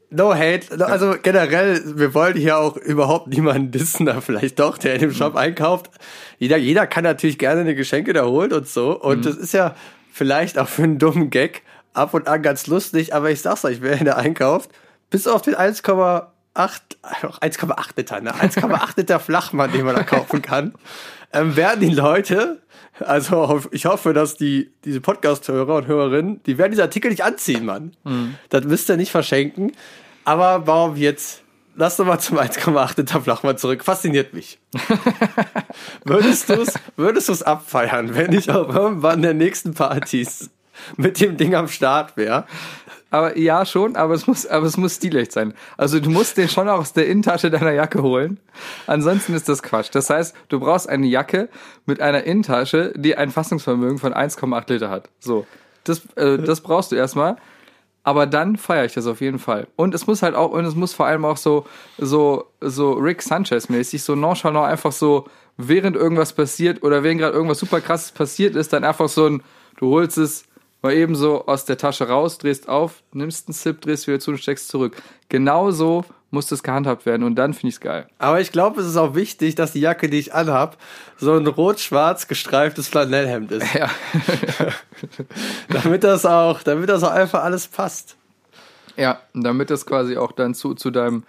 no 0.10 0.34
hate. 0.34 0.86
Also 0.86 1.16
generell, 1.22 1.82
wir 1.98 2.14
wollen 2.14 2.36
hier 2.36 2.58
auch 2.58 2.78
überhaupt 2.78 3.28
niemanden 3.28 3.72
dissen, 3.72 4.06
da 4.06 4.22
vielleicht 4.22 4.60
doch, 4.60 4.78
der 4.78 4.96
in 4.96 5.02
dem 5.02 5.14
Shop 5.14 5.36
einkauft. 5.36 5.90
Jeder, 6.40 6.58
jeder 6.58 6.88
kann 6.88 7.04
natürlich 7.04 7.38
gerne 7.38 7.62
eine 7.62 7.76
Geschenke 7.76 8.14
da 8.14 8.26
holen 8.26 8.54
und 8.54 8.68
so. 8.68 9.00
Und 9.00 9.26
das 9.26 9.36
ist 9.36 9.54
ja 9.54 9.76
vielleicht 10.12 10.58
auch 10.58 10.68
für 10.68 10.84
einen 10.84 11.00
dummen 11.00 11.30
Gag 11.30 11.64
ab 11.94 12.14
und 12.14 12.28
an 12.28 12.42
ganz 12.42 12.68
lustig, 12.68 13.14
aber 13.14 13.32
ich 13.32 13.42
sag's 13.42 13.66
euch, 13.66 13.82
wer 13.82 13.98
der 13.98 14.18
einkauft, 14.18 14.70
bis 15.10 15.28
auf 15.28 15.42
den 15.42 15.56
1,8 15.56 16.28
ach, 16.54 16.80
1,8 17.04 17.90
Liter, 17.96 18.22
ne? 18.22 18.34
1,8 18.34 18.98
Liter 18.98 19.20
Flachmann, 19.20 19.72
den 19.72 19.86
man 19.86 19.96
da 19.96 20.04
kaufen 20.04 20.42
kann, 20.42 20.74
ähm, 21.34 21.56
werden 21.56 21.82
die 21.82 21.94
Leute, 21.94 22.62
also 23.00 23.62
ich 23.72 23.86
hoffe, 23.86 24.14
dass 24.14 24.38
die, 24.38 24.72
diese 24.86 25.02
Podcast-Hörer 25.02 25.76
und 25.76 25.88
Hörerinnen, 25.88 26.42
die 26.44 26.58
werden 26.58 26.72
diese 26.72 26.84
Artikel 26.84 27.10
nicht 27.12 27.24
anziehen, 27.24 27.66
Mann. 27.66 27.94
Das 28.50 28.66
müsst 28.66 28.90
ihr 28.90 28.98
nicht 28.98 29.12
verschenken. 29.12 29.74
Aber 30.26 30.68
warum 30.68 30.96
jetzt? 30.96 31.44
Lass 31.76 31.96
doch 31.96 32.06
mal 32.06 32.20
zum 32.20 32.40
1,8 32.40 32.98
Liter 32.98 33.22
Flachmann 33.22 33.58
zurück. 33.58 33.84
Fasziniert 33.84 34.34
mich. 34.34 34.60
würdest 36.06 36.50
du 36.50 36.54
es 36.54 36.74
würdest 36.96 37.30
du's 37.30 37.44
abfeiern, 37.44 38.16
wenn 38.16 38.34
ich 38.34 38.50
auch 38.50 38.74
irgendwann 38.74 39.22
der 39.22 39.36
nächsten 39.36 39.76
Partys 39.76 40.50
mit 40.96 41.22
dem 41.22 41.38
Ding 41.38 41.54
am 41.54 41.68
Start 41.68 42.18
wäre? 42.18 42.46
Aber 43.10 43.38
ja, 43.38 43.66
schon, 43.66 43.96
aber 43.96 44.14
es 44.14 44.28
muss, 44.28 44.46
aber 44.46 44.66
es 44.66 44.76
muss 44.76 44.96
stilecht 44.96 45.32
sein. 45.32 45.54
Also 45.78 46.00
du 46.00 46.10
musst 46.10 46.38
den 46.38 46.50
schon 46.50 46.68
aus 46.68 46.94
der 46.94 47.08
Innentasche 47.08 47.50
deiner 47.50 47.72
Jacke 47.72 48.02
holen. 48.02 48.40
Ansonsten 48.86 49.34
ist 49.34 49.48
das 49.48 49.64
Quatsch. 49.64 49.90
Das 49.94 50.10
heißt, 50.10 50.36
du 50.50 50.60
brauchst 50.60 50.90
eine 50.90 51.08
Jacke 51.08 51.50
mit 51.86 52.02
einer 52.02 52.24
Innentasche, 52.24 52.94
die 52.96 53.16
ein 53.16 53.32
Fassungsvermögen 53.32 53.98
von 53.98 54.14
1,8 54.14 54.74
Liter 54.74 54.90
hat. 54.90 55.10
So. 55.20 55.46
Das, 55.86 56.02
äh, 56.16 56.38
das 56.38 56.62
brauchst 56.62 56.92
du 56.92 56.96
erstmal. 56.96 57.38
Aber 58.04 58.26
dann 58.26 58.56
feiere 58.56 58.86
ich 58.86 58.94
das 58.94 59.06
auf 59.06 59.20
jeden 59.20 59.40
Fall. 59.40 59.68
Und 59.76 59.94
es 59.94 60.08
muss 60.08 60.22
halt 60.22 60.36
auch, 60.36 60.52
und 60.52 60.64
es 60.64 60.76
muss 60.76 60.94
vor 60.94 61.06
allem 61.06 61.26
auch 61.26 61.36
so, 61.36 61.66
so, 61.98 62.46
so 62.62 62.94
Rick 62.94 63.22
Sanchez-mäßig, 63.22 64.02
so 64.02 64.16
nonchalant 64.16 64.70
einfach 64.70 64.94
so, 64.94 65.28
während 65.58 65.96
irgendwas 65.96 66.32
passiert 66.34 66.84
oder 66.84 67.04
während 67.04 67.20
gerade 67.20 67.34
irgendwas 67.34 67.60
super 67.60 67.82
krasses 67.82 68.12
passiert 68.12 68.56
ist, 68.56 68.72
dann 68.72 68.84
einfach 68.84 69.10
so 69.10 69.28
ein, 69.28 69.44
du 69.78 69.90
holst 69.90 70.18
es 70.18 70.46
mal 70.82 70.94
eben 70.94 71.16
so 71.16 71.46
aus 71.46 71.66
der 71.66 71.78
Tasche 71.78 72.08
raus, 72.08 72.38
drehst 72.38 72.70
auf, 72.70 73.04
nimmst 73.14 73.48
einen 73.48 73.54
Sip, 73.54 73.82
drehst 73.82 74.08
wieder 74.08 74.20
zu 74.20 74.32
und 74.32 74.38
steckst 74.38 74.68
zurück. 74.70 74.96
Genauso 75.30 76.06
muss 76.30 76.48
das 76.48 76.62
gehandhabt 76.62 77.06
werden 77.06 77.24
und 77.24 77.36
dann 77.36 77.54
finde 77.54 77.70
ich 77.70 77.76
es 77.76 77.82
geil. 77.82 78.08
Aber 78.20 78.42
ich 78.42 78.52
glaube, 78.52 78.82
es 78.82 78.88
ist 78.88 78.98
auch 78.98 79.16
wichtig, 79.16 79.56
dass 79.56 79.72
die 79.72 79.80
Jacke, 79.80 80.10
die 80.10 80.20
ich 80.20 80.34
anhab, 80.34 80.78
so 81.18 81.34
ein 81.34 81.48
rot-schwarz 81.48 82.28
gestreiftes 82.28 82.88
Flanellhemd 82.90 83.52
ist. 83.52 83.74
Ja. 83.74 83.90
damit 85.70 86.04
das 86.04 86.26
auch, 86.26 86.64
damit 86.64 86.90
das 86.90 87.04
auch 87.04 87.12
einfach 87.12 87.44
alles 87.44 87.68
passt. 87.68 88.18
Ja, 88.98 89.22
damit 89.34 89.70
das 89.70 89.86
quasi 89.86 90.18
auch 90.18 90.32
dann 90.32 90.54
zu, 90.54 90.74
zu 90.74 90.92
deinem 90.92 91.24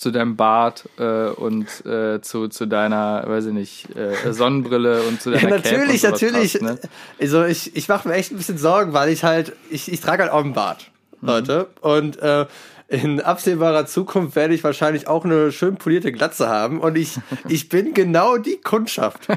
zu 0.00 0.10
deinem 0.10 0.34
Bart 0.36 0.88
äh, 0.98 1.28
und 1.28 1.66
äh, 1.84 2.22
zu, 2.22 2.48
zu 2.48 2.64
deiner, 2.64 3.22
weiß 3.26 3.46
ich 3.46 3.52
nicht, 3.52 3.96
äh, 3.96 4.32
Sonnenbrille 4.32 5.02
und 5.02 5.20
zu 5.20 5.30
Ja, 5.30 5.40
deiner 5.40 5.60
Cape 5.60 5.76
natürlich, 5.76 6.02
natürlich. 6.02 6.52
Passt, 6.54 6.62
ne? 6.62 6.78
Also 7.20 7.44
ich, 7.44 7.76
ich 7.76 7.86
mache 7.88 8.08
mir 8.08 8.14
echt 8.14 8.32
ein 8.32 8.38
bisschen 8.38 8.56
Sorgen, 8.56 8.94
weil 8.94 9.10
ich 9.10 9.24
halt, 9.24 9.52
ich, 9.68 9.92
ich 9.92 10.00
trage 10.00 10.22
halt 10.22 10.32
auch 10.32 10.42
einen 10.42 10.54
Bart, 10.54 10.90
Leute. 11.20 11.68
Und 11.82 12.18
äh, 12.22 12.46
in 12.88 13.20
absehbarer 13.20 13.84
Zukunft 13.84 14.36
werde 14.36 14.54
ich 14.54 14.64
wahrscheinlich 14.64 15.06
auch 15.06 15.26
eine 15.26 15.52
schön 15.52 15.76
polierte 15.76 16.12
Glatze 16.12 16.48
haben. 16.48 16.80
Und 16.80 16.96
ich, 16.96 17.18
ich 17.48 17.68
bin 17.68 17.92
genau 17.92 18.38
die 18.38 18.56
Kundschaft, 18.56 19.28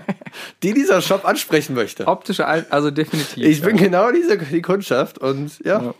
die 0.63 0.73
dieser 0.73 1.01
Shop 1.01 1.25
ansprechen 1.25 1.75
möchte. 1.75 2.07
Optische, 2.07 2.47
Al 2.47 2.65
also 2.69 2.89
definitiv. 2.89 3.43
Ich 3.43 3.59
ja. 3.59 3.65
bin 3.65 3.75
genau 3.75 4.13
diese 4.13 4.37
die 4.37 4.61
Kundschaft 4.61 5.19
und 5.19 5.59
ja, 5.65 5.81
Ja. 5.81 5.93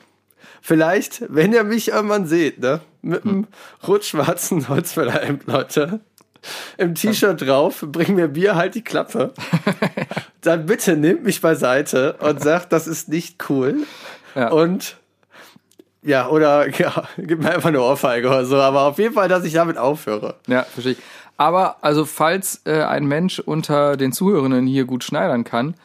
Vielleicht, 0.64 1.24
wenn 1.28 1.54
ihr 1.54 1.64
mich 1.66 1.90
irgendwann 1.90 2.26
seht, 2.26 2.60
ne, 2.60 2.80
mit 3.04 3.24
Hm. 3.26 3.30
einem 3.30 3.48
rot-schwarzen 3.86 4.70
Holzfällerhemd, 4.70 5.46
Leute, 5.46 6.00
im 6.78 6.96
T-Shirt 6.96 7.42
drauf, 7.42 7.86
bring 7.88 8.16
mir 8.16 8.30
Bier, 8.30 8.56
halt 8.56 8.74
die 8.76 8.82
Klappe, 8.84 9.34
dann 10.42 10.66
bitte 10.66 10.96
nehmt 10.98 11.24
mich 11.24 11.42
beiseite 11.42 12.14
und 12.20 12.42
sagt, 12.42 12.74
das 12.74 12.88
ist 12.88 13.10
nicht 13.10 13.50
cool 13.50 13.84
Ja. 14.36 14.50
und 14.50 14.98
ja, 16.02 16.28
oder 16.30 16.68
ja, 16.80 17.08
gib 17.18 17.42
mir 17.44 17.52
einfach 17.52 17.70
eine 17.70 17.82
Ohrfeige 17.82 18.28
oder 18.28 18.46
so, 18.46 18.58
aber 18.58 18.82
auf 18.84 18.98
jeden 18.98 19.14
Fall, 19.14 19.28
dass 19.30 19.44
ich 19.46 19.54
damit 19.54 19.78
aufhöre. 19.78 20.36
Ja, 20.48 20.64
verstehe 20.64 20.94
ich. 20.94 20.98
Aber 21.38 21.78
also 21.82 22.06
falls 22.06 22.62
äh, 22.66 22.84
ein 22.84 23.06
Mensch 23.06 23.40
unter 23.40 23.98
den 23.98 24.12
Zuhörenden 24.14 24.68
hier 24.68 24.86
gut 24.86 25.04
schneidern 25.04 25.44
kann, 25.44 25.76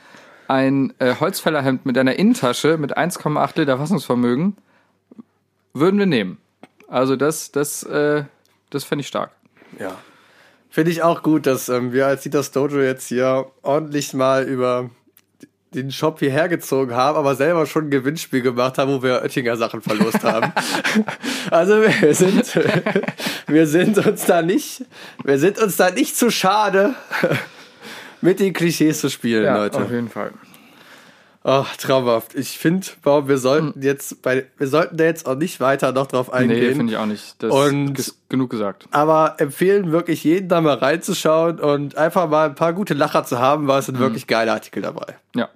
ein 0.47 0.93
äh, 0.99 1.14
Holzfällerhemd 1.21 1.87
mit 1.87 1.97
einer 1.99 2.17
Innentasche 2.17 2.79
mit 2.79 2.97
1,8 2.99 3.59
Liter 3.59 3.79
Fassungsvermögen 3.79 4.57
würden 5.81 5.99
wir 5.99 6.07
nehmen. 6.07 6.38
Also 6.88 7.17
das, 7.17 7.53
das, 7.53 7.83
äh, 7.83 8.25
das 8.71 8.85
fände 8.85 9.03
ich 9.03 9.09
stark. 9.09 9.31
Ja. 9.79 9.97
Finde 10.71 10.91
ich 10.91 11.03
auch 11.03 11.23
gut, 11.23 11.47
dass 11.47 11.69
ähm, 11.69 11.93
wir 11.93 12.07
als 12.07 12.23
Dieters 12.23 12.51
Dojo 12.53 12.81
jetzt 12.81 13.09
hier 13.09 13.47
ordentlich 13.62 14.14
mal 14.14 14.45
über 14.45 14.91
den 15.75 15.91
Shop 15.91 16.19
hierher 16.19 16.49
gezogen 16.49 16.95
haben, 16.95 17.17
aber 17.19 17.35
selber 17.35 17.67
schon 17.67 17.87
ein 17.87 17.91
Gewinnspiel 17.91 18.41
gemacht 18.41 18.79
haben, 18.79 18.91
wo 18.91 19.03
wir 19.03 19.23
Oettinger 19.23 19.57
Sachen 19.57 19.83
verlost 19.83 20.25
haben. 20.25 20.53
also 21.51 21.83
wir 21.83 22.14
sind, 22.14 22.59
wir 23.47 23.67
sind 23.67 23.99
uns 23.99 24.25
da 24.25 24.43
nicht, 24.43 24.85
wir 25.25 25.38
sind 25.38 25.59
uns 25.59 25.77
da 25.77 25.91
nicht 25.91 26.17
zu 26.17 26.31
schade, 26.31 26.95
mit 28.21 28.41
den 28.41 28.53
Klischees 28.53 29.01
zu 29.01 29.11
spielen, 29.11 29.55
Leute. 29.55 29.79
auf 29.79 29.91
jeden 29.91 30.09
Fall. 30.09 30.33
Ach, 31.51 31.77
traumhaft. 31.79 32.35
Ich 32.35 32.59
finde, 32.59 32.87
wir 33.03 33.39
sollten 33.39 33.81
jetzt 33.81 34.21
bei, 34.21 34.45
wir 34.59 34.67
sollten 34.67 34.99
da 34.99 35.05
jetzt 35.05 35.27
auch 35.27 35.35
nicht 35.35 35.61
weiter 35.61 35.93
noch 35.93 36.07
drauf 36.07 36.29
Nee, 36.29 36.35
eingehen. 36.41 36.77
finde 36.77 36.93
ich 36.93 36.99
auch 36.99 37.07
nicht. 37.07 37.43
Das 37.43 37.51
Und- 37.55 37.99
ist 37.99 38.29
genug 38.29 38.51
gesagt. 38.51 38.87
aber 38.91 39.37
empfehlen 39.39 39.91
wirklich 39.91 40.25
jeden 40.25 40.51
da 40.51 40.61
mal 40.61 40.75
reinzuschauen 40.77 41.59
und 41.59 41.97
einfach 41.97 42.29
mal 42.29 42.51
ein 42.51 42.55
paar 42.55 42.75
gute 42.75 42.93
Lacher 42.93 43.25
zu 43.25 43.39
haben, 43.39 43.67
weil 43.67 43.79
es 43.79 43.87
sind 43.87 43.99
wirklich 43.99 44.27
geile 44.27 44.53
Artikel 44.53 44.83
dabei. 44.83 45.17
Ja. 45.35 45.49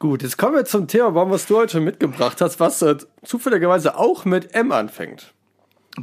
Gut, 0.00 0.24
jetzt 0.24 0.36
kommen 0.36 0.56
wir 0.56 0.64
zum 0.64 0.88
Thema, 0.88 1.14
was 1.30 1.46
du 1.46 1.58
heute 1.58 1.78
mitgebracht 1.78 2.40
hast, 2.40 2.58
was 2.58 2.82
äh, 2.82 2.96
zufälligerweise 3.24 3.96
auch 3.96 4.24
mit 4.24 4.52
M 4.52 4.72
anfängt. 4.72 5.32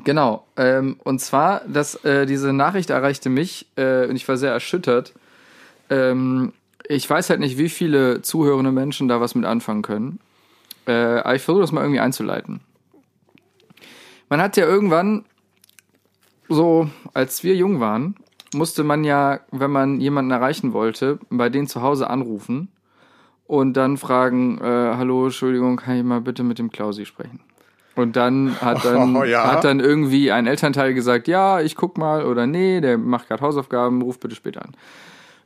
Genau. 0.06 0.46
Ähm, 0.56 1.00
und 1.04 1.20
zwar, 1.20 1.62
dass 1.68 1.96
äh, 2.06 2.26
diese 2.26 2.54
Nachricht 2.54 2.90
erreichte 2.90 3.28
mich 3.30 3.68
äh, 3.76 4.06
und 4.08 4.16
ich 4.16 4.26
war 4.28 4.38
sehr 4.38 4.52
erschüttert. 4.54 5.14
Ähm, 5.90 6.54
ich 6.90 7.10
weiß 7.10 7.30
halt 7.30 7.40
nicht, 7.40 7.58
wie 7.58 7.70
viele 7.70 8.22
zuhörende 8.22 8.72
Menschen 8.72 9.08
da 9.08 9.22
was 9.22 9.36
mit 9.36 9.46
anfangen 9.46 9.82
können. 9.82 10.20
Äh, 10.88 10.92
aber 10.92 11.36
ich 11.36 11.42
versuche 11.42 11.62
das 11.62 11.72
mal 11.72 11.82
irgendwie 11.82 12.00
einzuleiten. 12.00 12.62
Man 14.30 14.42
hat 14.42 14.58
ja 14.58 14.66
irgendwann, 14.66 15.26
so 16.48 16.90
als 17.14 17.44
wir 17.44 17.56
jung 17.56 17.80
waren, 17.80 18.16
musste 18.54 18.84
man 18.84 19.04
ja, 19.04 19.40
wenn 19.52 19.72
man 19.72 20.00
jemanden 20.00 20.32
erreichen 20.32 20.74
wollte, 20.74 21.20
bei 21.30 21.50
denen 21.50 21.68
zu 21.68 21.82
Hause 21.82 22.10
anrufen 22.10 22.70
und 23.48 23.74
dann 23.74 23.98
fragen, 23.98 24.60
äh, 24.60 24.64
hallo, 24.64 25.26
Entschuldigung, 25.26 25.78
kann 25.78 25.98
ich 25.98 26.04
mal 26.04 26.22
bitte 26.22 26.44
mit 26.44 26.60
dem 26.60 26.72
Klausi 26.72 27.06
sprechen? 27.06 27.40
Und 27.96 28.16
dann 28.16 28.60
hat 28.62 28.84
dann, 28.84 29.16
Oh, 29.16 29.24
ja. 29.24 29.52
hat 29.52 29.64
dann 29.64 29.80
irgendwie 29.80 30.32
ein 30.32 30.48
Elternteil 30.48 30.94
gesagt, 30.94 31.28
ja, 31.28 31.62
ich 31.62 31.76
guck 31.76 31.98
mal 31.98 32.26
oder 32.26 32.46
nee, 32.48 32.82
der 32.82 32.98
macht 32.98 33.28
gerade 33.28 33.42
Hausaufgaben, 33.42 34.02
ruf 34.02 34.20
bitte 34.20 34.36
später 34.36 34.64
an. 34.64 34.76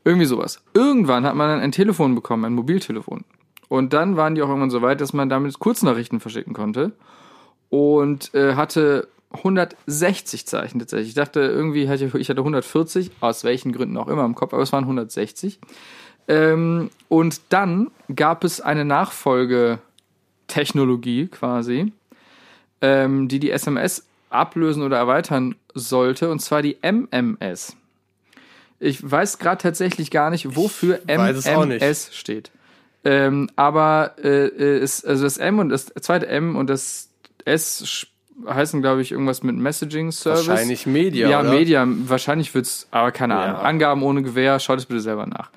Irgendwie 0.03 0.25
sowas. 0.25 0.63
Irgendwann 0.73 1.25
hat 1.25 1.35
man 1.35 1.49
dann 1.49 1.59
ein 1.59 1.71
Telefon 1.71 2.15
bekommen, 2.15 2.45
ein 2.45 2.53
Mobiltelefon. 2.53 3.25
Und 3.67 3.93
dann 3.93 4.17
waren 4.17 4.35
die 4.35 4.41
auch 4.41 4.47
irgendwann 4.47 4.71
so 4.71 4.81
weit, 4.81 5.01
dass 5.01 5.13
man 5.13 5.29
damit 5.29 5.59
Kurznachrichten 5.59 6.19
verschicken 6.19 6.53
konnte. 6.53 6.93
Und 7.69 8.33
äh, 8.33 8.55
hatte 8.55 9.07
160 9.31 10.47
Zeichen 10.47 10.79
tatsächlich. 10.79 11.09
Ich 11.09 11.15
dachte 11.15 11.41
irgendwie, 11.41 11.87
hatte 11.87 12.05
ich 12.17 12.29
hatte 12.29 12.41
140, 12.41 13.11
aus 13.19 13.43
welchen 13.43 13.71
Gründen 13.71 13.97
auch 13.97 14.07
immer 14.07 14.25
im 14.25 14.33
Kopf, 14.33 14.53
aber 14.53 14.63
es 14.63 14.73
waren 14.73 14.85
160. 14.85 15.59
Ähm, 16.27 16.89
und 17.09 17.41
dann 17.49 17.91
gab 18.13 18.43
es 18.43 18.59
eine 18.61 18.85
Nachfolgetechnologie 18.85 21.27
quasi, 21.27 21.93
ähm, 22.81 23.27
die 23.27 23.39
die 23.39 23.51
SMS 23.51 24.07
ablösen 24.29 24.81
oder 24.83 24.97
erweitern 24.97 25.55
sollte, 25.73 26.31
und 26.31 26.39
zwar 26.39 26.63
die 26.63 26.77
MMS. 26.81 27.75
Ich 28.79 29.09
weiß 29.09 29.39
gerade 29.39 29.61
tatsächlich 29.61 30.11
gar 30.11 30.29
nicht, 30.29 30.55
wofür 30.55 30.99
es. 31.07 31.45
MMS 31.45 32.15
steht. 32.15 32.51
Ähm, 33.03 33.49
aber 33.55 34.15
äh, 34.21 34.47
äh, 34.47 34.79
ist, 34.79 35.05
also 35.05 35.23
das 35.23 35.37
M 35.37 35.59
und 35.59 35.69
das 35.69 35.87
zweite 36.01 36.27
M 36.27 36.55
und 36.55 36.69
das 36.69 37.09
S 37.45 38.07
heißen, 38.47 38.81
glaube 38.81 39.01
ich, 39.01 39.11
irgendwas 39.11 39.43
mit 39.43 39.55
Messaging 39.55 40.11
Service. 40.11 40.47
Wahrscheinlich 40.47 40.85
Media, 40.85 41.29
Ja, 41.29 41.41
oder? 41.41 41.49
Media. 41.51 41.85
Wahrscheinlich 41.87 42.53
wird's, 42.53 42.87
aber 42.91 43.11
keine 43.11 43.35
Ahnung. 43.35 43.57
Ja. 43.57 43.61
Angaben 43.63 44.03
ohne 44.03 44.21
Gewehr, 44.21 44.59
schaut 44.59 44.79
es 44.79 44.85
bitte 44.85 45.01
selber 45.01 45.25
nach. 45.25 45.49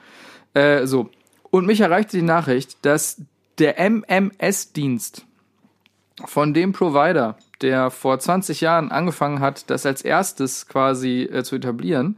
Äh, 0.54 0.86
so. 0.86 1.10
Und 1.50 1.66
mich 1.66 1.80
erreichte 1.80 2.16
die 2.16 2.22
Nachricht, 2.22 2.76
dass 2.82 3.20
der 3.58 3.78
MMS-Dienst 3.78 5.24
von 6.24 6.54
dem 6.54 6.72
Provider, 6.72 7.36
der 7.60 7.90
vor 7.90 8.18
20 8.18 8.60
Jahren 8.60 8.90
angefangen 8.90 9.40
hat, 9.40 9.70
das 9.70 9.86
als 9.86 10.02
erstes 10.02 10.66
quasi 10.66 11.22
äh, 11.22 11.42
zu 11.44 11.56
etablieren, 11.56 12.16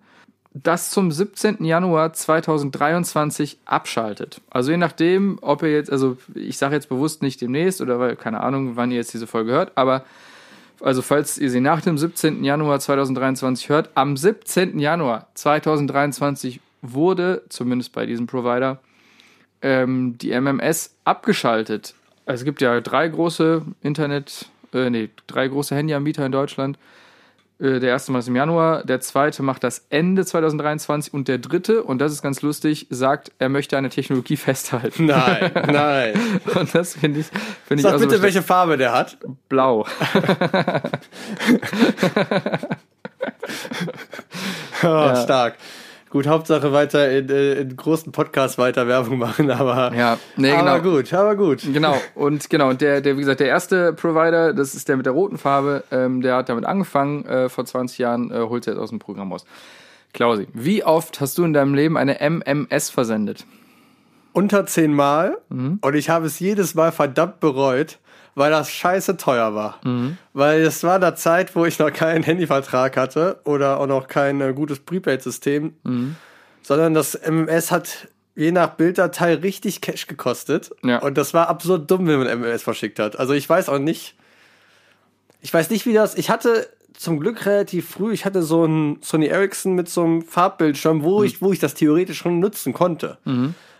das 0.54 0.90
zum 0.90 1.10
17. 1.10 1.64
Januar 1.64 2.12
2023 2.12 3.58
abschaltet. 3.64 4.40
Also 4.50 4.70
je 4.70 4.76
nachdem, 4.76 5.38
ob 5.40 5.62
ihr 5.62 5.72
jetzt, 5.72 5.90
also 5.90 6.16
ich 6.34 6.56
sage 6.58 6.76
jetzt 6.76 6.88
bewusst 6.88 7.22
nicht 7.22 7.40
demnächst 7.40 7.80
oder 7.80 7.98
weil, 7.98 8.14
keine 8.14 8.40
Ahnung, 8.40 8.76
wann 8.76 8.92
ihr 8.92 8.98
jetzt 8.98 9.12
diese 9.12 9.26
Folge 9.26 9.50
hört, 9.50 9.72
aber 9.74 10.04
also 10.80 11.02
falls 11.02 11.38
ihr 11.38 11.50
sie 11.50 11.60
nach 11.60 11.80
dem 11.80 11.98
17. 11.98 12.44
Januar 12.44 12.78
2023 12.78 13.68
hört, 13.68 13.90
am 13.94 14.16
17. 14.16 14.78
Januar 14.78 15.26
2023 15.34 16.60
wurde, 16.82 17.42
zumindest 17.48 17.92
bei 17.92 18.06
diesem 18.06 18.26
Provider, 18.26 18.78
ähm, 19.60 20.18
die 20.18 20.30
MMS 20.30 20.94
abgeschaltet. 21.04 21.94
Also 22.26 22.42
es 22.42 22.44
gibt 22.44 22.60
ja 22.60 22.80
drei 22.80 23.08
große 23.08 23.62
Internet, 23.82 24.46
äh, 24.72 24.88
nee, 24.88 25.10
drei 25.26 25.48
große 25.48 25.74
Handyanbieter 25.74 26.24
in 26.24 26.32
Deutschland. 26.32 26.78
Äh, 27.60 27.78
Der 27.80 27.90
erste 27.90 28.10
macht 28.12 28.20
das 28.22 28.28
im 28.28 28.36
Januar, 28.36 28.84
der 28.84 29.00
zweite 29.00 29.42
macht 29.42 29.62
das 29.64 29.86
Ende 29.90 30.24
2023 30.26 31.14
und 31.14 31.28
der 31.28 31.38
dritte, 31.38 31.82
und 31.84 31.98
das 31.98 32.12
ist 32.12 32.22
ganz 32.22 32.42
lustig, 32.42 32.86
sagt, 32.90 33.30
er 33.38 33.48
möchte 33.48 33.76
eine 33.78 33.90
Technologie 33.90 34.36
festhalten. 34.48 35.06
Nein, 35.06 35.50
nein. 35.70 36.14
Und 36.54 36.74
das 36.74 36.94
finde 36.94 37.20
ich, 37.20 37.26
finde 37.66 37.80
ich 37.80 37.82
Sag 37.82 37.94
auch 37.94 37.98
so 37.98 38.06
bitte, 38.06 38.22
welche 38.22 38.42
Farbe 38.42 38.76
der 38.76 38.92
hat. 38.92 39.16
blau. 39.48 39.86
Oh, 44.82 45.14
Stark. 45.22 45.54
Gut, 46.14 46.28
Hauptsache 46.28 46.72
weiter 46.72 47.10
in, 47.10 47.28
äh, 47.28 47.54
in 47.54 47.74
großen 47.76 48.12
Podcasts 48.12 48.56
weiter 48.56 48.86
Werbung 48.86 49.18
machen, 49.18 49.50
aber, 49.50 49.92
Ja, 49.96 50.16
nee, 50.36 50.52
aber 50.52 50.78
genau. 50.78 50.94
gut, 50.96 51.12
aber 51.12 51.34
gut. 51.34 51.62
Genau, 51.72 51.96
und 52.14 52.48
genau, 52.48 52.68
und 52.68 52.80
der, 52.80 53.00
der, 53.00 53.16
wie 53.16 53.20
gesagt, 53.22 53.40
der 53.40 53.48
erste 53.48 53.92
Provider, 53.92 54.52
das 54.52 54.76
ist 54.76 54.88
der 54.88 54.96
mit 54.96 55.06
der 55.06 55.12
roten 55.12 55.38
Farbe, 55.38 55.82
ähm, 55.90 56.20
der 56.20 56.36
hat 56.36 56.48
damit 56.48 56.66
angefangen, 56.66 57.24
äh, 57.26 57.48
vor 57.48 57.64
20 57.64 57.98
Jahren, 57.98 58.30
äh, 58.30 58.38
holt 58.48 58.64
er 58.68 58.74
jetzt 58.74 58.80
aus 58.80 58.90
dem 58.90 59.00
Programm 59.00 59.32
raus. 59.32 59.44
Klausi, 60.12 60.46
wie 60.54 60.84
oft 60.84 61.20
hast 61.20 61.36
du 61.36 61.42
in 61.44 61.52
deinem 61.52 61.74
Leben 61.74 61.96
eine 61.96 62.20
MMS 62.20 62.90
versendet? 62.90 63.44
Unter 64.32 64.66
zehnmal 64.66 65.38
Mhm. 65.48 65.80
und 65.82 65.94
ich 65.96 66.10
habe 66.10 66.26
es 66.26 66.38
jedes 66.38 66.76
Mal 66.76 66.92
verdammt 66.92 67.40
bereut, 67.40 67.98
weil 68.34 68.50
das 68.50 68.70
scheiße 68.70 69.16
teuer 69.16 69.54
war. 69.54 69.80
Mhm. 69.84 70.18
Weil 70.32 70.62
es 70.62 70.82
war 70.82 70.98
der 70.98 71.14
Zeit, 71.14 71.54
wo 71.54 71.64
ich 71.64 71.78
noch 71.78 71.92
keinen 71.92 72.22
Handyvertrag 72.24 72.96
hatte 72.96 73.40
oder 73.44 73.78
auch 73.80 73.86
noch 73.86 74.08
kein 74.08 74.40
äh, 74.40 74.52
gutes 74.52 74.80
Prepaid-System, 74.80 75.74
Mhm. 75.84 76.16
sondern 76.62 76.94
das 76.94 77.14
MMS 77.14 77.70
hat 77.70 78.08
je 78.36 78.50
nach 78.50 78.70
Bilddatei 78.70 79.34
richtig 79.34 79.80
Cash 79.80 80.06
gekostet. 80.08 80.72
Ja. 80.82 80.98
Und 80.98 81.16
das 81.16 81.34
war 81.34 81.48
absurd 81.48 81.88
dumm, 81.90 82.06
wenn 82.08 82.18
man 82.18 82.26
MMS 82.40 82.62
verschickt 82.64 82.98
hat. 82.98 83.16
Also 83.18 83.32
ich 83.32 83.48
weiß 83.48 83.68
auch 83.68 83.78
nicht, 83.78 84.16
ich 85.40 85.54
weiß 85.54 85.70
nicht, 85.70 85.86
wie 85.86 85.92
das, 85.92 86.16
ich 86.16 86.30
hatte 86.30 86.68
zum 86.96 87.20
Glück 87.20 87.44
relativ 87.46 87.90
früh, 87.90 88.12
ich 88.12 88.24
hatte 88.24 88.42
so 88.42 88.64
ein 88.64 88.98
Sony 89.02 89.26
Ericsson 89.26 89.74
mit 89.74 89.88
so 89.88 90.02
einem 90.04 90.22
Farbbildschirm, 90.22 91.02
wo 91.02 91.22
ich, 91.22 91.42
wo 91.42 91.52
ich 91.52 91.58
das 91.58 91.74
theoretisch 91.74 92.18
schon 92.18 92.38
nutzen 92.40 92.72
konnte. 92.72 93.18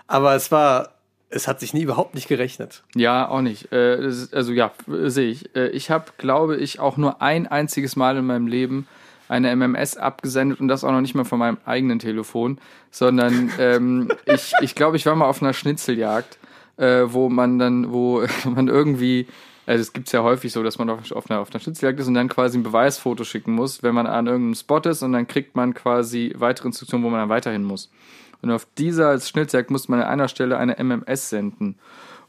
Aber 0.07 0.35
es 0.35 0.51
war, 0.53 0.94
es 1.35 1.49
hat 1.49 1.61
sich 1.61 1.75
nie 1.75 1.83
überhaupt 1.83 2.15
nicht 2.15 2.29
gerechnet. 2.29 2.85
Ja, 2.95 3.29
auch 3.29 3.41
nicht. 3.41 3.73
Äh, 3.73 4.13
also 4.33 4.53
ja, 4.53 4.73
sehe 4.87 5.31
ich. 5.31 5.55
Äh, 5.57 5.69
ich 5.69 5.91
habe, 5.91 6.07
glaube 6.17 6.57
ich, 6.57 6.79
auch 6.79 6.97
nur 6.97 7.21
ein 7.21 7.47
einziges 7.47 7.97
Mal 7.97 8.17
in 8.17 8.27
meinem 8.27 8.47
Leben 8.47 8.87
eine 9.29 9.55
MMS 9.55 9.97
abgesendet 9.97 10.61
und 10.61 10.69
das 10.69 10.85
auch 10.85 10.93
noch 10.93 11.01
nicht 11.01 11.15
mal 11.15 11.25
von 11.25 11.39
meinem 11.39 11.59
eigenen 11.65 11.99
Telefon, 11.99 12.59
sondern 12.91 13.51
ähm, 13.59 14.13
ich, 14.27 14.53
ich 14.61 14.75
glaube, 14.75 14.97
ich 14.97 15.07
war 15.07 15.17
mal 15.17 15.27
auf 15.27 15.43
einer 15.43 15.55
Schnitzeljagd, 15.55 16.39
äh, 16.77 17.03
wo 17.07 17.29
man 17.29 17.59
dann, 17.59 17.93
wo 17.93 18.25
man 18.45 18.69
irgendwie, 18.69 19.27
also 19.67 19.83
es 19.83 19.93
gibt's 19.93 20.13
ja 20.13 20.23
häufig 20.23 20.53
so, 20.53 20.63
dass 20.63 20.79
man 20.79 20.89
auf, 20.89 21.11
auf, 21.11 21.29
einer, 21.29 21.41
auf 21.41 21.51
einer 21.53 21.61
Schnitzeljagd 21.61 21.99
ist 21.99 22.07
und 22.07 22.15
dann 22.15 22.29
quasi 22.29 22.59
ein 22.59 22.63
Beweisfoto 22.63 23.25
schicken 23.25 23.55
muss, 23.55 23.83
wenn 23.83 23.95
man 23.95 24.07
an 24.07 24.27
irgendeinem 24.27 24.55
Spot 24.55 24.79
ist 24.79 25.03
und 25.03 25.13
dann 25.13 25.27
kriegt 25.27 25.57
man 25.57 25.75
quasi 25.75 26.33
weitere 26.37 26.69
Instruktionen, 26.69 27.05
wo 27.05 27.11
man 27.11 27.21
dann 27.21 27.29
weiterhin 27.29 27.65
muss. 27.65 27.91
Und 28.45 28.51
auf 28.53 28.67
dieser 28.77 29.19
Schnitzeljagd 29.19 29.71
musste 29.71 29.91
man 29.91 30.01
an 30.03 30.07
einer 30.09 30.29
Stelle 30.29 30.59
eine 30.59 30.77
MMS 30.79 31.31
senden. 31.31 31.77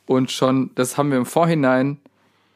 Und 0.06 0.32
schon, 0.32 0.72
das 0.76 0.98
haben 0.98 1.12
wir 1.12 1.18
im 1.18 1.26
Vorhinein 1.26 1.98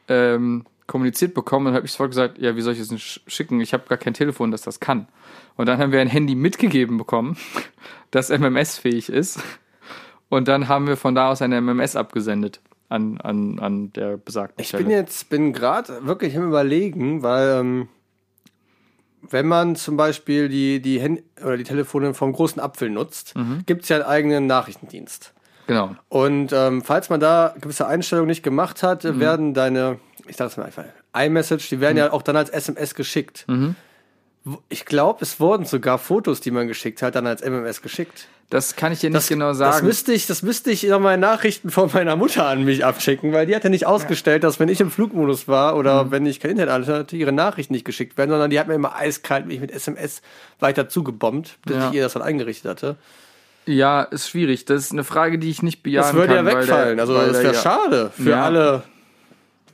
ähm, 0.08 0.64
kommuniziert 0.86 1.34
bekommen 1.34 1.66
und 1.66 1.74
habe 1.74 1.84
ich 1.84 1.92
sofort 1.92 2.10
gesagt, 2.10 2.38
ja, 2.38 2.56
wie 2.56 2.62
soll 2.62 2.72
ich 2.72 2.78
das 2.78 2.88
denn 2.88 2.98
sch- 2.98 3.20
schicken? 3.26 3.60
Ich 3.60 3.74
habe 3.74 3.84
gar 3.88 3.98
kein 3.98 4.14
Telefon, 4.14 4.50
das 4.50 4.62
das 4.62 4.80
kann. 4.80 5.08
Und 5.56 5.66
dann 5.68 5.78
haben 5.78 5.92
wir 5.92 6.00
ein 6.00 6.08
Handy 6.08 6.34
mitgegeben 6.34 6.96
bekommen, 6.96 7.36
das 8.10 8.30
MMS-fähig 8.30 9.10
ist. 9.10 9.40
Und 10.30 10.48
dann 10.48 10.68
haben 10.68 10.86
wir 10.86 10.96
von 10.96 11.14
da 11.14 11.30
aus 11.30 11.42
eine 11.42 11.60
MMS 11.60 11.96
abgesendet 11.96 12.60
an, 12.88 13.20
an, 13.20 13.58
an 13.58 13.92
der 13.92 14.16
besagten 14.16 14.62
Ich 14.62 14.68
Stelle. 14.68 14.84
bin 14.84 14.92
jetzt, 14.92 15.28
bin 15.28 15.52
gerade 15.52 16.06
wirklich 16.06 16.34
im 16.34 16.48
Überlegen, 16.48 17.22
weil 17.22 17.60
ähm, 17.60 17.88
wenn 19.28 19.46
man 19.46 19.76
zum 19.76 19.96
Beispiel 19.96 20.48
die, 20.48 20.80
die 20.80 21.02
Hand 21.02 21.22
oder 21.42 21.56
die 21.56 21.64
Telefone 21.64 22.14
vom 22.14 22.32
großen 22.32 22.60
Apfel 22.60 22.90
nutzt, 22.90 23.36
Mhm. 23.36 23.62
gibt's 23.66 23.88
ja 23.88 23.96
einen 23.96 24.04
eigenen 24.06 24.46
Nachrichtendienst. 24.46 25.32
Genau. 25.66 25.94
Und 26.08 26.52
ähm, 26.52 26.82
falls 26.82 27.10
man 27.10 27.20
da 27.20 27.54
gewisse 27.60 27.86
Einstellungen 27.86 28.28
nicht 28.28 28.42
gemacht 28.42 28.82
hat, 28.82 29.04
Mhm. 29.04 29.20
werden 29.20 29.54
deine, 29.54 29.98
ich 30.26 30.36
sage 30.36 30.50
es 30.50 30.56
mal 30.56 30.64
einfach, 30.64 30.84
iMessage, 31.16 31.68
die 31.68 31.80
werden 31.80 31.94
Mhm. 31.94 31.98
ja 31.98 32.12
auch 32.12 32.22
dann 32.22 32.36
als 32.36 32.50
SMS 32.50 32.94
geschickt. 32.94 33.46
Ich 34.70 34.86
glaube, 34.86 35.18
es 35.22 35.38
wurden 35.38 35.66
sogar 35.66 35.98
Fotos, 35.98 36.40
die 36.40 36.50
man 36.50 36.66
geschickt 36.66 37.02
hat, 37.02 37.14
dann 37.14 37.26
als 37.26 37.42
MMS 37.42 37.82
geschickt. 37.82 38.26
Das 38.48 38.74
kann 38.74 38.90
ich 38.92 38.98
dir 38.98 39.10
nicht 39.10 39.28
genau 39.28 39.48
Das 39.48 39.58
sagen. 39.58 39.86
müsste 39.86 40.12
ich, 40.12 40.26
das 40.26 40.42
müsste 40.42 40.72
ich 40.72 40.82
in 40.84 41.02
meinen 41.02 41.20
Nachrichten 41.20 41.70
von 41.70 41.88
meiner 41.92 42.16
Mutter 42.16 42.46
an 42.46 42.64
mich 42.64 42.84
abschicken, 42.84 43.32
weil 43.32 43.46
die 43.46 43.54
hat 43.54 43.62
ja 43.62 43.70
nicht 43.70 43.86
ausgestellt, 43.86 44.42
dass 44.42 44.58
wenn 44.58 44.68
ich 44.68 44.80
im 44.80 44.90
Flugmodus 44.90 45.46
war 45.46 45.76
oder 45.76 46.04
Mhm. 46.04 46.10
wenn 46.10 46.26
ich 46.26 46.40
kein 46.40 46.52
Internet 46.52 46.88
hatte, 46.88 47.16
ihre 47.16 47.30
Nachrichten 47.32 47.74
nicht 47.74 47.84
geschickt 47.84 48.18
werden, 48.18 48.30
sondern 48.30 48.50
die 48.50 48.58
hat 48.58 48.66
mir 48.66 48.74
immer 48.74 48.96
eiskalt 48.96 49.46
mich 49.46 49.60
mit 49.60 49.70
SMS 49.70 50.20
weiter 50.58 50.88
zugebombt, 50.88 51.58
bis 51.64 51.76
Ja. 51.76 51.88
ich 51.90 51.94
ihr 51.96 52.02
das 52.02 52.14
dann 52.14 52.22
eingerichtet 52.22 52.68
hatte. 52.70 52.96
ja, 53.66 54.02
ist 54.02 54.28
schwierig. 54.30 54.64
Das 54.64 54.82
ist 54.82 54.90
eine 54.90 55.04
Frage, 55.04 55.38
die 55.38 55.48
ich 55.48 55.62
nicht 55.62 55.84
bejahen 55.84 56.06
Das 56.06 56.14
würde 56.14 56.34
ja 56.34 56.42
kann. 56.42 56.46
wegfallen. 56.58 56.96
der- 56.96 57.02
also 57.06 57.14
das 57.14 57.34
wäre 57.42 57.54
ja- 57.54 57.60
schade 57.60 58.10
für 58.16 58.30
Ja. 58.30 58.44
alle, 58.44 58.82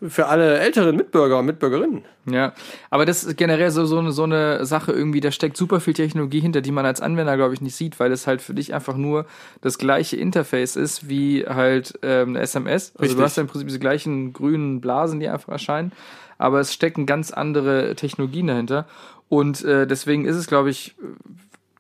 für 0.09 0.27
alle 0.27 0.59
älteren 0.59 0.97
Mitbürger 0.97 1.39
und 1.39 1.47
Mitbürgerinnen. 1.47 2.05
Ja, 2.31 2.53
aber 2.91 3.07
das 3.07 3.25
ist 3.25 3.37
generell 3.37 3.71
so, 3.71 3.85
so, 3.87 3.99
eine, 3.99 4.13
so 4.13 4.25
eine 4.25 4.65
Sache 4.67 4.93
irgendwie, 4.93 5.21
da 5.21 5.31
steckt 5.31 5.57
super 5.57 5.81
viel 5.81 5.95
Technologie 5.95 6.41
hinter, 6.41 6.61
die 6.61 6.73
man 6.73 6.85
als 6.85 7.01
Anwender, 7.01 7.37
glaube 7.37 7.55
ich, 7.55 7.61
nicht 7.61 7.77
sieht, 7.77 8.01
weil 8.01 8.11
es 8.11 8.27
halt 8.27 8.43
für 8.43 8.55
dich 8.55 8.75
einfach 8.75 8.97
nur 8.97 9.27
das 9.61 9.79
gleiche 9.79 10.17
Interface 10.17 10.77
ist 10.77 11.09
wie 11.09 11.47
halt 11.47 11.99
ähm, 12.03 12.31
eine 12.31 12.41
SMS. 12.41 12.93
Also 12.95 13.03
Richtig. 13.03 13.19
du 13.19 13.25
hast 13.25 13.37
ja 13.37 13.43
im 13.43 13.47
Prinzip 13.49 13.69
diese 13.69 13.79
gleichen 13.79 14.33
grünen 14.33 14.81
Blasen, 14.81 15.21
die 15.21 15.29
einfach 15.29 15.53
erscheinen, 15.53 15.93
aber 16.39 16.61
es 16.61 16.73
stecken 16.73 17.07
ganz 17.07 17.31
andere 17.31 17.95
Technologien 17.95 18.49
dahinter. 18.49 18.87
Und 19.29 19.65
äh, 19.65 19.87
deswegen 19.87 20.25
ist 20.25 20.37
es, 20.37 20.47
glaube 20.47 20.71
ich, 20.71 20.95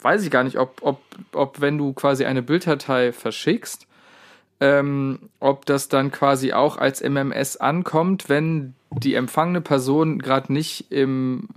weiß 0.03 0.23
ich 0.25 0.31
gar 0.31 0.45
nicht, 0.45 0.59
ob, 0.59 0.79
ob, 0.83 1.01
ob 1.33 1.61
wenn 1.61 1.79
du 1.79 1.93
quasi 1.93 2.25
eine 2.25 2.43
Bilddatei 2.43 3.13
verschickst, 3.13 3.87
ähm, 4.61 5.19
ob 5.41 5.67
das 5.67 5.89
dann 5.89 6.11
quasi 6.11 6.53
auch 6.53 6.79
als 6.79 7.03
MMS 7.03 7.57
ankommt, 7.57 8.29
wenn 8.29 8.75
die 8.91 9.15
empfangene 9.15 9.61
Person 9.61 10.19
gerade 10.19 10.53
nicht 10.53 10.91
im, 10.91 11.49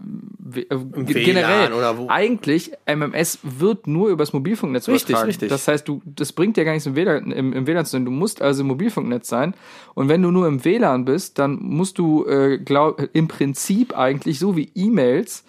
äh, 0.54 0.66
WLAN 0.70 1.06
generell 1.06 1.74
oder 1.74 1.98
wo. 1.98 2.10
eigentlich 2.10 2.72
MMS 2.86 3.40
wird 3.44 3.88
nur 3.88 4.10
übers 4.10 4.34
Mobilfunknetz 4.34 4.88
Richtig, 4.90 5.10
übertragen. 5.10 5.28
richtig. 5.28 5.50
Das 5.50 5.68
heißt, 5.68 5.88
du 5.88 6.02
das 6.06 6.34
bringt 6.34 6.58
dir 6.58 6.66
gar 6.66 6.74
nichts 6.74 6.88
im 6.88 6.96
WLAN, 6.96 7.32
im, 7.32 7.54
im 7.54 7.68
WLAN 7.68 7.86
zu 7.86 7.92
sein. 7.92 8.06
Du 8.06 8.12
musst 8.12 8.42
also 8.42 8.62
im 8.62 8.68
Mobilfunknetz 8.68 9.30
sein. 9.30 9.54
Und 9.94 10.10
wenn 10.10 10.22
du 10.22 10.32
nur 10.32 10.48
im 10.48 10.66
WLAN 10.66 11.06
bist, 11.06 11.40
dann 11.40 11.60
musst 11.62 11.98
du 12.00 12.26
äh, 12.26 12.58
glaub, 12.58 13.02
im 13.14 13.28
Prinzip 13.28 13.98
eigentlich 13.98 14.40
so 14.40 14.58
wie 14.58 14.72
E-Mails 14.76 15.46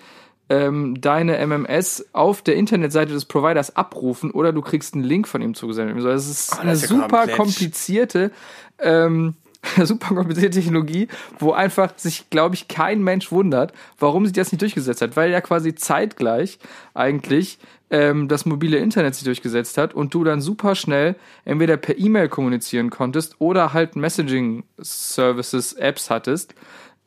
ähm, 0.50 1.00
deine 1.00 1.38
MMS 1.46 2.06
auf 2.12 2.42
der 2.42 2.56
Internetseite 2.56 3.12
des 3.12 3.24
Providers 3.24 3.76
abrufen 3.76 4.32
oder 4.32 4.52
du 4.52 4.60
kriegst 4.60 4.94
einen 4.94 5.04
Link 5.04 5.28
von 5.28 5.40
ihm 5.40 5.54
zugesendet. 5.54 5.94
Also 5.94 6.08
das 6.08 6.28
ist 6.28 6.58
eine 6.58 6.72
ist 6.72 6.82
ja 6.82 6.88
super 6.88 7.28
komplizierte, 7.28 8.32
ähm, 8.80 9.34
super 9.84 10.16
komplizierte 10.16 10.58
Technologie, 10.58 11.06
wo 11.38 11.52
einfach 11.52 11.92
sich, 11.96 12.30
glaube 12.30 12.56
ich, 12.56 12.66
kein 12.66 13.02
Mensch 13.02 13.30
wundert, 13.30 13.72
warum 14.00 14.26
sie 14.26 14.32
das 14.32 14.50
nicht 14.50 14.60
durchgesetzt 14.60 15.00
hat, 15.02 15.14
weil 15.16 15.30
ja 15.30 15.40
quasi 15.40 15.76
zeitgleich 15.76 16.58
eigentlich 16.94 17.60
ähm, 17.90 18.26
das 18.26 18.44
mobile 18.44 18.78
Internet 18.78 19.14
sich 19.14 19.24
durchgesetzt 19.24 19.78
hat 19.78 19.94
und 19.94 20.14
du 20.14 20.24
dann 20.24 20.40
super 20.40 20.74
schnell 20.74 21.14
entweder 21.44 21.76
per 21.76 21.96
E-Mail 21.96 22.28
kommunizieren 22.28 22.90
konntest 22.90 23.40
oder 23.40 23.72
halt 23.72 23.94
Messaging-Services, 23.94 25.74
Apps 25.74 26.10
hattest, 26.10 26.56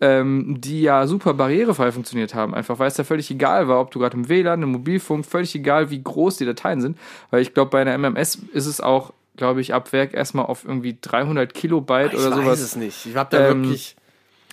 ähm, 0.01 0.55
die 0.59 0.81
ja 0.81 1.07
super 1.07 1.33
barrierefrei 1.33 1.91
funktioniert 1.91 2.33
haben. 2.35 2.53
Einfach 2.53 2.79
weil 2.79 2.87
es 2.87 2.95
da 2.95 3.03
völlig 3.03 3.29
egal 3.31 3.67
war, 3.67 3.79
ob 3.79 3.91
du 3.91 3.99
gerade 3.99 4.17
im 4.17 4.27
WLAN, 4.27 4.61
im 4.63 4.71
Mobilfunk, 4.73 5.25
völlig 5.25 5.55
egal, 5.55 5.89
wie 5.91 6.01
groß 6.03 6.37
die 6.37 6.45
Dateien 6.45 6.81
sind. 6.81 6.97
Weil 7.31 7.41
ich 7.41 7.53
glaube, 7.53 7.71
bei 7.71 7.81
einer 7.81 7.97
MMS 7.97 8.39
ist 8.53 8.65
es 8.65 8.81
auch, 8.81 9.13
glaube 9.37 9.61
ich, 9.61 9.73
ab 9.73 9.93
Werk 9.93 10.13
erstmal 10.13 10.45
auf 10.45 10.65
irgendwie 10.65 10.97
300 10.99 11.53
Kilobyte 11.53 12.13
Ich 12.13 12.19
oder 12.19 12.31
weiß 12.31 12.37
sowas 12.43 12.59
es 12.59 12.75
nicht. 12.75 13.05
Ich 13.05 13.15
habe 13.15 13.29
da 13.35 13.49
Ähm, 13.49 13.63
wirklich. 13.63 13.95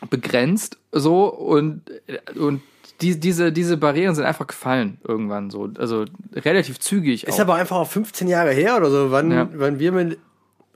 begrenzt 0.09 0.79
so 0.92 1.26
und, 1.26 1.83
und 2.38 2.62
die, 3.00 3.18
diese, 3.18 3.50
diese 3.50 3.76
Barrieren 3.79 4.14
sind 4.14 4.24
einfach 4.26 4.46
gefallen 4.46 4.98
irgendwann 5.07 5.50
so. 5.50 5.68
Also 5.79 6.05
relativ 6.35 6.79
zügig. 6.81 7.26
Ist 7.26 7.35
auch. 7.35 7.40
aber 7.40 7.55
einfach 7.57 7.76
auch 7.76 7.88
15 7.88 8.29
Jahre 8.29 8.53
her 8.53 8.76
oder 8.76 8.90
so, 8.90 9.11
wann, 9.11 9.31
Ja. 9.33 9.48
wann 9.55 9.79
wir 9.79 9.90
mit 9.92 10.18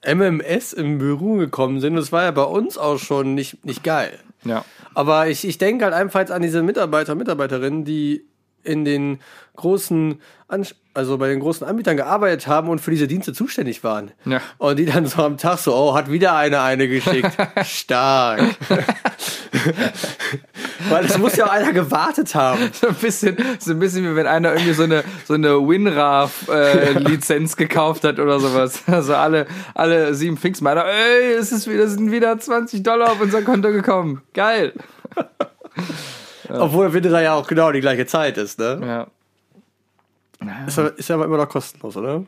MMS 0.07 0.73
im 0.73 0.99
Büro 0.99 1.35
gekommen 1.37 1.81
sind. 1.81 1.97
Das 1.97 2.13
war 2.13 2.25
ja 2.25 2.31
bei 2.31 2.43
uns 2.45 2.77
auch 2.79 2.99
schon 2.99 3.35
nicht, 3.35 3.65
nicht 3.65 3.83
geil. 3.85 4.19
Ja. 4.45 4.65
Aber 4.95 5.29
ich, 5.29 5.47
ich 5.47 5.59
denke 5.59 5.85
halt 5.85 5.95
einfach 5.95 6.21
jetzt 6.21 6.33
an 6.33 6.43
diese 6.43 6.63
Mitarbeiter 6.63 7.13
und 7.13 7.19
Mitarbeiterinnen, 7.19 7.85
die 7.85 8.25
in 8.65 8.85
den 8.85 9.19
großen, 9.57 10.21
also 10.95 11.19
bei 11.19 11.29
den 11.29 11.41
großen 11.41 11.67
Anbietern 11.67 11.97
gearbeitet 11.97 12.47
haben 12.47 12.69
und 12.69 12.81
für 12.81 12.91
diese 12.91 13.07
Dienste 13.07 13.33
zuständig 13.33 13.85
waren. 13.85 14.13
Ja. 14.25 14.41
Und 14.59 14.79
die 14.79 14.87
dann 14.87 15.07
so 15.07 15.23
am 15.23 15.37
Tag 15.37 15.59
so, 15.59 15.75
oh, 15.75 15.95
hat 15.95 16.11
wieder 16.11 16.35
einer 16.35 16.63
eine 16.63 16.89
geschickt. 16.89 17.37
Stark. 17.65 18.41
Weil 20.91 21.05
es 21.07 21.17
muss 21.19 21.37
ja 21.37 21.47
auch 21.47 21.51
einer 21.51 21.73
gewartet 21.73 22.35
haben. 22.35 22.59
So 22.73 22.89
ein 22.89 22.95
bisschen, 22.95 23.37
so 23.59 23.71
ein 23.73 23.79
bisschen 23.79 24.05
wie 24.05 24.17
wenn 24.17 24.27
einer 24.27 24.53
irgendwie 24.53 24.73
so 24.75 24.83
eine, 24.83 25.05
so 25.27 25.35
eine 25.35 25.55
WinRAR-Lizenz 25.61 27.57
gekauft 27.57 28.05
hat 28.05 28.19
oder 28.19 28.41
sowas. 28.41 28.83
Also 28.87 29.15
alle, 29.15 29.47
alle 29.75 30.15
sieben 30.15 30.37
Pfingstmeiner, 30.37 30.85
ey, 30.87 31.33
es 31.35 31.53
ist 31.53 31.69
wieder, 31.69 31.87
sind 31.89 32.11
wieder 32.11 32.39
20 32.39 32.83
Dollar 32.83 33.13
auf 33.13 33.21
unser 33.21 33.43
Konto 33.43 33.71
gekommen. 33.71 34.23
Geil. 34.35 34.73
Obwohl 36.49 36.93
Winter 36.93 37.21
ja 37.23 37.35
auch 37.35 37.47
genau 37.47 37.73
die 37.73 37.81
gleiche 37.81 38.07
Zeit 38.07 38.37
ist, 38.39 38.59
ne? 38.59 38.81
Ja. 40.43 40.67
Ist, 40.67 40.79
aber- 40.79 40.99
ist 40.99 41.09
ja 41.09 41.15
aber 41.15 41.25
immer 41.25 41.39
noch 41.39 41.49
kostenlos, 41.49 41.97
oder? 41.97 42.25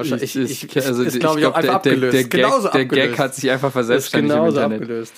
Ich, 0.00 0.12
ich, 0.12 0.36
ich- 0.36 0.86
also 0.86 1.02
ist, 1.02 1.14
ich 1.14 1.20
glaub 1.20 1.34
ich, 1.34 1.40
glaub, 1.40 1.54
auch 1.54 1.56
einfach 1.58 1.82
der, 1.82 1.96
der, 1.96 2.08
abgelöst. 2.08 2.14
der, 2.14 2.22
Gag, 2.22 2.30
Genauso 2.30 2.68
der 2.68 2.84
Gag 2.84 2.92
abgelöst. 3.00 3.18
hat 3.18 3.34
sich 3.34 3.50
einfach 3.50 3.68
Ist 3.68 3.72
verselbstständigt 3.72 4.32
im 4.36 4.38
genauso 4.44 4.60
abgelöst. 4.60 5.14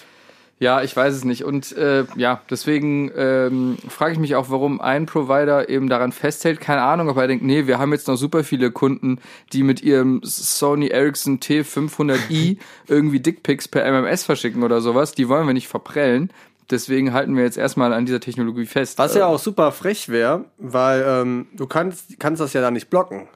Ja, 0.62 0.81
ich 0.81 0.94
weiß 0.94 1.12
es 1.12 1.25
nicht. 1.25 1.42
Und 1.42 1.77
äh, 1.77 2.05
ja, 2.14 2.40
deswegen 2.48 3.11
ähm, 3.16 3.79
frage 3.88 4.12
ich 4.12 4.20
mich 4.20 4.37
auch, 4.37 4.48
warum 4.48 4.81
ein 4.81 5.07
Provider 5.07 5.68
eben 5.68 5.88
daran 5.88 6.12
festhält. 6.12 6.61
Keine 6.61 6.83
Ahnung, 6.83 7.09
ob 7.09 7.16
er 7.16 7.27
denkt, 7.27 7.44
nee, 7.44 7.66
wir 7.66 7.81
haben 7.81 7.90
jetzt 7.92 8.07
noch 8.07 8.14
super 8.14 8.44
viele 8.44 8.70
Kunden, 8.70 9.18
die 9.53 9.64
mit 9.64 9.83
ihrem 9.83 10.20
Sony 10.22 10.87
Ericsson 10.87 11.40
T500i 11.40 12.59
irgendwie 12.87 13.18
Dickpics 13.18 13.66
per 13.66 13.85
MMS 13.85 14.22
verschicken 14.22 14.62
oder 14.62 14.81
sowas. 14.81 15.11
Die 15.11 15.29
wollen 15.29 15.48
wir 15.48 15.53
nicht 15.53 15.66
verprellen. 15.66 16.31
Deswegen 16.70 17.12
halten 17.12 17.35
wir 17.37 17.42
jetzt 17.42 17.59
erstmal 17.59 17.92
an 17.92 18.07
dieser 18.07 18.20
Technologie 18.20 18.66
fest. 18.66 18.98
Was 18.98 19.16
ja 19.16 19.27
auch 19.27 19.40
super 19.40 19.72
frech 19.72 20.11
wäre, 20.11 20.44
weil 20.59 21.05
ähm, 21.05 21.46
du 21.55 21.66
kannst, 21.66 22.20
kannst 22.20 22.40
das 22.40 22.53
ja 22.53 22.61
dann 22.61 22.75
nicht 22.75 22.88
blocken, 22.88 23.27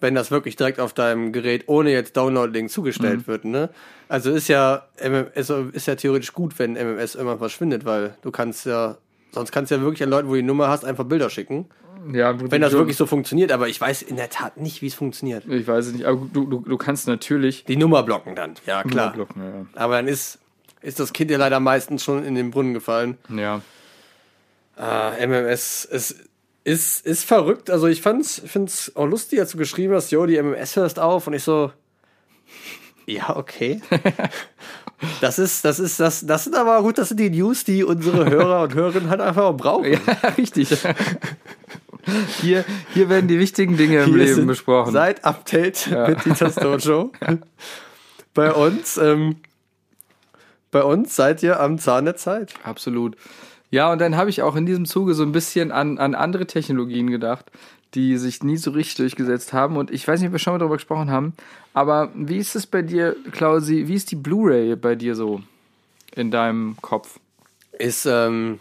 wenn 0.00 0.14
das 0.14 0.30
wirklich 0.30 0.56
direkt 0.56 0.80
auf 0.80 0.92
deinem 0.92 1.32
Gerät 1.32 1.64
ohne 1.66 1.90
jetzt 1.90 2.16
Download-Link 2.16 2.70
zugestellt 2.70 3.26
wird. 3.26 3.44
Ne? 3.44 3.70
Also 4.08 4.30
ist 4.30 4.48
ja 4.48 4.86
MMS 5.02 5.50
ist 5.72 5.86
ja 5.86 5.94
theoretisch 5.96 6.32
gut, 6.32 6.58
wenn 6.58 6.72
MMS 6.74 7.14
irgendwann 7.14 7.38
verschwindet, 7.38 7.84
weil 7.84 8.16
du 8.22 8.30
kannst 8.30 8.66
ja 8.66 8.96
sonst 9.32 9.52
kannst 9.52 9.70
du 9.70 9.76
ja 9.76 9.80
wirklich 9.80 10.02
an 10.02 10.10
Leuten, 10.10 10.28
wo 10.28 10.32
du 10.32 10.40
die 10.40 10.46
Nummer 10.46 10.68
hast, 10.68 10.84
einfach 10.84 11.04
Bilder 11.04 11.30
schicken, 11.30 11.66
ja, 12.12 12.32
Prinzip 12.32 12.52
wenn 12.52 12.60
das 12.62 12.72
wirklich 12.72 12.96
so 12.96 13.06
funktioniert. 13.06 13.52
Aber 13.52 13.68
ich 13.68 13.80
weiß 13.80 14.02
in 14.02 14.16
der 14.16 14.30
Tat 14.30 14.56
nicht, 14.56 14.82
wie 14.82 14.86
es 14.86 14.94
funktioniert. 14.94 15.44
Ich 15.46 15.66
weiß 15.66 15.86
es 15.86 15.92
nicht, 15.92 16.04
aber 16.04 16.26
du, 16.32 16.46
du, 16.46 16.60
du 16.60 16.76
kannst 16.76 17.06
natürlich. 17.06 17.64
Die 17.64 17.76
Nummer 17.76 18.02
blocken 18.02 18.34
dann, 18.34 18.54
ja 18.66 18.82
klar. 18.82 19.12
Blocken, 19.12 19.42
ja. 19.42 19.66
Aber 19.74 19.96
dann 19.96 20.08
ist 20.08 20.38
ist 20.80 21.00
das 21.00 21.12
Kind 21.12 21.30
ja 21.30 21.38
leider 21.38 21.58
meistens 21.58 22.04
schon 22.04 22.24
in 22.24 22.34
den 22.34 22.50
Brunnen 22.50 22.74
gefallen. 22.74 23.18
ja. 23.28 23.60
Ah, 24.76 25.10
MMS 25.18 25.84
ist, 25.86 26.27
ist, 26.68 27.06
ist 27.06 27.24
verrückt. 27.24 27.70
Also 27.70 27.86
ich 27.86 28.02
fand's, 28.02 28.42
find's 28.44 28.92
auch 28.94 29.06
lustig, 29.06 29.40
als 29.40 29.52
du 29.52 29.58
geschrieben 29.58 29.94
hast, 29.94 30.10
jo, 30.12 30.26
die 30.26 30.36
MMS 30.36 30.76
hörst 30.76 30.98
auf 30.98 31.26
und 31.26 31.32
ich 31.32 31.42
so, 31.42 31.72
ja, 33.06 33.36
okay. 33.36 33.80
Das 35.20 35.38
ist, 35.38 35.64
das 35.64 35.78
ist, 35.78 36.00
das, 36.00 36.26
das 36.26 36.42
sind 36.42 36.56
aber 36.56 36.82
gut, 36.82 36.98
das 36.98 37.10
sind 37.10 37.20
die 37.20 37.30
News, 37.30 37.62
die 37.62 37.84
unsere 37.84 38.28
Hörer 38.28 38.62
und 38.62 38.74
Hörerinnen 38.74 39.08
halt 39.08 39.20
einfach 39.20 39.44
auch 39.44 39.56
brauchen. 39.56 39.92
Ja, 39.92 40.00
richtig. 40.36 40.76
Hier, 42.40 42.64
hier 42.94 43.08
werden 43.08 43.28
die 43.28 43.38
wichtigen 43.38 43.76
Dinge 43.76 44.02
im 44.02 44.16
Hier 44.16 44.24
Leben 44.24 44.48
besprochen. 44.48 44.92
Seit 44.92 45.24
Update 45.24 45.88
mit 46.08 46.22
Titas 46.24 46.56
Dojo. 46.56 47.12
bei 48.34 48.52
uns, 48.52 48.96
ähm, 48.96 49.36
bei 50.72 50.82
uns 50.82 51.14
seid 51.14 51.44
ihr 51.44 51.60
am 51.60 51.78
Zahn 51.78 52.04
der 52.04 52.16
Zeit. 52.16 52.54
Absolut. 52.64 53.16
Ja, 53.70 53.92
und 53.92 54.00
dann 54.00 54.16
habe 54.16 54.30
ich 54.30 54.42
auch 54.42 54.56
in 54.56 54.66
diesem 54.66 54.86
Zuge 54.86 55.14
so 55.14 55.22
ein 55.22 55.32
bisschen 55.32 55.72
an, 55.72 55.98
an 55.98 56.14
andere 56.14 56.46
Technologien 56.46 57.10
gedacht, 57.10 57.50
die 57.94 58.16
sich 58.16 58.42
nie 58.42 58.56
so 58.56 58.70
richtig 58.70 58.96
durchgesetzt 58.96 59.52
haben. 59.52 59.76
Und 59.76 59.90
ich 59.90 60.06
weiß 60.06 60.20
nicht, 60.20 60.28
ob 60.28 60.32
wir 60.32 60.38
schon 60.38 60.54
mal 60.54 60.58
darüber 60.58 60.76
gesprochen 60.76 61.10
haben, 61.10 61.34
aber 61.74 62.10
wie 62.14 62.38
ist 62.38 62.56
es 62.56 62.66
bei 62.66 62.82
dir, 62.82 63.16
Klausi, 63.32 63.88
wie 63.88 63.94
ist 63.94 64.10
die 64.10 64.16
Blu-ray 64.16 64.76
bei 64.76 64.94
dir 64.94 65.14
so 65.14 65.42
in 66.14 66.30
deinem 66.30 66.76
Kopf? 66.80 67.20
Ist, 67.72 68.06
ähm, 68.06 68.58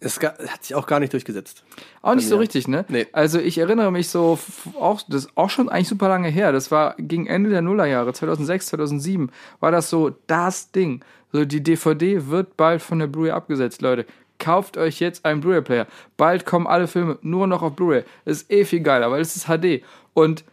es 0.00 0.20
hat 0.20 0.64
sich 0.64 0.74
auch 0.74 0.86
gar 0.86 1.00
nicht 1.00 1.12
durchgesetzt. 1.12 1.64
Auch 2.02 2.14
nicht 2.14 2.28
so 2.28 2.36
richtig, 2.36 2.68
ne? 2.68 2.84
Nee. 2.88 3.06
Also 3.12 3.38
ich 3.38 3.56
erinnere 3.56 3.90
mich 3.90 4.10
so, 4.10 4.38
auch, 4.78 5.00
das 5.08 5.26
ist 5.26 5.36
auch 5.36 5.48
schon 5.48 5.68
eigentlich 5.70 5.88
super 5.88 6.08
lange 6.08 6.28
her. 6.28 6.52
Das 6.52 6.70
war 6.70 6.94
gegen 6.98 7.26
Ende 7.26 7.48
der 7.48 7.62
Nullerjahre, 7.62 8.12
2006, 8.12 8.66
2007, 8.66 9.30
war 9.60 9.70
das 9.70 9.88
so 9.88 10.10
das 10.26 10.70
Ding. 10.72 11.02
So, 11.34 11.44
die 11.44 11.64
DVD 11.64 12.28
wird 12.28 12.56
bald 12.56 12.80
von 12.80 13.00
der 13.00 13.08
Blu-ray 13.08 13.32
abgesetzt, 13.32 13.82
Leute. 13.82 14.06
Kauft 14.38 14.76
euch 14.76 15.00
jetzt 15.00 15.24
einen 15.24 15.40
Blu-ray-Player. 15.40 15.88
Bald 16.16 16.46
kommen 16.46 16.68
alle 16.68 16.86
Filme 16.86 17.18
nur 17.22 17.48
noch 17.48 17.60
auf 17.62 17.74
Blu-ray. 17.74 18.04
Ist 18.24 18.52
eh 18.52 18.64
viel 18.64 18.82
geiler, 18.82 19.10
weil 19.10 19.20
es 19.20 19.34
ist 19.34 19.46
HD. 19.48 19.82
Und 20.14 20.44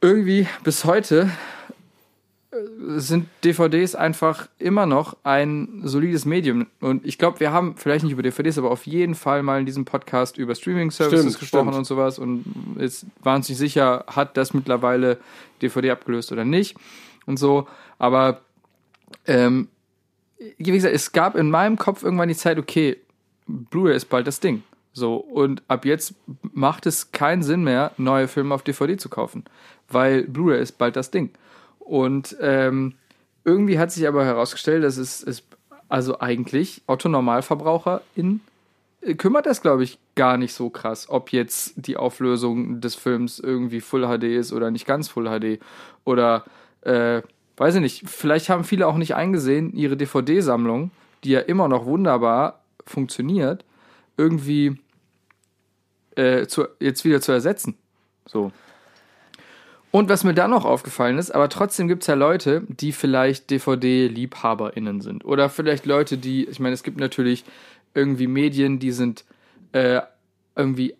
irgendwie 0.00 0.48
bis 0.64 0.84
heute 0.84 1.30
äh, 2.50 2.56
sind 2.96 3.28
DVDs 3.44 3.94
einfach 3.94 4.48
immer 4.58 4.86
noch 4.86 5.16
ein 5.22 5.82
solides 5.84 6.24
Medium. 6.24 6.66
Und 6.80 7.06
ich 7.06 7.16
glaube, 7.16 7.38
wir 7.38 7.52
haben 7.52 7.76
vielleicht 7.76 8.02
nicht 8.02 8.14
über 8.14 8.22
DVDs, 8.24 8.58
aber 8.58 8.72
auf 8.72 8.88
jeden 8.88 9.14
Fall 9.14 9.44
mal 9.44 9.60
in 9.60 9.66
diesem 9.66 9.84
Podcast 9.84 10.36
über 10.36 10.56
Streaming-Services 10.56 11.38
gesprochen 11.38 11.68
stimmt. 11.68 11.76
und 11.76 11.84
sowas. 11.84 12.18
Und 12.18 12.44
ist 12.76 13.06
wahnsinnig 13.22 13.58
sicher, 13.58 14.04
hat 14.08 14.36
das 14.36 14.52
mittlerweile 14.52 15.18
DVD 15.62 15.92
abgelöst 15.92 16.32
oder 16.32 16.44
nicht. 16.44 16.76
Und 17.24 17.36
so. 17.36 17.68
Aber 18.00 18.40
ähm, 19.26 19.68
wie 20.38 20.72
gesagt, 20.72 20.94
es 20.94 21.12
gab 21.12 21.36
in 21.36 21.50
meinem 21.50 21.76
Kopf 21.76 22.02
irgendwann 22.02 22.28
die 22.28 22.36
Zeit, 22.36 22.58
okay, 22.58 22.96
Blu-ray 23.46 23.96
ist 23.96 24.06
bald 24.06 24.26
das 24.26 24.40
Ding. 24.40 24.62
So, 24.92 25.16
und 25.16 25.62
ab 25.68 25.84
jetzt 25.84 26.14
macht 26.52 26.86
es 26.86 27.12
keinen 27.12 27.42
Sinn 27.42 27.62
mehr, 27.62 27.92
neue 27.96 28.28
Filme 28.28 28.54
auf 28.54 28.62
DVD 28.62 28.96
zu 28.96 29.08
kaufen, 29.08 29.44
weil 29.88 30.24
Blu-ray 30.24 30.60
ist 30.60 30.78
bald 30.78 30.96
das 30.96 31.10
Ding. 31.10 31.30
Und 31.78 32.36
ähm, 32.40 32.94
irgendwie 33.44 33.78
hat 33.78 33.92
sich 33.92 34.06
aber 34.06 34.24
herausgestellt, 34.24 34.84
dass 34.84 34.96
es, 34.96 35.22
es 35.22 35.42
also 35.88 36.20
eigentlich 36.20 36.82
Otto-Normalverbraucher 36.86 38.02
in 38.14 38.40
äh, 39.00 39.14
kümmert 39.14 39.46
das, 39.46 39.62
glaube 39.62 39.84
ich, 39.84 39.98
gar 40.14 40.36
nicht 40.36 40.52
so 40.54 40.70
krass, 40.70 41.08
ob 41.08 41.32
jetzt 41.32 41.72
die 41.76 41.96
Auflösung 41.96 42.80
des 42.80 42.94
Films 42.94 43.38
irgendwie 43.38 43.80
Full 43.80 44.06
HD 44.06 44.24
ist 44.24 44.52
oder 44.52 44.70
nicht 44.70 44.86
ganz 44.86 45.08
Full 45.08 45.26
HD. 45.26 45.60
Oder, 46.04 46.44
äh, 46.82 47.22
weiß 47.60 47.74
ich 47.74 47.80
nicht, 47.82 48.08
vielleicht 48.08 48.48
haben 48.48 48.64
viele 48.64 48.86
auch 48.86 48.96
nicht 48.96 49.14
eingesehen, 49.14 49.74
ihre 49.74 49.94
DVD-Sammlung, 49.94 50.92
die 51.24 51.30
ja 51.30 51.40
immer 51.40 51.68
noch 51.68 51.84
wunderbar 51.84 52.64
funktioniert, 52.86 53.66
irgendwie 54.16 54.78
äh, 56.16 56.46
zu, 56.46 56.68
jetzt 56.80 57.04
wieder 57.04 57.20
zu 57.20 57.32
ersetzen. 57.32 57.76
So. 58.24 58.50
Und 59.90 60.08
was 60.08 60.24
mir 60.24 60.32
dann 60.32 60.52
noch 60.52 60.64
aufgefallen 60.64 61.18
ist, 61.18 61.32
aber 61.32 61.50
trotzdem 61.50 61.86
gibt 61.86 62.02
es 62.02 62.06
ja 62.06 62.14
Leute, 62.14 62.62
die 62.66 62.92
vielleicht 62.92 63.50
DVD-LiebhaberInnen 63.50 65.02
sind. 65.02 65.26
Oder 65.26 65.50
vielleicht 65.50 65.84
Leute, 65.84 66.16
die, 66.16 66.46
ich 66.46 66.60
meine, 66.60 66.72
es 66.72 66.82
gibt 66.82 66.98
natürlich 66.98 67.44
irgendwie 67.92 68.26
Medien, 68.26 68.78
die 68.78 68.92
sind 68.92 69.26
äh, 69.72 70.00
irgendwie 70.56 70.94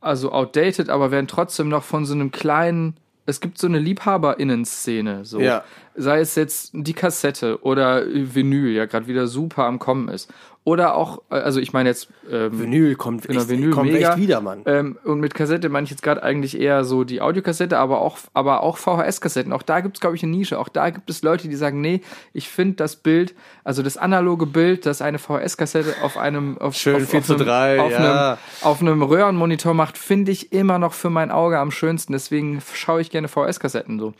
also 0.00 0.32
outdated, 0.32 0.88
aber 0.88 1.10
werden 1.10 1.28
trotzdem 1.28 1.68
noch 1.68 1.84
von 1.84 2.06
so 2.06 2.14
einem 2.14 2.30
kleinen, 2.30 2.96
es 3.26 3.40
gibt 3.40 3.58
so 3.58 3.66
eine 3.66 3.78
LiebhaberInnen-Szene, 3.78 5.24
so. 5.24 5.40
Ja. 5.40 5.64
Sei 5.94 6.20
es 6.20 6.34
jetzt 6.34 6.70
die 6.72 6.92
Kassette 6.92 7.62
oder 7.62 8.04
Vinyl, 8.06 8.72
ja 8.72 8.86
gerade 8.86 9.06
wieder 9.06 9.26
super 9.26 9.64
am 9.64 9.78
Kommen 9.78 10.08
ist. 10.08 10.32
Oder 10.66 10.96
auch, 10.96 11.22
äh, 11.30 11.36
also 11.36 11.60
ich 11.60 11.72
meine 11.72 11.90
jetzt 11.90 12.08
ähm, 12.28 12.58
Vinyl 12.58 12.96
kommt 12.96 13.22
Genau, 13.28 13.38
echt, 13.38 13.48
Vinyl 13.48 13.70
kommt 13.70 13.92
mega. 13.92 14.08
echt 14.08 14.18
wieder, 14.18 14.40
Mann. 14.40 14.62
ähm, 14.66 14.98
und 15.04 15.20
mit 15.20 15.32
Kassette 15.32 15.68
meine 15.68 15.84
ich 15.84 15.92
jetzt 15.92 16.02
gerade 16.02 16.24
eigentlich 16.24 16.60
eher 16.60 16.82
so 16.82 17.04
die 17.04 17.20
Audiokassette, 17.20 17.78
aber 17.78 18.00
auch, 18.00 18.18
aber 18.34 18.64
auch 18.64 18.76
VHS-Kassetten. 18.76 19.52
Auch 19.52 19.62
da 19.62 19.78
gibt 19.78 19.98
es, 19.98 20.00
glaube 20.00 20.16
ich, 20.16 20.24
eine 20.24 20.32
Nische. 20.32 20.58
Auch 20.58 20.68
da 20.68 20.90
gibt 20.90 21.08
es 21.08 21.22
Leute, 21.22 21.46
die 21.46 21.54
sagen, 21.54 21.80
nee, 21.80 22.00
ich 22.32 22.48
finde 22.48 22.74
das 22.74 22.96
Bild, 22.96 23.36
also 23.62 23.84
das 23.84 23.96
analoge 23.96 24.44
Bild, 24.44 24.86
das 24.86 25.02
eine 25.02 25.20
VHS-Kassette 25.20 26.02
auf 26.02 26.16
einem 26.16 26.58
auf, 26.58 26.74
Schön 26.74 26.96
auf, 26.96 27.10
4 27.10 27.20
auf 27.20 27.26
zu 27.26 27.34
einem, 27.34 27.44
3, 27.46 27.80
auf, 27.80 27.92
ja. 27.92 28.30
einem, 28.30 28.38
auf 28.62 28.80
einem 28.80 29.02
Röhrenmonitor 29.02 29.72
macht, 29.72 29.96
finde 29.96 30.32
ich 30.32 30.52
immer 30.52 30.80
noch 30.80 30.94
für 30.94 31.10
mein 31.10 31.30
Auge 31.30 31.60
am 31.60 31.70
schönsten. 31.70 32.12
Deswegen 32.12 32.60
schaue 32.74 33.00
ich 33.00 33.10
gerne 33.10 33.28
VHS-Kassetten 33.28 34.00
so. 34.00 34.14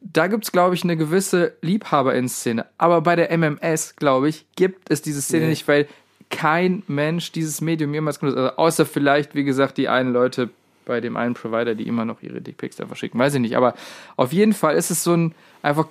Da 0.00 0.26
gibt 0.28 0.44
es, 0.44 0.52
glaube 0.52 0.74
ich, 0.74 0.84
eine 0.84 0.96
gewisse 0.96 1.54
Liebhaber-In-Szene. 1.62 2.66
Aber 2.78 3.00
bei 3.00 3.16
der 3.16 3.36
MMS, 3.36 3.96
glaube 3.96 4.28
ich, 4.28 4.46
gibt 4.56 4.90
es 4.90 5.02
diese 5.02 5.22
Szene 5.22 5.44
Nee. 5.44 5.50
nicht, 5.50 5.66
weil 5.68 5.88
kein 6.30 6.82
Mensch 6.86 7.32
dieses 7.32 7.60
Medium 7.60 7.94
jemals 7.94 8.18
genutzt 8.20 8.36
hat. 8.36 8.44
Also 8.44 8.56
außer 8.56 8.86
vielleicht, 8.86 9.34
wie 9.34 9.44
gesagt, 9.44 9.78
die 9.78 9.88
einen 9.88 10.12
Leute 10.12 10.50
bei 10.84 11.00
dem 11.00 11.16
einen 11.16 11.34
Provider, 11.34 11.74
die 11.74 11.86
immer 11.88 12.04
noch 12.04 12.22
ihre 12.22 12.40
Dickpics 12.40 12.76
da 12.76 12.86
verschicken. 12.86 13.18
Weiß 13.18 13.34
ich 13.34 13.40
nicht. 13.40 13.56
Aber 13.56 13.74
auf 14.16 14.32
jeden 14.32 14.52
Fall 14.52 14.76
ist 14.76 14.90
es 14.90 15.02
so 15.02 15.14
ein 15.14 15.34
einfach, 15.62 15.86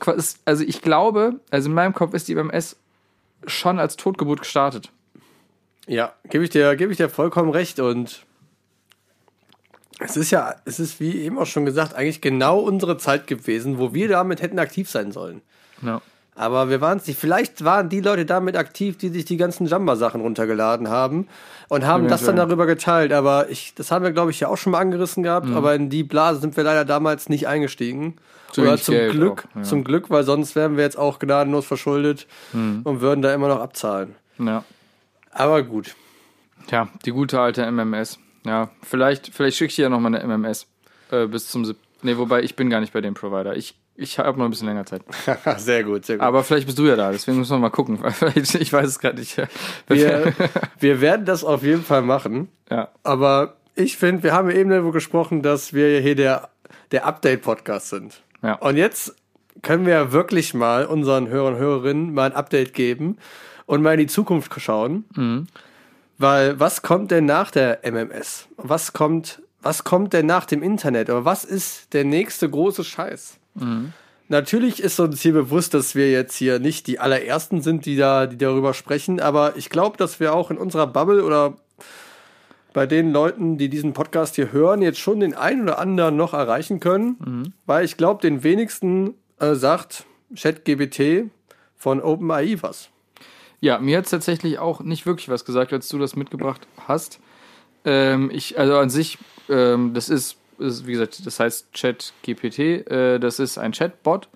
also 0.46 0.64
ich 0.64 0.82
glaube, 0.82 1.40
also 1.52 1.68
in 1.70 1.76
meinem 1.76 1.94
Kopf 1.94 2.14
ist 2.14 2.28
die 2.30 2.36
MMS 2.36 2.78
schon 3.46 3.78
als 3.80 3.98
Totgeburt 3.98 4.40
gestartet. 4.40 4.90
Ja, 5.88 6.14
gebe 6.30 6.44
ich 6.44 6.50
dir, 6.50 6.76
gebe 6.76 6.92
ich 6.92 6.98
dir 6.98 7.10
vollkommen 7.10 7.52
recht 7.52 7.80
und 7.80 8.26
es 10.00 10.18
ist 10.18 10.32
ja, 10.32 10.56
es 10.66 10.80
ist 10.80 11.00
wie 11.00 11.22
eben 11.22 11.38
auch 11.38 11.46
schon 11.46 11.66
gesagt, 11.66 11.94
eigentlich 11.94 12.22
genau 12.22 12.60
unsere 12.60 12.98
Zeit 12.98 13.28
gewesen, 13.28 13.78
wo 13.80 13.94
wir 13.94 14.08
damit 14.10 14.42
hätten 14.42 14.60
aktiv 14.60 14.90
sein 14.90 15.12
sollen. 15.12 15.42
Ja. 15.82 16.02
Aber 16.38 16.70
wir 16.70 16.82
waren 16.82 16.98
es 16.98 17.08
nicht. 17.08 17.18
Vielleicht 17.18 17.64
waren 17.64 17.88
die 17.88 18.02
Leute 18.02 18.26
damit 18.26 18.58
aktiv, 18.58 18.98
die 18.98 19.08
sich 19.08 19.24
die 19.24 19.38
ganzen 19.38 19.68
Jamba-Sachen 19.68 20.20
runtergeladen 20.20 20.90
haben 20.90 21.30
und 21.70 21.86
haben 21.86 22.10
das 22.10 22.24
dann 22.26 22.36
darüber 22.36 22.66
geteilt. 22.66 23.14
Aber 23.14 23.50
ich, 23.50 23.74
das 23.74 23.90
haben 23.90 24.04
wir, 24.04 24.12
glaube 24.12 24.32
ich, 24.32 24.42
ja 24.42 24.50
auch 24.50 24.58
schon 24.58 24.72
mal 24.74 24.80
angerissen 24.80 25.24
gehabt. 25.24 25.48
Mhm. 25.48 25.56
Aber 25.56 25.74
in 25.76 25.90
die 25.90 26.04
Blase 26.04 26.42
sind 26.42 26.58
wir 26.58 26.66
leider 26.66 26.84
damals 26.84 27.30
nicht 27.30 27.48
eingestiegen. 27.48 28.18
Zu 28.52 28.64
Oder 28.64 28.78
zum 28.78 28.96
Geld 28.96 29.12
Glück, 29.14 29.46
auch, 29.52 29.56
ja. 29.58 29.64
zum 29.64 29.84
Glück, 29.86 30.10
weil 30.10 30.24
sonst 30.26 30.56
wären 30.58 30.76
wir 30.76 30.84
jetzt 30.84 30.98
auch 30.98 31.20
gnadenlos 31.20 31.66
verschuldet 31.66 32.28
Mhm. 32.52 32.82
und 32.84 33.00
würden 33.00 33.22
da 33.22 33.34
immer 33.34 33.48
noch 33.48 33.62
abzahlen. 33.62 34.16
Ja. 34.38 34.66
Aber 35.32 35.64
gut. 35.64 35.96
Tja, 36.68 36.90
die 37.06 37.12
gute 37.12 37.40
alte 37.40 37.66
MMS. 37.66 38.20
Ja, 38.46 38.70
vielleicht, 38.84 39.34
vielleicht 39.34 39.58
schicke 39.58 39.70
ich 39.70 39.76
dir 39.76 39.84
ja 39.84 39.90
nochmal 39.90 40.16
eine 40.16 40.24
MMS 40.38 40.68
äh, 41.12 41.28
bis 41.28 41.50
zum 41.50 41.66
7. 41.66 41.78
Nee, 42.04 42.18
wobei 42.18 42.44
ich 42.44 42.56
bin 42.56 42.70
gar 42.70 42.80
nicht 42.80 42.94
bei 42.94 43.02
dem 43.02 43.16
Provider. 43.16 43.56
Ich, 43.56 43.76
ich 43.96 44.20
habe 44.20 44.38
noch 44.38 44.46
ein 44.46 44.52
bisschen 44.52 44.68
länger 44.68 44.86
Zeit. 44.86 45.02
sehr 45.58 45.84
gut, 45.84 46.06
sehr 46.06 46.18
gut. 46.18 46.26
Aber 46.26 46.44
vielleicht 46.44 46.68
bist 46.68 46.78
du 46.78 46.86
ja 46.86 46.96
da, 46.96 47.12
deswegen 47.12 47.38
müssen 47.38 47.52
wir 47.54 47.60
mal 47.60 47.70
gucken. 47.70 48.00
Ich 48.36 48.72
weiß 48.72 48.88
es 48.88 49.00
gerade 49.00 49.20
nicht. 49.20 49.38
wir, 49.88 50.34
wir 50.80 51.02
werden 51.02 51.26
das 51.26 51.44
auf 51.44 51.64
jeden 51.64 51.84
Fall 51.84 52.02
machen. 52.02 52.50
ja. 52.70 52.90
Aber 53.04 53.58
ich 53.76 53.98
finde, 53.98 54.24
wir 54.24 54.34
haben 54.34 54.50
eben 54.52 54.70
darüber 54.70 54.94
gesprochen, 54.94 55.42
dass 55.42 55.74
wir 55.74 56.00
hier 56.00 56.16
der, 56.16 56.50
der 56.92 57.06
Update-Podcast 57.06 57.90
sind. 57.90 58.22
Ja. 58.42 58.54
Und 58.54 58.78
jetzt 58.78 59.16
können 59.62 59.86
wir 59.86 59.94
ja 59.94 60.12
wirklich 60.12 60.54
mal 60.54 60.86
unseren 60.86 61.28
Hörern 61.28 61.56
und 61.56 61.60
Hörerinnen 61.60 62.14
mal 62.14 62.30
ein 62.30 62.36
Update 62.36 62.74
geben 62.74 63.18
und 63.66 63.82
mal 63.82 63.94
in 63.94 64.00
die 64.00 64.08
Zukunft 64.08 64.54
schauen. 64.62 65.06
Mhm. 65.16 65.48
Weil 66.18 66.60
was 66.60 66.82
kommt 66.82 67.12
denn 67.12 67.26
nach 67.26 67.52
der 67.52 67.80
MMS? 67.84 68.48
Was 68.58 68.94
kommt, 68.94 69.42
was 69.62 69.84
kommt 69.84 70.14
denn 70.14 70.26
nach 70.26 70.46
dem 70.46 70.64
Internet? 70.64 71.10
Oder 71.10 71.26
was 71.26 71.44
ist 71.44 71.94
der 71.94 72.06
nächste 72.06 72.50
große 72.50 72.84
Scheiß? 72.84 73.38
Mhm. 73.56 73.94
Natürlich 74.28 74.82
ist 74.82 75.00
uns 75.00 75.22
hier 75.22 75.34
bewusst, 75.34 75.74
dass 75.76 75.94
wir 75.94 76.10
jetzt 76.12 76.36
hier 76.36 76.58
nicht 76.60 76.88
die 76.88 77.00
allerersten 77.00 77.62
sind, 77.62 77.86
die 77.86 77.96
da, 77.96 78.26
die 78.26 78.38
darüber 78.38 78.74
sprechen, 78.74 79.20
aber 79.20 79.56
ich 79.56 79.70
glaube, 79.70 79.98
dass 79.98 80.20
wir 80.20 80.34
auch 80.34 80.50
in 80.50 80.58
unserer 80.58 80.88
Bubble 80.88 81.24
oder 81.24 81.58
bei 82.74 82.88
den 82.88 83.12
Leuten, 83.12 83.58
die 83.58 83.70
diesen 83.70 83.94
Podcast 83.94 84.36
hier 84.36 84.52
hören, 84.52 84.82
jetzt 84.82 85.00
schon 85.00 85.20
den 85.20 85.36
einen 85.36 85.62
oder 85.64 85.78
anderen 85.80 86.18
noch 86.18 86.34
erreichen 86.34 86.80
können, 86.80 87.54
weil 87.66 87.86
ich 87.86 87.98
glaube, 87.98 88.22
den 88.22 88.44
wenigsten 88.44 89.14
äh, 89.40 89.54
sagt 89.54 90.06
ChatGBT 90.36 91.30
von 91.78 92.02
OpenAI 92.02 92.58
was. 92.62 92.90
Ja, 93.62 93.80
mir 93.80 93.98
hat 93.98 94.06
es 94.06 94.12
tatsächlich 94.12 94.60
auch 94.60 94.82
nicht 94.82 95.06
wirklich 95.06 95.30
was 95.30 95.46
gesagt, 95.46 95.74
als 95.74 95.88
du 95.88 95.98
das 95.98 96.16
mitgebracht 96.16 96.68
hast. 96.88 97.20
Ähm, 97.84 98.30
ich, 98.32 98.60
also 98.60 98.78
an 98.78 98.90
sich, 98.90 99.18
ähm, 99.50 99.94
das 99.94 100.10
ist, 100.10 100.38
ist, 100.58 100.88
wie 100.88 100.94
gesagt, 100.94 101.26
das 101.26 101.40
heißt 101.40 101.74
ChatGPT, 101.74 102.60
äh, 102.60 103.20
das 103.20 103.40
ist 103.40 103.58
ein 103.58 103.72
Chatbot. 103.72 104.30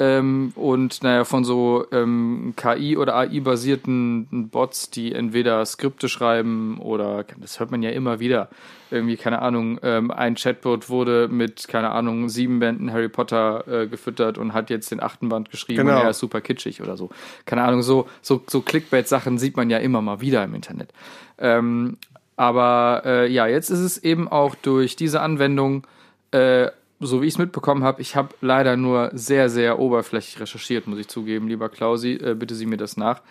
Ähm, 0.00 0.52
und 0.54 1.02
naja, 1.02 1.24
von 1.24 1.42
so 1.44 1.84
ähm, 1.90 2.54
KI- 2.56 2.96
oder 2.96 3.16
AI-basierten 3.16 4.48
Bots, 4.50 4.90
die 4.90 5.12
entweder 5.12 5.64
Skripte 5.66 6.08
schreiben 6.08 6.78
oder, 6.78 7.24
das 7.36 7.58
hört 7.58 7.72
man 7.72 7.82
ja 7.82 7.90
immer 7.90 8.20
wieder, 8.20 8.48
irgendwie, 8.90 9.16
keine 9.16 9.42
Ahnung, 9.42 9.80
ähm, 9.82 10.10
ein 10.12 10.36
Chatbot 10.36 10.88
wurde 10.88 11.26
mit, 11.28 11.66
keine 11.66 11.90
Ahnung, 11.90 12.28
sieben 12.28 12.60
Bänden 12.60 12.92
Harry 12.92 13.08
Potter 13.08 13.66
äh, 13.66 13.86
gefüttert 13.88 14.38
und 14.38 14.54
hat 14.54 14.70
jetzt 14.70 14.90
den 14.92 15.02
achten 15.02 15.28
Band 15.28 15.50
geschrieben 15.50 15.84
Genau. 15.86 15.98
und 15.98 16.04
er 16.04 16.10
ist 16.10 16.20
super 16.20 16.40
kitschig 16.40 16.80
oder 16.80 16.96
so. 16.96 17.10
Keine 17.44 17.62
Ahnung, 17.64 17.82
so, 17.82 18.06
so, 18.22 18.42
so 18.46 18.60
Clickbait-Sachen 18.60 19.36
sieht 19.36 19.56
man 19.56 19.68
ja 19.68 19.78
immer 19.78 20.00
mal 20.00 20.20
wieder 20.20 20.44
im 20.44 20.54
Internet. 20.54 20.92
Ähm, 21.38 21.96
aber 22.36 23.02
äh, 23.04 23.30
ja, 23.30 23.48
jetzt 23.48 23.68
ist 23.68 23.80
es 23.80 23.98
eben 23.98 24.28
auch 24.28 24.54
durch 24.54 24.94
diese 24.94 25.20
Anwendung, 25.20 25.84
äh, 26.30 26.68
so 27.00 27.22
wie 27.22 27.26
ich 27.26 27.34
es 27.34 27.38
mitbekommen 27.38 27.84
habe, 27.84 28.00
ich 28.00 28.16
habe 28.16 28.34
leider 28.40 28.76
nur 28.76 29.10
sehr, 29.12 29.50
sehr 29.50 29.78
oberflächlich 29.78 30.40
recherchiert, 30.40 30.86
muss 30.86 30.98
ich 30.98 31.08
zugeben, 31.08 31.48
lieber 31.48 31.68
Klausi, 31.68 32.14
äh, 32.14 32.34
bitte 32.34 32.54
sieh 32.54 32.66
mir 32.66 32.76
das 32.76 32.96
nach. 32.96 33.22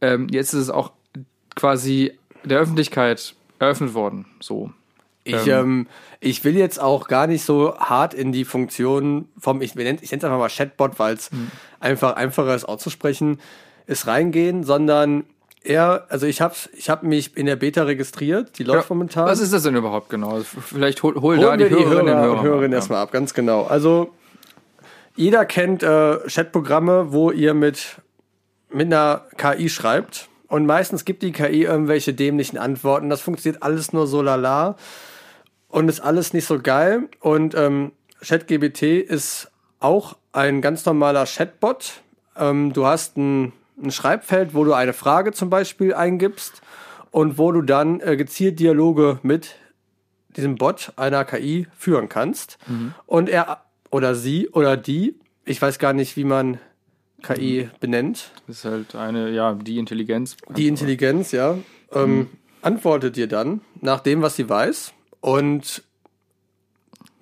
Ähm, 0.00 0.28
jetzt 0.30 0.52
ist 0.52 0.62
es 0.62 0.70
auch 0.70 0.92
quasi 1.54 2.12
der 2.44 2.60
Öffentlichkeit 2.60 3.34
eröffnet 3.58 3.94
worden, 3.94 4.26
so. 4.40 4.70
Ich, 5.24 5.48
ähm, 5.48 5.88
ich 6.20 6.44
will 6.44 6.56
jetzt 6.56 6.80
auch 6.80 7.08
gar 7.08 7.26
nicht 7.26 7.42
so 7.42 7.76
hart 7.78 8.14
in 8.14 8.30
die 8.30 8.44
Funktion 8.44 9.28
vom, 9.36 9.60
ich 9.60 9.74
nenne 9.74 9.98
ich 10.00 10.12
nenne 10.12 10.18
es 10.20 10.24
einfach 10.24 10.38
mal 10.38 10.48
Chatbot, 10.48 11.00
weil 11.00 11.14
es 11.14 11.30
einfach 11.80 12.14
einfacher 12.14 12.54
ist 12.54 12.64
auszusprechen, 12.64 13.40
ist 13.86 14.06
reingehen, 14.06 14.62
sondern 14.62 15.24
eher, 15.66 16.06
also 16.08 16.26
ich 16.26 16.40
habe 16.40 16.54
ich 16.74 16.88
hab 16.88 17.02
mich 17.02 17.36
in 17.36 17.46
der 17.46 17.56
Beta 17.56 17.82
registriert, 17.82 18.58
die 18.58 18.64
läuft 18.64 18.88
momentan. 18.90 19.26
Was 19.26 19.40
ist 19.40 19.52
das 19.52 19.62
denn 19.64 19.76
überhaupt 19.76 20.08
genau? 20.08 20.30
Also 20.30 20.46
Vielleicht 20.60 21.02
hol, 21.02 21.14
hol 21.16 21.38
da 21.38 21.56
die, 21.56 21.64
die 21.64 21.74
Hörerinnen 21.74 21.90
Hörer 21.90 22.04
und 22.04 22.08
und 22.08 22.34
Hörer. 22.36 22.42
Hörerinnen 22.42 22.70
mal. 22.70 22.76
erstmal 22.76 23.02
ab, 23.02 23.12
ganz 23.12 23.34
genau. 23.34 23.64
Also 23.64 24.14
jeder 25.16 25.44
kennt 25.44 25.82
äh, 25.82 26.18
Chatprogramme, 26.28 27.12
wo 27.12 27.30
ihr 27.30 27.54
mit, 27.54 27.96
mit 28.70 28.86
einer 28.86 29.22
KI 29.36 29.68
schreibt 29.68 30.28
und 30.48 30.66
meistens 30.66 31.04
gibt 31.04 31.22
die 31.22 31.32
KI 31.32 31.64
irgendwelche 31.64 32.14
dämlichen 32.14 32.58
Antworten. 32.58 33.10
Das 33.10 33.20
funktioniert 33.20 33.62
alles 33.62 33.92
nur 33.92 34.06
so 34.06 34.22
lala 34.22 34.76
und 35.68 35.88
ist 35.88 36.00
alles 36.00 36.32
nicht 36.32 36.46
so 36.46 36.60
geil. 36.60 37.08
Und 37.20 37.54
ähm, 37.54 37.92
ChatGBT 38.20 39.00
ist 39.00 39.50
auch 39.80 40.16
ein 40.32 40.60
ganz 40.60 40.84
normaler 40.84 41.24
Chatbot. 41.24 42.02
Ähm, 42.36 42.72
du 42.72 42.86
hast 42.86 43.16
ein, 43.16 43.52
ein 43.82 43.90
Schreibfeld, 43.90 44.54
wo 44.54 44.64
du 44.64 44.72
eine 44.72 44.92
Frage 44.92 45.32
zum 45.32 45.50
Beispiel 45.50 45.94
eingibst 45.94 46.62
und 47.10 47.38
wo 47.38 47.52
du 47.52 47.62
dann 47.62 48.00
äh, 48.00 48.16
gezielt 48.16 48.58
Dialoge 48.58 49.18
mit 49.22 49.56
diesem 50.36 50.56
Bot 50.56 50.92
einer 50.96 51.24
KI 51.24 51.66
führen 51.76 52.08
kannst. 52.08 52.58
Und 53.06 53.28
er 53.28 53.62
oder 53.90 54.14
sie 54.14 54.48
oder 54.50 54.76
die, 54.76 55.14
ich 55.44 55.60
weiß 55.60 55.78
gar 55.78 55.92
nicht, 55.92 56.16
wie 56.16 56.24
man 56.24 56.58
KI 57.22 57.70
benennt, 57.80 58.30
Das 58.46 58.58
ist 58.58 58.64
halt 58.66 58.94
eine, 58.94 59.30
ja, 59.30 59.54
die 59.54 59.78
Intelligenz. 59.78 60.36
die 60.54 60.68
Intelligenz, 60.68 61.32
ja, 61.32 61.56
ähm, 61.92 62.28
antwortet 62.60 63.16
dir 63.16 63.26
dann 63.26 63.62
nach 63.80 64.00
dem, 64.00 64.20
was 64.22 64.36
sie 64.36 64.48
weiß. 64.48 64.92
Und 65.20 65.82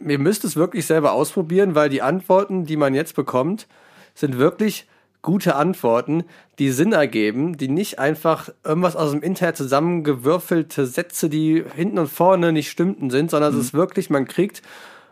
ihr 0.01 0.19
müsst 0.19 0.45
es 0.45 0.57
wirklich 0.57 0.87
selber 0.87 1.13
ausprobieren, 1.13 1.75
weil 1.75 1.89
die 1.89 2.03
Antworten, 2.03 2.65
die 2.67 2.77
man 2.77 2.95
jetzt 2.95 3.15
bekommt, 3.15 3.67
sind 4.15 4.39
wirklich 4.39 4.87
gute 5.25 5.57
Antworten, 5.57 6.23
die 6.59 6.71
Sinn 6.71 6.93
ergeben, 6.93 7.57
die 7.57 7.69
nicht 7.69 7.99
einfach 7.99 8.51
irgendwas 8.63 8.95
aus 8.95 9.11
dem 9.11 9.23
Internet 9.23 9.57
zusammengewürfelte 9.57 10.87
Sätze, 10.87 11.29
die 11.29 11.65
hinten 11.75 11.99
und 11.99 12.09
vorne 12.09 12.53
nicht 12.53 12.71
stimmten 12.71 13.11
sind, 13.11 13.31
sondern 13.31 13.55
es 13.55 13.59
ist 13.59 13.75
wirklich, 13.75 14.11
man 14.11 14.29
kriegt 14.29 14.63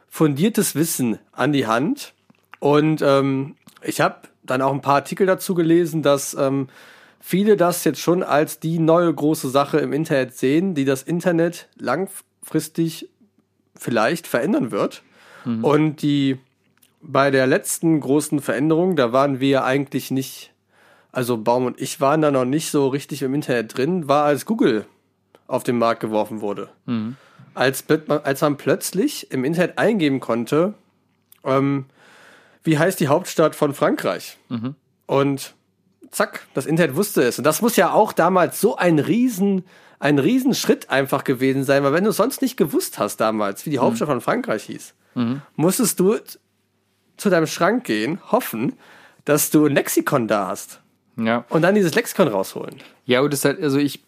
fundiertes 0.08 0.76
Wissen 0.76 1.18
an 1.32 1.52
die 1.52 1.66
Hand. 1.66 2.12
Und 2.60 3.02
ähm, 3.02 3.56
ich 3.82 4.00
habe 4.02 4.16
dann 4.44 4.60
auch 4.60 4.72
ein 4.72 4.82
paar 4.82 4.96
Artikel 4.96 5.26
dazu 5.26 5.54
gelesen, 5.54 6.02
dass 6.02 6.34
ähm, 6.34 6.68
viele 7.18 7.56
das 7.56 7.82
jetzt 7.84 8.00
schon 8.00 8.22
als 8.22 8.60
die 8.60 8.78
neue 8.78 9.12
große 9.12 9.48
Sache 9.48 9.78
im 9.78 9.94
Internet 9.94 10.36
sehen, 10.36 10.74
die 10.74 10.84
das 10.84 11.02
Internet 11.02 11.68
langfristig 11.78 13.08
vielleicht 13.74 14.26
verändern 14.26 14.70
wird. 14.70 15.02
Und 15.62 16.02
die 16.02 16.38
bei 17.02 17.30
der 17.30 17.46
letzten 17.46 18.00
großen 18.00 18.40
Veränderung, 18.40 18.96
da 18.96 19.12
waren 19.12 19.40
wir 19.40 19.64
eigentlich 19.64 20.10
nicht, 20.10 20.52
also 21.10 21.36
Baum 21.36 21.66
und 21.66 21.80
ich 21.80 22.00
waren 22.00 22.22
da 22.22 22.30
noch 22.30 22.44
nicht 22.44 22.70
so 22.70 22.88
richtig 22.88 23.22
im 23.22 23.34
Internet 23.34 23.76
drin, 23.76 24.08
war 24.08 24.24
als 24.24 24.46
Google 24.46 24.86
auf 25.46 25.64
den 25.64 25.78
Markt 25.78 26.00
geworfen 26.00 26.40
wurde. 26.40 26.68
Als, 27.54 27.86
plöt- 27.86 28.08
als 28.24 28.40
man 28.40 28.56
plötzlich 28.56 29.30
im 29.30 29.44
Internet 29.44 29.76
eingeben 29.78 30.20
konnte, 30.20 30.74
ähm, 31.44 31.86
wie 32.64 32.78
heißt 32.78 33.00
die 33.00 33.08
Hauptstadt 33.08 33.54
von 33.56 33.74
Frankreich? 33.74 34.38
Und 35.06 35.54
zack, 36.10 36.46
das 36.54 36.64
Internet 36.66 36.96
wusste 36.96 37.22
es. 37.22 37.36
Und 37.38 37.44
das 37.44 37.60
muss 37.60 37.76
ja 37.76 37.92
auch 37.92 38.12
damals 38.12 38.60
so 38.60 38.76
ein 38.76 38.98
riesen, 38.98 39.64
ein 39.98 40.18
riesen 40.18 40.54
Schritt 40.54 40.88
einfach 40.88 41.24
gewesen 41.24 41.64
sein, 41.64 41.82
weil 41.82 41.92
wenn 41.92 42.04
du 42.04 42.10
es 42.10 42.16
sonst 42.16 42.40
nicht 42.40 42.56
gewusst 42.56 42.98
hast 42.98 43.16
damals, 43.18 43.66
wie 43.66 43.70
die 43.70 43.78
Hauptstadt 43.80 44.08
von 44.08 44.20
Frankreich 44.20 44.62
hieß, 44.64 44.94
musstest 45.56 46.00
du 46.00 46.16
zu 47.16 47.30
deinem 47.30 47.46
Schrank 47.46 47.84
gehen, 47.84 48.18
hoffen, 48.30 48.74
dass 49.24 49.50
du 49.50 49.66
ein 49.66 49.74
Lexikon 49.74 50.28
da 50.28 50.48
hast 50.48 50.80
Ja. 51.16 51.44
und 51.48 51.62
dann 51.62 51.74
dieses 51.74 51.94
Lexikon 51.94 52.28
rausholen. 52.28 52.76
Ja, 53.06 53.20
und 53.20 53.32
das 53.32 53.40
ist 53.40 53.44
halt, 53.44 53.62
also 53.62 53.78
ich 53.78 54.00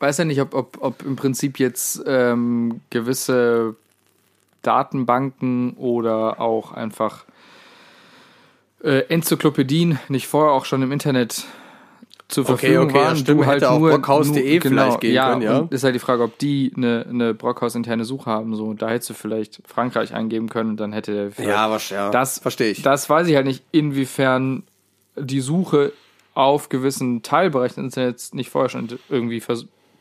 weiß 0.00 0.18
ja 0.18 0.24
nicht, 0.24 0.40
ob, 0.40 0.54
ob, 0.54 0.78
ob 0.80 1.02
im 1.04 1.16
Prinzip 1.16 1.58
jetzt 1.58 2.02
ähm, 2.06 2.80
gewisse 2.90 3.76
Datenbanken 4.62 5.74
oder 5.74 6.40
auch 6.40 6.72
einfach 6.72 7.24
äh, 8.82 9.00
Enzyklopädien 9.08 9.98
nicht 10.08 10.26
vorher 10.28 10.52
auch 10.52 10.64
schon 10.64 10.82
im 10.82 10.92
Internet 10.92 11.44
zur 12.32 12.44
Okay, 12.44 12.52
Verfügung 12.56 12.84
okay, 12.86 12.98
ja, 12.98 13.04
waren. 13.04 13.16
stimmt, 13.16 13.46
hätte 13.46 13.70
auch 13.70 13.78
brockhaus.de 13.78 14.60
vielleicht 14.60 15.00
gehen 15.00 15.14
ja, 15.14 15.30
können, 15.30 15.42
ja. 15.42 15.58
Und 15.58 15.72
ist 15.72 15.84
halt 15.84 15.94
die 15.94 15.98
Frage, 15.98 16.22
ob 16.22 16.38
die 16.38 16.72
eine, 16.76 17.06
eine 17.08 17.34
Brockhaus-interne 17.34 18.04
Suche 18.04 18.30
haben. 18.30 18.56
So, 18.56 18.72
da 18.74 18.88
hättest 18.88 19.10
du 19.10 19.14
vielleicht 19.14 19.60
Frankreich 19.66 20.14
eingeben 20.14 20.48
können 20.48 20.70
und 20.70 20.76
dann 20.80 20.92
hätte 20.92 21.12
der 21.12 21.30
vielleicht- 21.32 21.70
was, 21.70 21.90
ja. 21.90 22.10
das 22.10 22.38
verstehe 22.38 22.70
ich. 22.70 22.82
Das 22.82 23.08
weiß 23.10 23.28
ich 23.28 23.36
halt 23.36 23.46
nicht, 23.46 23.62
inwiefern 23.70 24.62
die 25.16 25.40
Suche 25.40 25.92
auf 26.34 26.70
gewissen 26.70 27.22
Teilbereichen 27.22 27.84
des 27.84 27.96
Internets 27.96 28.32
nicht 28.34 28.48
vorher 28.50 28.70
schon 28.70 28.88
irgendwie 29.10 29.42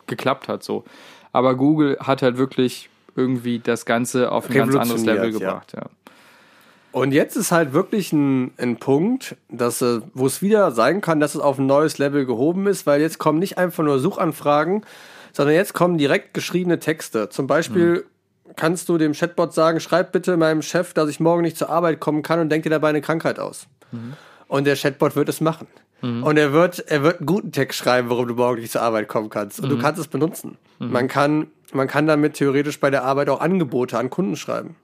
geklappt 0.07 0.47
hat. 0.47 0.63
So. 0.63 0.85
Aber 1.33 1.55
Google 1.55 1.97
hat 1.99 2.21
halt 2.21 2.37
wirklich 2.37 2.89
irgendwie 3.15 3.59
das 3.59 3.85
Ganze 3.85 4.31
auf 4.31 4.49
ein 4.49 4.53
ganz 4.55 4.73
anderes 4.75 5.03
Level 5.03 5.25
Revolutioniert, 5.25 5.41
ja. 5.41 5.49
gebracht. 5.49 5.73
Ja. 5.75 6.00
Und 6.91 7.13
jetzt 7.13 7.37
ist 7.37 7.51
halt 7.51 7.73
wirklich 7.73 8.11
ein, 8.11 8.51
ein 8.57 8.77
Punkt, 8.77 9.37
dass, 9.49 9.81
äh, 9.81 10.01
wo 10.13 10.25
es 10.27 10.41
wieder 10.41 10.71
sein 10.71 11.01
kann, 11.01 11.19
dass 11.19 11.35
es 11.35 11.41
auf 11.41 11.57
ein 11.57 11.65
neues 11.65 11.97
Level 11.97 12.25
gehoben 12.25 12.67
ist, 12.67 12.85
weil 12.85 12.99
jetzt 13.01 13.17
kommen 13.17 13.39
nicht 13.39 13.57
einfach 13.57 13.83
nur 13.83 13.99
Suchanfragen, 13.99 14.83
sondern 15.31 15.55
jetzt 15.55 15.73
kommen 15.73 15.97
direkt 15.97 16.33
geschriebene 16.33 16.79
Texte. 16.79 17.29
Zum 17.29 17.47
Beispiel 17.47 18.05
kannst 18.57 18.89
du 18.89 18.97
dem 18.97 19.13
Chatbot 19.13 19.53
sagen, 19.53 19.79
schreib 19.79 20.11
bitte 20.11 20.35
meinem 20.35 20.61
Chef, 20.61 20.93
dass 20.93 21.09
ich 21.09 21.21
morgen 21.21 21.41
nicht 21.43 21.57
zur 21.57 21.69
Arbeit 21.69 22.01
kommen 22.01 22.21
kann 22.23 22.39
und 22.39 22.49
denk 22.49 22.63
dir 22.63 22.69
dabei 22.69 22.89
eine 22.89 23.01
Krankheit 23.01 23.39
aus. 23.39 23.67
Und 24.49 24.65
der 24.65 24.75
Chatbot 24.75 25.15
wird 25.15 25.29
es 25.29 25.39
machen. 25.39 25.67
Und 26.23 26.35
er 26.37 26.51
wird, 26.51 26.79
er 26.87 27.03
wird 27.03 27.19
einen 27.19 27.27
guten 27.27 27.51
Text 27.51 27.77
schreiben, 27.79 28.09
warum 28.09 28.27
du 28.27 28.33
morgen 28.33 28.59
nicht 28.59 28.71
zur 28.71 28.81
Arbeit 28.81 29.07
kommen 29.07 29.29
kannst. 29.29 29.59
Und 29.61 29.69
du 29.69 29.75
kannst 29.81 30.01
es 30.01 30.07
benutzen. 30.07 30.57
Man 30.79 31.07
kann, 31.07 31.47
man 31.73 31.87
kann 31.87 32.07
damit 32.07 32.33
theoretisch 32.33 32.79
bei 32.79 32.89
der 32.89 33.03
Arbeit 33.03 33.29
auch 33.29 33.39
Angebote 33.39 33.97
an 33.97 34.09
Kunden 34.09 34.35
schreiben. 34.35 34.75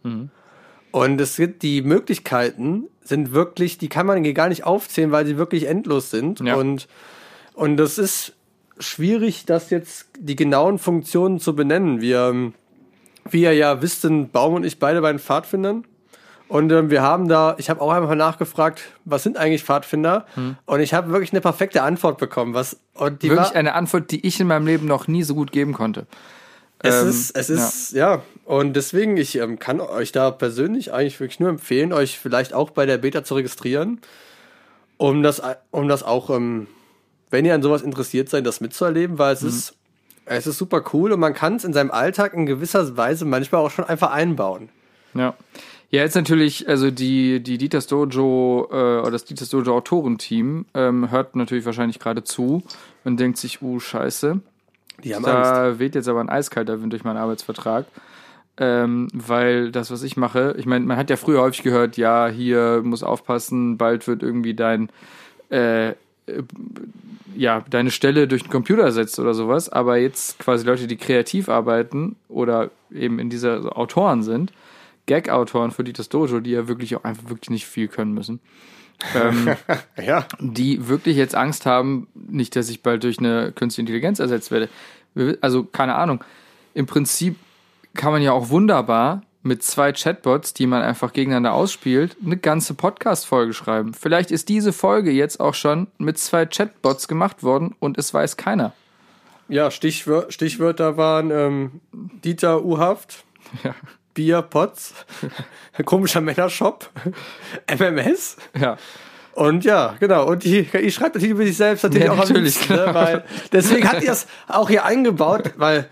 Und 0.97 1.21
es 1.21 1.35
gibt 1.35 1.61
die 1.61 1.83
Möglichkeiten, 1.83 2.85
sind 3.03 3.31
wirklich, 3.31 3.77
die 3.77 3.87
kann 3.87 4.07
man 4.07 4.23
hier 4.23 4.33
gar 4.33 4.49
nicht 4.49 4.63
aufzählen, 4.63 5.11
weil 5.11 5.27
sie 5.27 5.37
wirklich 5.37 5.67
endlos 5.67 6.09
sind. 6.09 6.39
Ja. 6.39 6.55
Und, 6.55 6.87
und 7.53 7.77
das 7.77 7.99
ist 7.99 8.33
schwierig, 8.79 9.45
das 9.45 9.69
jetzt 9.69 10.07
die 10.17 10.35
genauen 10.35 10.79
Funktionen 10.79 11.39
zu 11.39 11.55
benennen. 11.55 12.01
Wir, 12.01 12.51
wie 13.29 13.41
ihr 13.43 13.53
ja 13.53 13.79
wisst, 13.83 14.01
sind 14.01 14.31
Baum 14.31 14.55
und 14.55 14.63
ich 14.63 14.79
beide 14.79 15.01
bei 15.01 15.11
den 15.11 15.19
Pfadfindern. 15.19 15.85
Und 16.47 16.71
ähm, 16.71 16.89
wir 16.89 17.03
haben 17.03 17.27
da, 17.27 17.53
ich 17.59 17.69
habe 17.69 17.79
auch 17.79 17.91
einfach 17.91 18.15
nachgefragt, 18.15 18.81
was 19.05 19.21
sind 19.21 19.37
eigentlich 19.37 19.63
Pfadfinder? 19.63 20.25
Und 20.65 20.79
ich 20.79 20.95
habe 20.95 21.11
wirklich 21.11 21.31
eine 21.31 21.41
perfekte 21.41 21.83
Antwort 21.83 22.17
bekommen. 22.17 22.55
Was, 22.55 22.77
und 22.95 23.21
die 23.21 23.29
Wirklich 23.29 23.49
war, 23.49 23.55
eine 23.55 23.75
Antwort, 23.75 24.09
die 24.09 24.25
ich 24.25 24.39
in 24.39 24.47
meinem 24.47 24.65
Leben 24.65 24.87
noch 24.87 25.07
nie 25.07 25.21
so 25.21 25.35
gut 25.35 25.51
geben 25.51 25.73
konnte. 25.73 26.07
Es 26.79 27.01
Ähm, 27.01 27.09
ist, 27.09 27.37
es 27.37 27.49
ist, 27.49 27.91
ja. 27.93 28.23
Und 28.47 28.77
deswegen, 28.77 29.17
ich 29.17 29.35
ähm, 29.35 29.59
kann 29.59 29.81
euch 29.81 30.13
da 30.13 30.31
persönlich 30.31 30.93
eigentlich 30.93 31.19
wirklich 31.19 31.41
nur 31.41 31.49
empfehlen, 31.49 31.91
euch 31.91 32.17
vielleicht 32.17 32.53
auch 32.53 32.69
bei 32.69 32.85
der 32.85 32.97
Beta 32.97 33.25
zu 33.25 33.35
registrieren, 33.35 33.99
um 34.95 35.21
das, 35.21 35.41
um 35.69 35.89
das 35.89 36.01
auch, 36.01 36.29
ähm, 36.29 36.67
wenn 37.29 37.43
ihr 37.43 37.53
an 37.53 37.61
sowas 37.61 37.81
interessiert 37.81 38.29
seid, 38.29 38.45
das 38.45 38.61
mitzuerleben, 38.61 39.17
weil 39.19 39.33
es 39.33 39.43
ist, 39.43 39.75
es 40.23 40.47
ist 40.47 40.57
super 40.57 40.81
cool 40.93 41.11
und 41.11 41.19
man 41.19 41.33
kann 41.33 41.57
es 41.57 41.65
in 41.65 41.73
seinem 41.73 41.91
Alltag 41.91 42.33
in 42.33 42.45
gewisser 42.45 42.95
Weise 42.95 43.25
manchmal 43.25 43.59
auch 43.59 43.69
schon 43.69 43.83
einfach 43.83 44.11
einbauen. 44.11 44.69
Ja. 45.13 45.35
Ja, 45.89 46.03
jetzt 46.03 46.15
natürlich, 46.15 46.69
also 46.69 46.89
die, 46.89 47.41
die 47.41 47.57
Dieters 47.57 47.87
Dojo 47.87 48.69
äh, 48.71 48.75
oder 49.01 49.11
das 49.11 49.25
Dieters 49.25 49.49
Dojo 49.49 49.75
Autorenteam 49.75 50.65
ähm, 50.73 51.11
hört 51.11 51.35
natürlich 51.35 51.65
wahrscheinlich 51.65 51.99
gerade 51.99 52.23
zu 52.23 52.63
und 53.03 53.19
denkt 53.19 53.39
sich, 53.39 53.61
uh, 53.61 53.81
scheiße, 53.81 54.39
Die 55.03 55.15
haben 55.15 55.25
Angst. 55.25 55.51
da 55.51 55.79
weht 55.79 55.95
jetzt 55.95 56.07
aber 56.07 56.21
ein 56.21 56.29
eiskalter 56.29 56.81
Wind 56.81 56.93
durch 56.93 57.03
meinen 57.03 57.17
Arbeitsvertrag. 57.17 57.87
Ähm, 58.59 59.07
weil 59.13 59.71
das, 59.71 59.91
was 59.91 60.01
ich 60.01 60.17
mache, 60.17 60.55
ich 60.57 60.65
meine, 60.65 60.85
man 60.85 60.97
hat 60.97 61.11
ja 61.11 61.15
früher 61.15 61.41
häufig 61.41 61.61
gehört, 61.61 61.95
ja, 61.95 62.27
hier 62.27 62.81
muss 62.83 63.03
aufpassen, 63.03 63.77
bald 63.77 64.07
wird 64.07 64.23
irgendwie 64.23 64.55
dein, 64.55 64.89
äh, 65.51 65.89
äh, 65.89 65.93
ja, 67.35 67.63
deine 67.69 67.91
Stelle 67.91 68.27
durch 68.27 68.41
den 68.43 68.49
Computer 68.51 68.81
ersetzt 68.81 69.19
oder 69.19 69.35
sowas. 69.35 69.69
Aber 69.69 69.97
jetzt 69.97 70.39
quasi 70.39 70.65
Leute, 70.65 70.87
die 70.87 70.97
kreativ 70.97 71.49
arbeiten 71.49 72.15
oder 72.29 72.71
eben 72.91 73.19
in 73.19 73.29
dieser 73.29 73.61
so 73.61 73.69
Autoren 73.69 74.23
sind, 74.23 74.51
Gag-Autoren 75.05 75.69
für 75.71 75.83
Dieters 75.83 76.09
Dojo, 76.09 76.39
die 76.39 76.51
ja 76.51 76.67
wirklich 76.67 76.95
auch 76.95 77.03
einfach 77.03 77.29
wirklich 77.29 77.51
nicht 77.51 77.67
viel 77.67 77.87
können 77.87 78.13
müssen. 78.13 78.39
ähm, 79.15 79.49
Ja. 80.03 80.25
die 80.39 80.87
wirklich 80.87 81.15
jetzt 81.15 81.35
Angst 81.35 81.67
haben, 81.67 82.07
nicht, 82.15 82.55
dass 82.55 82.69
ich 82.69 82.81
bald 82.81 83.03
durch 83.03 83.19
eine 83.19 83.51
künstliche 83.51 83.83
Intelligenz 83.83 84.17
ersetzt 84.19 84.49
werde. 84.49 84.67
Also 85.41 85.63
keine 85.63 85.93
Ahnung. 85.95 86.23
Im 86.73 86.87
Prinzip 86.87 87.35
kann 87.97 88.13
man 88.13 88.21
ja 88.21 88.31
auch 88.31 88.49
wunderbar 88.49 89.23
mit 89.43 89.63
zwei 89.63 89.91
Chatbots, 89.91 90.53
die 90.53 90.67
man 90.67 90.81
einfach 90.81 91.13
gegeneinander 91.13 91.53
ausspielt, 91.53 92.15
eine 92.23 92.37
ganze 92.37 92.73
Podcast-Folge 92.73 93.53
schreiben. 93.53 93.93
Vielleicht 93.93 94.31
ist 94.31 94.49
diese 94.49 94.71
Folge 94.73 95.11
jetzt 95.11 95.39
auch 95.39 95.53
schon 95.53 95.87
mit 95.97 96.17
zwei 96.17 96.45
Chatbots 96.45 97.07
gemacht 97.07 97.43
worden 97.43 97.75
und 97.79 97.97
es 97.97 98.13
weiß 98.13 98.37
keiner. 98.37 98.73
Ja, 99.49 99.71
Stichwör 99.71 100.29
Stichwörter 100.29 100.97
waren 100.97 101.31
ähm, 101.31 101.81
Dieter 101.93 102.63
U-Haft, 102.63 103.23
Ja. 103.63 103.73
Bier, 104.13 104.41
Potz, 104.41 104.93
komischer 105.85 106.21
Männershop, 106.21 106.89
MMS. 107.79 108.37
Ja. 108.59 108.77
Und 109.33 109.63
ja, 109.63 109.95
genau. 109.99 110.25
Und 110.25 110.43
die 110.43 110.63
KI 110.63 110.89
schreibt 110.89 111.13
natürlich 111.13 111.35
über 111.35 111.45
sich 111.45 111.55
selbst 111.55 111.83
natürlich 111.83 112.07
Ja, 112.07 112.13
auch 112.13 112.17
natürlich, 112.17 112.37
am 112.37 112.43
liebsten, 112.43 112.73
ne? 112.73 112.79
genau. 112.79 112.93
weil 112.95 113.25
Deswegen 113.51 113.87
hat 113.87 114.01
die 114.01 114.07
das 114.07 114.25
auch 114.47 114.69
hier 114.69 114.83
eingebaut, 114.83 115.51
weil 115.57 115.87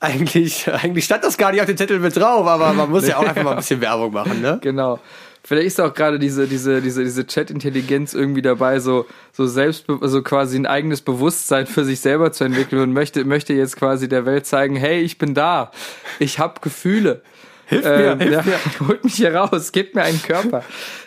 eigentlich, 0.00 0.70
eigentlich 0.72 1.04
stand 1.04 1.24
das 1.24 1.36
gar 1.38 1.52
nicht 1.52 1.60
auf 1.60 1.66
dem 1.66 1.76
Zettel 1.76 1.98
mit 1.98 2.16
drauf, 2.16 2.46
aber 2.46 2.72
man 2.72 2.90
muss 2.90 3.06
ja 3.06 3.16
auch 3.18 3.26
einfach 3.26 3.42
mal 3.42 3.50
ein 3.52 3.56
bisschen 3.58 3.80
Werbung 3.80 4.12
machen, 4.12 4.40
ne? 4.40 4.58
Genau. 4.62 5.00
Vielleicht 5.46 5.66
ist 5.66 5.80
auch 5.80 5.92
gerade 5.92 6.18
diese, 6.18 6.46
diese, 6.46 6.80
diese, 6.80 7.04
diese 7.04 7.26
Chat-Intelligenz 7.26 8.14
irgendwie 8.14 8.40
dabei, 8.40 8.80
so, 8.80 9.04
so 9.32 9.46
selbst, 9.46 9.84
so 10.00 10.22
quasi 10.22 10.56
ein 10.58 10.64
eigenes 10.64 11.02
Bewusstsein 11.02 11.66
für 11.66 11.84
sich 11.84 12.00
selber 12.00 12.32
zu 12.32 12.44
entwickeln 12.44 12.80
und 12.80 12.92
möchte, 12.94 13.26
möchte 13.26 13.52
jetzt 13.52 13.76
quasi 13.76 14.08
der 14.08 14.24
Welt 14.24 14.46
zeigen, 14.46 14.74
hey, 14.74 15.00
ich 15.00 15.18
bin 15.18 15.34
da. 15.34 15.70
Ich 16.18 16.38
habe 16.38 16.60
Gefühle. 16.62 17.20
Hilf 17.66 17.84
Ähm, 17.84 18.18
mir, 18.18 18.24
hilf 18.24 18.32
ja, 18.32 18.42
mir. 18.42 18.58
holt 18.88 19.04
mich 19.04 19.16
hier 19.16 19.34
raus, 19.34 19.72
gebt 19.72 19.94
mir 19.94 20.02
einen 20.02 20.22
Körper. 20.22 20.64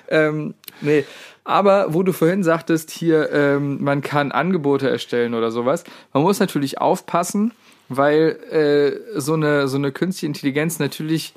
ähm, 0.08 0.54
nee, 0.82 1.04
aber 1.44 1.94
wo 1.94 2.04
du 2.04 2.12
vorhin 2.12 2.44
sagtest, 2.44 2.92
hier, 2.92 3.32
ähm, 3.32 3.82
man 3.82 4.02
kann 4.02 4.32
Angebote 4.32 4.90
erstellen 4.90 5.34
oder 5.34 5.50
sowas, 5.50 5.84
man 6.12 6.22
muss 6.22 6.40
natürlich 6.40 6.80
aufpassen, 6.80 7.54
weil 7.90 8.38
äh, 8.52 9.20
so, 9.20 9.34
eine, 9.34 9.68
so 9.68 9.78
eine 9.78 9.92
künstliche 9.92 10.28
Intelligenz 10.28 10.80
natürlich 10.80 11.34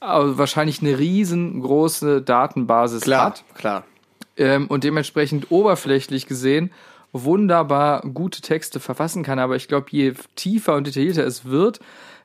äh, 0.00 0.06
wahrscheinlich 0.06 0.80
eine 0.80 0.98
riesengroße 0.98 2.22
Datenbasis 2.22 3.02
Klar, 3.02 3.26
hat 3.26 3.44
klar. 3.54 3.84
ähm, 4.36 4.66
und 4.68 4.84
dementsprechend 4.84 5.50
oberflächlich 5.50 6.26
gesehen 6.26 6.70
wunderbar 7.12 8.02
gute 8.02 8.40
Texte 8.40 8.80
verfassen 8.80 9.22
kann. 9.22 9.38
Aber 9.38 9.56
ich 9.56 9.68
glaube, 9.68 9.88
je 9.90 10.14
tiefer 10.36 10.76
und 10.76 10.86
detaillierter 10.86 11.26
es 11.26 11.44
wird, 11.44 11.80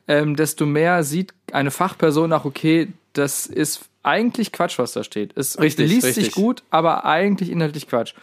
ähm, 0.08 0.36
desto 0.36 0.66
mehr 0.66 1.04
sieht 1.04 1.34
eine 1.52 1.72
Fachperson 1.72 2.32
auch, 2.34 2.46
okay, 2.46 2.90
das 3.14 3.48
ist 3.48 3.86
eigentlich 4.04 4.52
Quatsch, 4.52 4.78
was 4.78 4.94
da 4.94 5.04
steht. 5.04 5.36
Es 5.36 5.60
Richtig, 5.60 5.90
liest 5.90 6.06
richtig. 6.06 6.26
sich 6.26 6.36
gut, 6.36 6.64
aber 6.70 7.06
eigentlich 7.06 7.50
inhaltlich 7.50 7.88
Quatsch. 7.88 8.14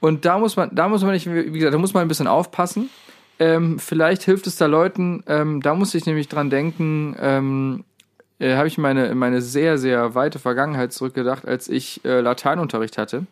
Und 0.00 0.26
da 0.26 0.38
muss 0.38 0.56
man, 0.56 0.74
da 0.74 0.88
muss 0.88 1.02
man 1.02 1.12
nicht, 1.12 1.26
wie 1.26 1.50
gesagt, 1.50 1.72
da 1.72 1.78
muss 1.78 1.94
man 1.94 2.02
ein 2.02 2.08
bisschen 2.08 2.26
aufpassen. 2.26 2.90
Ähm, 3.38 3.78
vielleicht 3.78 4.22
hilft 4.22 4.46
es 4.46 4.56
da 4.56 4.66
Leuten, 4.66 5.22
ähm, 5.26 5.60
da 5.60 5.74
muss 5.74 5.94
ich 5.94 6.06
nämlich 6.06 6.28
dran 6.28 6.48
denken, 6.48 7.16
ähm, 7.20 7.84
äh, 8.38 8.54
habe 8.56 8.68
ich 8.68 8.78
meine, 8.78 9.14
meine 9.14 9.42
sehr, 9.42 9.78
sehr 9.78 10.14
weite 10.14 10.38
Vergangenheit 10.38 10.92
zurückgedacht, 10.92 11.46
als 11.46 11.68
ich 11.68 12.04
äh, 12.04 12.20
Lateinunterricht 12.20 12.98
hatte. 12.98 13.26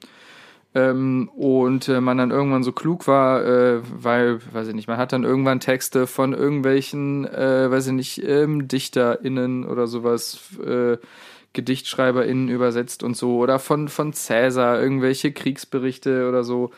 Ähm, 0.74 1.30
und 1.36 1.88
äh, 1.88 2.00
man 2.00 2.18
dann 2.18 2.32
irgendwann 2.32 2.64
so 2.64 2.72
klug 2.72 3.06
war, 3.06 3.44
äh, 3.44 3.80
weil, 3.84 4.40
weiß 4.52 4.68
ich 4.68 4.74
nicht, 4.74 4.88
man 4.88 4.96
hat 4.96 5.12
dann 5.12 5.22
irgendwann 5.22 5.60
Texte 5.60 6.06
von 6.08 6.32
irgendwelchen, 6.32 7.26
äh, 7.26 7.70
weiß 7.70 7.86
ich 7.88 7.92
nicht, 7.92 8.24
ähm, 8.26 8.66
DichterInnen 8.66 9.64
oder 9.64 9.86
sowas, 9.86 10.40
äh, 10.66 10.96
GedichtschreiberInnen 11.52 12.48
übersetzt 12.48 13.04
und 13.04 13.16
so, 13.16 13.38
oder 13.38 13.60
von, 13.60 13.88
von 13.88 14.12
Cäsar, 14.12 14.82
irgendwelche 14.82 15.30
Kriegsberichte 15.30 16.28
oder 16.28 16.42
so 16.42 16.72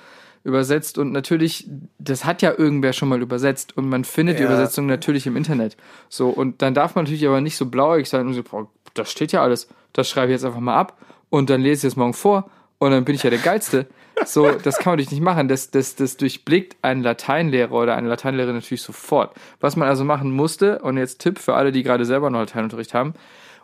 übersetzt. 0.47 0.97
Und 0.97 1.13
natürlich, 1.13 1.69
das 1.99 2.25
hat 2.25 2.41
ja 2.41 2.53
irgendwer 2.57 2.93
schon 2.93 3.09
mal 3.09 3.21
übersetzt 3.21 3.77
und 3.77 3.89
man 3.89 4.05
findet 4.05 4.39
die 4.39 4.43
Ja. 4.45 4.49
Übersetzung 4.49 4.87
natürlich 4.87 5.27
im 5.27 5.37
Internet. 5.37 5.77
So, 6.09 6.29
und 6.29 6.63
dann 6.63 6.73
darf 6.73 6.95
man 6.95 7.05
natürlich 7.05 7.27
aber 7.27 7.41
nicht 7.41 7.57
so 7.57 7.67
blauäugig 7.67 8.09
sein 8.09 8.27
und 8.27 8.35
so, 8.35 8.43
boah, 8.43 8.69
das 8.95 9.11
steht 9.11 9.33
ja 9.33 9.43
alles, 9.43 9.69
das 9.93 10.09
schreibe 10.09 10.29
ich 10.29 10.37
jetzt 10.37 10.45
einfach 10.45 10.61
mal 10.61 10.77
ab 10.77 10.97
und 11.29 11.51
dann 11.51 11.61
lese 11.61 11.87
ich 11.87 11.93
es 11.93 11.97
morgen 11.97 12.15
vor 12.15 12.49
und 12.79 12.93
dann 12.93 13.05
bin 13.05 13.15
ich 13.15 13.23
ja 13.23 13.31
der 13.31 13.41
Geilste. 13.41 13.87
So, 14.25 14.51
das 14.51 14.79
kann 14.79 14.93
man 14.93 14.99
natürlich 14.99 15.11
nicht 15.11 15.23
machen. 15.23 15.47
Das, 15.49 15.71
das, 15.71 15.95
das 15.95 16.17
durchblickt 16.17 16.77
ein 16.81 17.03
Lateinlehrer 17.03 17.73
oder 17.73 17.97
eine 17.97 18.09
Lateinlehrerin 18.09 18.55
natürlich 18.55 18.81
sofort. 18.83 19.35
Was 19.61 19.77
man 19.77 19.89
also 19.89 20.05
machen 20.05 20.31
musste, 20.31 20.79
und 20.79 20.97
jetzt 20.97 21.21
Tipp 21.21 21.39
für 21.39 21.55
alle, 21.55 21.71
die 21.71 21.83
gerade 21.83 22.07
selber 22.07 22.31
noch 22.31 22.39
Lateinunterricht 22.39 22.95
haben 22.95 23.13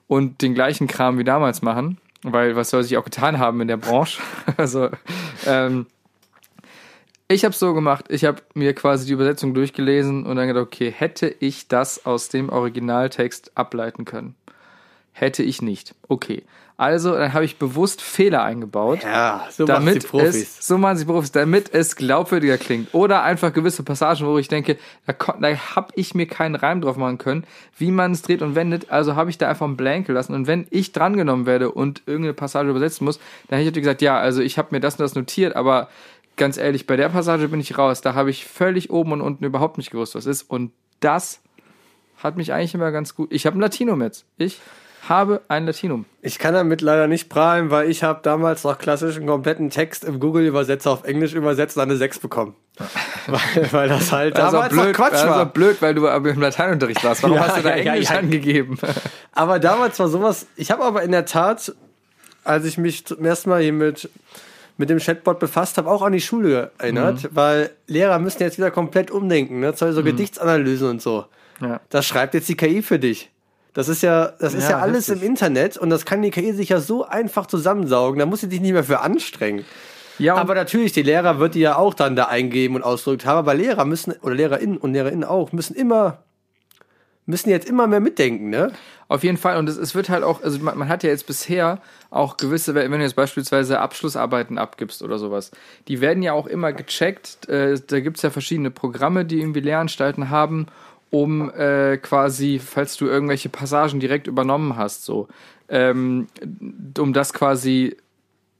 und 0.09 0.43
den 0.43 0.53
gleichen 0.53 0.89
Kram 0.89 1.16
wie 1.18 1.24
damals 1.24 1.62
machen, 1.62 1.99
weil 2.22 2.55
was 2.55 2.68
soll 2.68 2.83
sich 2.83 2.99
auch 2.99 3.05
getan 3.05 3.39
haben 3.39 3.61
in 3.62 3.68
der 3.68 3.78
Branche. 3.78 4.20
Also, 4.59 4.91
ähm, 5.47 5.87
ich 7.29 7.45
habe 7.45 7.55
so 7.55 7.75
gemacht, 7.75 8.07
ich 8.09 8.25
habe 8.25 8.43
mir 8.55 8.75
quasi 8.75 9.07
die 9.07 9.12
Übersetzung 9.12 9.55
durchgelesen 9.55 10.27
und 10.27 10.37
dann 10.37 10.49
gedacht, 10.49 10.66
okay, 10.66 10.91
hätte 10.91 11.35
ich 11.41 11.68
das 11.68 12.07
aus 12.07 12.29
dem 12.29 12.49
Originaltext 12.49 13.53
ableiten 13.55 14.05
können? 14.05 14.35
Hätte 15.12 15.43
ich 15.43 15.62
nicht. 15.62 15.95
Okay. 16.09 16.43
Also, 16.79 17.14
dann 17.14 17.33
habe 17.33 17.45
ich 17.45 17.59
bewusst 17.59 18.03
Fehler 18.03 18.43
eingebaut 18.43 19.05
Ja, 19.05 19.47
so 19.51 19.66
machen 19.66 19.85
damit 19.85 20.03
die 20.03 20.07
Profis. 20.09 20.59
es, 20.59 20.66
so 20.66 20.79
machen 20.79 20.97
sie 20.97 21.05
Profis, 21.05 21.31
damit 21.31 21.73
es 21.73 21.95
glaubwürdiger 21.95 22.59
klingt. 22.59 22.93
Oder 22.93 23.23
einfach 23.23 23.53
gewisse 23.53 23.83
Passagen, 23.85 24.27
wo 24.27 24.37
ich 24.39 24.49
denke, 24.49 24.79
da, 25.07 25.12
da 25.12 25.57
habe 25.77 25.93
ich 25.95 26.14
mir 26.14 26.27
keinen 26.27 26.57
Reim 26.57 26.81
drauf 26.81 26.97
machen 26.97 27.18
können, 27.18 27.45
wie 27.77 27.91
man 27.91 28.12
es 28.12 28.23
dreht 28.23 28.43
und 28.43 28.57
wendet. 28.57 28.91
Also 28.91 29.14
habe 29.14 29.31
ich 29.31 29.39
da 29.39 29.49
einfach 29.49 29.66
einen 29.66 29.77
Blank 29.77 30.07
gelassen. 30.09 30.35
Und 30.35 30.47
wenn 30.47 30.66
ich 30.70 30.91
drangenommen 30.93 31.47
werde 31.47 31.70
und 31.70 32.03
irgendeine 32.07 32.35
Passage 32.35 32.70
übersetzen 32.70 33.05
muss, 33.05 33.20
dann 33.49 33.61
hätte 33.61 33.79
ich 33.79 33.85
gesagt, 33.85 34.03
ja, 34.03 34.18
also 34.18 34.41
ich 34.41 34.59
habe 34.59 34.68
mir 34.73 34.81
das 34.81 34.95
und 34.95 35.03
das 35.03 35.14
notiert, 35.14 35.55
aber 35.55 35.89
ganz 36.37 36.57
ehrlich, 36.57 36.87
bei 36.87 36.97
der 36.97 37.09
Passage 37.09 37.49
bin 37.49 37.61
ich 37.61 37.76
raus. 37.78 38.01
Da 38.01 38.14
habe 38.14 38.30
ich 38.30 38.45
völlig 38.47 38.91
oben 38.91 39.12
und 39.12 39.20
unten 39.20 39.45
überhaupt 39.45 39.78
nicht 39.78 39.91
gewusst, 39.91 40.14
was 40.14 40.26
ist. 40.26 40.43
Und 40.43 40.72
das 41.01 41.41
hat 42.22 42.37
mich 42.37 42.53
eigentlich 42.53 42.74
immer 42.74 42.93
ganz 42.93 43.14
gut. 43.14 43.33
Ich 43.33 43.47
habe 43.47 43.59
ein 43.59 43.61
Latinum 43.61 44.01
jetzt. 44.03 44.24
Ich 44.37 44.61
habe 45.09 45.43
ein 45.49 45.66
Latinum. 45.66 46.05
Ich 46.20 46.39
kann 46.39 46.55
damit 46.55 46.80
leider 46.80 47.09
nicht 47.09 47.28
prahlen, 47.28 47.70
weil 47.70 47.91
ich 47.91 48.05
habe 48.05 48.20
damals 48.22 48.62
noch 48.62 48.78
klassisch 48.78 49.16
einen 49.16 49.26
kompletten 49.26 49.70
Text 49.70 50.05
im 50.05 50.20
Google-Übersetzer 50.20 50.93
auf 50.93 51.05
Englisch 51.05 51.35
übersetzt 51.35 51.76
und 51.76 51.83
eine 51.83 51.97
6 51.97 52.20
bekommen. 52.20 52.55
weil, 53.26 53.72
weil 53.72 53.89
das 53.89 54.12
halt 54.12 54.39
Das 54.39 54.53
damals 54.53 54.72
noch 54.72 54.85
blöd, 54.85 54.97
Quatsch 54.97 55.12
das 55.12 55.22
ist 55.24 55.28
auch 55.28 55.37
war. 55.37 55.47
blöd, 55.47 55.83
weil 55.83 55.95
du 55.95 56.09
aber 56.09 56.30
im 56.30 56.41
Lateinunterricht 56.41 57.03
warst. 57.05 57.22
Warum 57.24 57.37
Ja, 57.37 57.49
hast 57.49 57.59
du 57.59 57.62
da 57.62 57.70
ja, 57.76 57.93
Englisch 57.93 58.11
ja. 58.11 58.18
angegeben? 58.18 58.78
Aber 59.33 59.59
damals 59.59 59.99
war 59.99 60.09
sowas, 60.09 60.47
ich 60.57 60.70
habe 60.70 60.85
aber 60.85 61.03
in 61.03 61.11
der 61.11 61.24
Tat, 61.24 61.74
als 62.45 62.66
ich 62.66 62.76
mich 62.76 63.07
zum 63.07 63.24
ersten 63.24 63.49
Mal 63.49 63.62
hier 63.62 63.72
mit, 63.72 64.11
mit 64.83 64.91
dem 64.91 64.99
Chatbot 64.99 65.39
befasst 65.39 65.78
habe, 65.78 65.89
auch 65.89 66.03
an 66.03 66.12
die 66.12 66.20
Schule 66.20 66.72
erinnert, 66.78 67.28
weil 67.33 67.70
Lehrer 67.87 68.18
müssen 68.18 68.43
jetzt 68.43 68.59
wieder 68.59 68.72
komplett 68.72 69.12
umdenken, 69.12 69.61
ne? 69.61 69.72
So 69.76 70.03
Gedichtsanalysen 70.03 70.89
und 70.91 71.01
so. 71.01 71.26
Ja. 71.61 71.80
Das 71.89 72.05
schreibt 72.05 72.35
jetzt 72.35 72.49
die 72.49 72.57
KI 72.57 72.83
für 72.83 72.99
dich. 72.99 73.30
Das 73.74 73.89
ist 73.89 74.03
ja, 74.03 74.33
das 74.41 74.55
ist 74.55 74.64
Ja, 74.64 74.70
ja, 74.70 74.78
alles 74.80 75.07
heftig. 75.07 75.22
im 75.22 75.28
Internet 75.30 75.76
und 75.76 75.89
das 75.91 76.05
kann 76.05 76.20
die 76.20 76.30
KI 76.33 76.53
sich 76.53 76.70
ja 76.70 76.80
so 76.80 77.07
einfach 77.07 77.47
zusammensaugen, 77.47 78.18
da 78.18 78.26
muss 78.26 78.41
sie 78.41 78.49
dich 78.49 78.61
nicht 78.61 78.72
mehr 78.72 78.83
für 78.83 78.99
anstrengen. 79.01 79.64
Ja, 80.18 80.35
Aber 80.35 80.55
natürlich, 80.57 80.93
die 80.93 81.03
Lehrer 81.03 81.39
wird 81.39 81.55
die 81.55 81.61
ja 81.61 81.76
auch 81.76 81.95
dann 81.95 82.16
da 82.16 82.24
eingeben 82.24 82.74
und 82.74 82.83
ausgedrückt 82.83 83.24
haben, 83.24 83.39
aber 83.39 83.55
Lehrer 83.55 83.85
müssen, 83.85 84.12
oder 84.22 84.35
LehrerInnen 84.35 84.76
und 84.76 84.93
LehrerInnen 84.93 85.24
auch, 85.24 85.53
müssen 85.53 85.74
immer, 85.74 86.18
müssen 87.27 87.51
jetzt 87.51 87.68
immer 87.68 87.87
mehr 87.87 88.01
mitdenken, 88.01 88.51
ne? 88.51 88.73
Auf 89.09 89.25
jeden 89.25 89.37
Fall. 89.37 89.59
Und 89.59 89.68
es, 89.68 89.77
es 89.77 89.95
wird 89.95 90.09
halt 90.09 90.25
auch, 90.25 90.43
also 90.43 90.59
man, 90.59 90.77
man 90.79 90.89
hat 90.89 91.03
ja 91.03 91.11
jetzt 91.11 91.27
bisher 91.27 91.81
auch 92.11 92.37
gewisse, 92.37 92.75
wenn 92.75 92.91
du 92.91 92.99
jetzt 92.99 93.14
beispielsweise 93.14 93.79
Abschlussarbeiten 93.81 94.59
abgibst 94.59 95.03
oder 95.03 95.18
sowas, 95.18 95.51
die 95.89 96.01
werden 96.01 96.23
ja 96.23 96.33
auch 96.33 96.47
immer 96.47 96.73
gecheckt. 96.73 97.49
Äh, 97.49 97.79
da 97.87 98.01
gibt 98.01 98.16
es 98.16 98.23
ja 98.23 98.31
verschiedene 98.31 98.70
Programme, 98.70 99.25
die 99.25 99.41
irgendwie 99.41 99.61
Lehranstalten 99.61 100.31
haben, 100.31 100.66
um 101.11 101.51
äh, 101.51 101.99
quasi, 101.99 102.59
falls 102.59 102.97
du 102.97 103.07
irgendwelche 103.07 103.51
Passagen 103.51 104.01
direkt 104.01 104.27
übernommen 104.27 104.77
hast, 104.77 105.05
so, 105.05 105.29
ähm, 105.68 106.27
um 106.99 107.12
das 107.12 107.33
quasi 107.35 107.97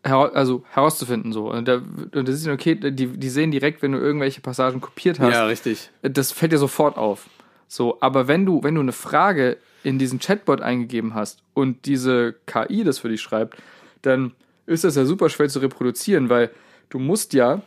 hera 0.05 0.27
also 0.29 0.65
herauszufinden 0.71 1.33
so. 1.33 1.51
Und 1.51 1.67
da, 1.67 1.77
und 1.77 2.29
das 2.29 2.37
ist 2.37 2.49
okay, 2.49 2.75
die, 2.75 3.07
die 3.07 3.29
sehen 3.29 3.51
direkt, 3.51 3.83
wenn 3.83 3.93
du 3.93 3.99
irgendwelche 3.99 4.41
Passagen 4.41 4.81
kopiert 4.81 5.19
hast, 5.19 5.33
richtig. 5.47 5.91
das 6.03 6.33
fällt 6.33 6.53
dir 6.53 6.59
sofort 6.59 6.97
auf. 6.97 7.27
So, 7.75 7.97
aber 8.03 8.29
wenn 8.29 8.45
du, 8.45 8.63
wenn 8.63 8.75
du 8.75 8.83
eine 8.83 8.93
Frage 8.93 9.57
in 9.83 9.99
diesen 9.99 10.19
Chatbot 10.19 10.61
eingegeben 10.61 11.15
hast 11.15 11.43
und 11.55 11.87
diese 11.87 12.35
KI 12.45 12.85
das 12.85 12.99
für 12.99 13.09
dich 13.09 13.23
schreibt, 13.23 13.57
dann 14.03 14.33
ist 14.67 14.85
das 14.85 14.95
ja 14.95 15.07
super 15.07 15.31
schwer 15.31 15.49
zu 15.49 15.61
reproduzieren, 15.61 16.29
weil 16.29 16.51
du 16.91 16.99
musst 16.99 17.33
ja 17.33 17.63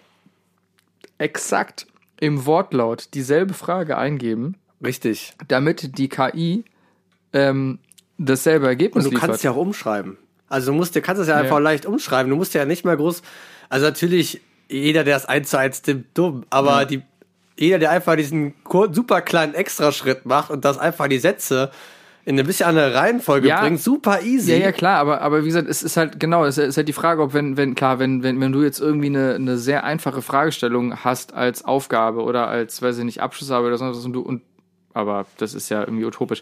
exakt 1.18 1.88
im 2.20 2.45
Wortlaut 2.45 3.16
dieselbe 3.16 3.56
Frage 3.56 3.97
eingeben, 3.97 4.58
Richtig. 4.84 5.34
damit 5.47 5.97
die 5.97 6.08
KI 6.08 6.66
ähm, 7.34 7.80
dasselbe 8.20 8.68
Ergebnis 8.68 9.06
Und 9.06 9.12
du 9.12 9.16
liefert. 9.16 9.30
kannst 9.32 9.43
ja 9.43 9.51
auch 9.53 9.58
umschreiben. 9.58 10.18
Also 10.49 10.72
du 10.72 10.78
musst, 10.78 10.95
du 10.95 11.01
kannst 11.01 11.20
es 11.20 11.28
ja 11.28 11.36
einfach 11.38 11.58
Ja. 11.58 11.64
leicht 11.64 11.88
umschreiben. 11.88 12.30
Du 12.30 12.36
musst 12.36 12.53
ja 12.53 12.66
nicht 12.66 12.86
mehr 12.86 12.95
groß. 12.95 13.24
Also 13.70 13.88
natürlich, 13.88 14.39
jeder, 14.70 15.03
der 15.03 15.18
es 15.18 15.26
eins 15.26 15.49
zu 15.49 15.58
eins 15.58 15.82
tippt, 15.82 16.16
dumm. 16.16 16.45
Aber 16.51 16.86
die, 16.86 17.01
jeder, 17.58 17.80
der 17.80 17.91
einfach 17.91 18.16
diesen 18.16 18.53
super 18.91 19.22
kleinen 19.22 19.53
Extraschritt 19.53 20.26
macht 20.26 20.49
und 20.51 20.66
das 20.66 20.78
einfach 20.78 21.08
die 21.08 21.20
Sätze 21.20 21.72
in 22.26 22.36
eine 22.36 22.43
bisschen 22.43 22.68
andere 22.68 22.95
Reihenfolge 22.95 23.47
Ja. 23.47 23.62
bringt, 23.62 23.80
super 23.80 24.22
easy. 24.24 24.51
Ja, 24.53 24.58
ja, 24.58 24.72
klar, 24.72 24.97
aber, 24.97 25.22
aber 25.22 25.43
wie 25.43 25.47
gesagt, 25.47 25.70
es 25.70 25.84
ist 25.84 25.95
halt, 25.95 26.20
genau, 26.20 26.43
es 26.43 26.58
ist 26.58 26.76
halt 26.76 26.88
die 26.88 26.93
Frage, 26.93 27.22
ob 27.22 27.34
wenn, 27.34 27.56
wenn, 27.56 27.76
klar, 27.76 27.99
wenn, 27.99 28.24
wenn, 28.24 28.41
wenn 28.41 28.51
du 28.51 28.64
jetzt 28.64 28.80
irgendwie 28.80 29.08
eine, 29.08 29.36
eine 29.36 29.58
sehr 29.58 29.84
einfache 29.84 30.24
Fragestellung 30.24 31.03
hast 31.03 31.34
als 31.34 31.64
Aufgabe 31.64 32.24
oder 32.24 32.47
als, 32.47 32.82
weiß 32.82 32.97
ich 32.97 33.03
nicht, 33.06 33.22
Abschlussarbeit 33.22 33.68
oder 33.68 33.78
sonst 33.78 33.97
was 33.97 34.06
und 34.06 34.14
du, 34.14 34.22
und, 34.22 34.41
aber 34.93 35.28
das 35.38 35.53
ist 35.53 35.70
ja 35.70 35.82
irgendwie 35.82 36.06
utopisch. 36.06 36.41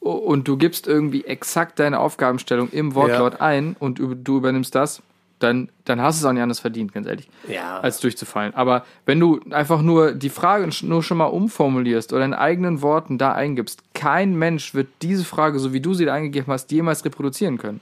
Und 0.00 0.48
du 0.48 0.56
gibst 0.56 0.88
irgendwie 0.88 1.24
exakt 1.24 1.78
deine 1.78 2.00
Aufgabenstellung 2.00 2.70
im 2.72 2.96
Wortlaut 2.96 3.40
ein 3.40 3.76
und 3.78 4.00
du 4.00 4.36
übernimmst 4.36 4.74
das, 4.74 5.00
dann, 5.42 5.70
dann 5.84 6.00
hast 6.00 6.20
du 6.20 6.24
es 6.24 6.28
auch 6.28 6.32
nicht 6.32 6.42
anders 6.42 6.60
verdient, 6.60 6.92
ganz 6.92 7.06
ehrlich 7.06 7.28
Ja. 7.48 7.80
als 7.80 8.00
durchzufallen. 8.00 8.54
Aber 8.54 8.84
wenn 9.06 9.18
du 9.20 9.40
einfach 9.50 9.82
nur 9.82 10.12
die 10.12 10.28
Frage 10.30 10.68
nur 10.82 11.02
schon 11.02 11.18
mal 11.18 11.26
umformulierst 11.26 12.12
oder 12.12 12.24
in 12.24 12.34
eigenen 12.34 12.82
Worten 12.82 13.18
da 13.18 13.32
eingibst, 13.32 13.82
kein 13.94 14.34
Mensch 14.36 14.74
wird 14.74 14.88
diese 15.02 15.24
Frage, 15.24 15.58
so 15.58 15.72
wie 15.72 15.80
du 15.80 15.94
sie 15.94 16.04
da 16.04 16.14
eingegeben 16.14 16.52
hast, 16.52 16.70
jemals 16.70 17.04
reproduzieren 17.04 17.58
können. 17.58 17.80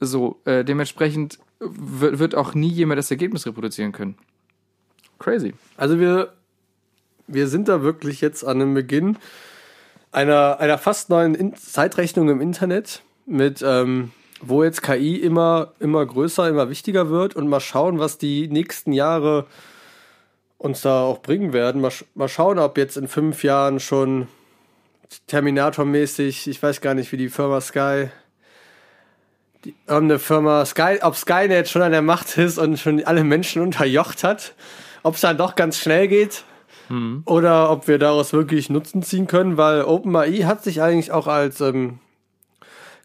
So, 0.00 0.38
äh, 0.44 0.64
dementsprechend 0.64 1.38
wird, 1.58 2.18
wird 2.18 2.34
auch 2.34 2.54
nie 2.54 2.68
jemand 2.68 2.98
das 2.98 3.10
Ergebnis 3.10 3.46
reproduzieren 3.46 3.92
können. 3.92 4.16
Crazy. 5.18 5.54
Also 5.76 5.98
wir, 5.98 6.32
wir 7.26 7.48
sind 7.48 7.68
da 7.68 7.82
wirklich 7.82 8.20
jetzt 8.20 8.44
an 8.44 8.60
dem 8.60 8.74
Beginn 8.74 9.16
einer, 10.12 10.60
einer 10.60 10.78
fast 10.78 11.10
neuen 11.10 11.34
In 11.34 11.56
Zeitrechnung 11.56 12.28
im 12.28 12.40
Internet 12.40 13.02
mit, 13.26 13.62
ähm, 13.66 14.12
wo 14.40 14.64
jetzt 14.64 14.82
KI 14.82 15.16
immer, 15.16 15.72
immer 15.80 16.04
größer, 16.04 16.48
immer 16.48 16.70
wichtiger 16.70 17.10
wird 17.10 17.34
und 17.34 17.48
mal 17.48 17.60
schauen, 17.60 17.98
was 17.98 18.18
die 18.18 18.48
nächsten 18.48 18.92
Jahre 18.92 19.46
uns 20.58 20.82
da 20.82 21.02
auch 21.02 21.20
bringen 21.20 21.52
werden. 21.52 21.80
Mal, 21.80 21.90
sch 21.90 22.04
mal 22.14 22.28
schauen, 22.28 22.58
ob 22.58 22.78
jetzt 22.78 22.96
in 22.96 23.08
fünf 23.08 23.42
Jahren 23.42 23.80
schon 23.80 24.28
Terminator-mäßig, 25.26 26.48
ich 26.48 26.62
weiß 26.62 26.80
gar 26.80 26.94
nicht, 26.94 27.12
wie 27.12 27.16
die 27.16 27.28
Firma 27.28 27.60
Sky, 27.60 28.08
die, 29.64 29.74
eine 29.86 30.18
Firma 30.18 30.64
Sky, 30.66 30.98
ob 31.02 31.16
Skynet 31.16 31.68
schon 31.68 31.82
an 31.82 31.92
der 31.92 32.02
Macht 32.02 32.36
ist 32.36 32.58
und 32.58 32.78
schon 32.78 33.02
alle 33.04 33.24
Menschen 33.24 33.62
unterjocht 33.62 34.24
hat, 34.24 34.54
ob 35.02 35.14
es 35.14 35.20
dann 35.20 35.38
doch 35.38 35.54
ganz 35.54 35.78
schnell 35.78 36.08
geht 36.08 36.44
mhm. 36.88 37.22
oder 37.24 37.70
ob 37.70 37.88
wir 37.88 37.98
daraus 37.98 38.32
wirklich 38.32 38.70
Nutzen 38.70 39.02
ziehen 39.02 39.26
können, 39.26 39.56
weil 39.56 39.82
OpenAI 39.82 40.42
hat 40.44 40.62
sich 40.62 40.82
eigentlich 40.82 41.12
auch 41.12 41.26
als 41.26 41.60
ähm, 41.60 41.98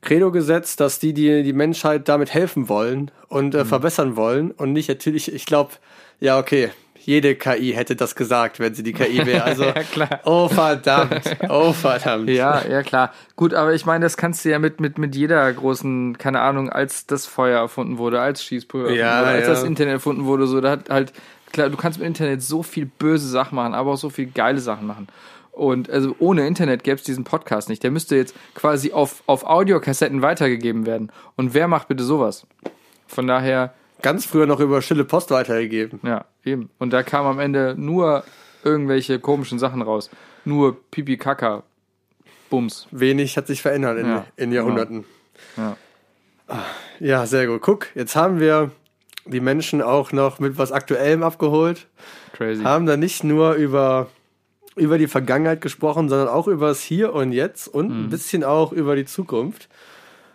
Credo 0.04 0.32
gesetzt, 0.32 0.80
dass 0.80 0.99
die, 0.99 1.14
die 1.14 1.43
die 1.43 1.54
Menschheit 1.54 2.08
damit 2.08 2.34
helfen 2.34 2.70
wollen 2.70 3.12
und 3.28 3.56
äh, 3.56 3.60
mhm. 3.60 3.66
verbessern 3.66 4.16
wollen 4.16 4.51
und 4.51 4.74
nicht 4.74 4.89
natürlich, 4.89 5.34
ich 5.34 5.45
glaube, 5.45 5.72
ja, 6.20 6.38
okay, 6.38 6.70
jede 7.06 7.36
KI 7.36 7.74
hätte 7.74 7.95
das 7.95 8.16
gesagt, 8.16 8.60
wenn 8.60 8.74
sie 8.74 8.84
die 8.84 8.93
KI 8.93 9.26
wäre. 9.26 9.43
Also, 9.54 9.66
ja, 9.66 9.74
klar. 9.74 10.20
oh 10.24 10.47
verdammt, 10.47 11.38
oh 11.49 11.74
verdammt. 11.74 12.30
Ja, 12.30 12.66
ja, 12.66 12.82
klar. 12.82 13.12
Gut, 13.36 13.54
aber 13.54 13.74
ich 13.74 13.86
meine, 13.86 14.06
das 14.06 14.16
kannst 14.16 14.45
du 14.45 14.49
ja 14.49 14.58
mit, 14.60 14.80
mit, 14.80 14.97
mit 14.97 15.16
jeder 15.16 15.51
großen, 15.51 16.18
keine 16.18 16.39
Ahnung, 16.39 16.70
als 16.70 17.06
das 17.06 17.26
Feuer 17.26 17.60
erfunden 17.60 17.97
wurde, 17.97 18.22
als 18.22 18.43
Schießpulver, 18.43 18.91
ja, 18.91 19.20
wurde, 19.20 19.28
als 19.32 19.47
ja. 19.47 19.54
das 19.54 19.64
Internet 19.64 19.93
erfunden 19.95 20.26
wurde, 20.26 20.47
so, 20.47 20.62
da 20.62 20.72
hat 20.72 20.89
halt, 20.89 21.14
klar, 21.51 21.70
du 21.70 21.78
kannst 21.78 21.99
mit 21.99 22.08
Internet 22.08 22.41
so 22.41 22.64
viel 22.64 22.86
böse 22.86 23.28
Sachen 23.28 23.56
machen, 23.56 23.74
aber 23.74 23.91
auch 23.91 23.97
so 23.97 24.10
viel 24.10 24.28
geile 24.28 24.60
Sachen 24.60 24.88
machen. 24.88 25.08
Und 25.54 25.89
also 25.89 26.16
ohne 26.18 26.47
Internet 26.47 26.84
gäbe 26.84 26.95
es 26.95 27.04
diesen 27.04 27.24
Podcast 27.24 27.70
nicht. 27.70 27.84
Der 27.84 27.91
müsste 27.91 28.16
jetzt 28.16 28.36
quasi 28.56 28.91
auf, 28.91 29.22
auf 29.28 29.45
Audiokassetten 29.45 30.24
weitergegeben 30.24 30.86
werden. 30.88 31.12
Und 31.36 31.54
wer 31.54 31.68
macht 31.68 31.88
bitte 31.88 32.04
sowas? 32.04 32.47
Von 33.08 33.28
daher. 33.28 33.74
Ganz 34.01 34.26
früher 34.26 34.47
noch 34.47 34.60
über 34.60 34.82
stille 34.82 35.06
Post 35.06 35.30
weitergegeben. 35.32 35.99
Ja, 36.04 36.26
eben. 36.43 36.70
Und 36.80 36.91
da 36.91 37.04
kam 37.04 37.26
am 37.28 37.39
Ende 37.39 37.76
nur 37.78 38.24
irgendwelche 38.64 39.20
komischen 39.20 39.60
Sachen 39.60 39.82
raus. 39.82 40.10
Nur 40.43 40.76
Pipi 40.89 41.18
Kaka. 41.18 41.64
Bums. 42.49 42.88
Wenig 42.91 43.38
hat 43.38 43.47
sich 43.47 43.62
verändert 43.62 43.99
in, 43.99 44.08
ja, 44.08 44.26
in 44.36 44.51
Jahrhunderten. 44.51 45.06
Ja. 45.56 45.78
ja, 46.99 47.26
sehr 47.26 47.47
gut. 47.47 47.62
Guck, 47.62 47.88
jetzt 47.95 48.16
haben 48.16 48.39
wir 48.39 48.72
die 49.26 49.39
Menschen 49.39 49.82
auch 49.82 50.12
noch 50.12 50.39
mit 50.39 50.58
was 50.58 50.72
Aktuellem 50.72 51.24
abgeholt. 51.24 51.88
Crazy. 52.34 52.64
Haben 52.64 52.86
da 52.86 52.97
nicht 52.97 53.24
nur 53.24 53.54
über 53.54 54.10
über 54.76 54.97
die 54.97 55.07
Vergangenheit 55.07 55.61
gesprochen, 55.61 56.09
sondern 56.09 56.28
auch 56.28 56.47
über 56.47 56.67
das 56.67 56.82
Hier 56.82 57.13
und 57.13 57.32
Jetzt 57.32 57.67
und 57.67 57.89
mhm. 57.89 58.05
ein 58.05 58.09
bisschen 58.09 58.43
auch 58.43 58.71
über 58.71 58.95
die 58.95 59.05
Zukunft. 59.05 59.69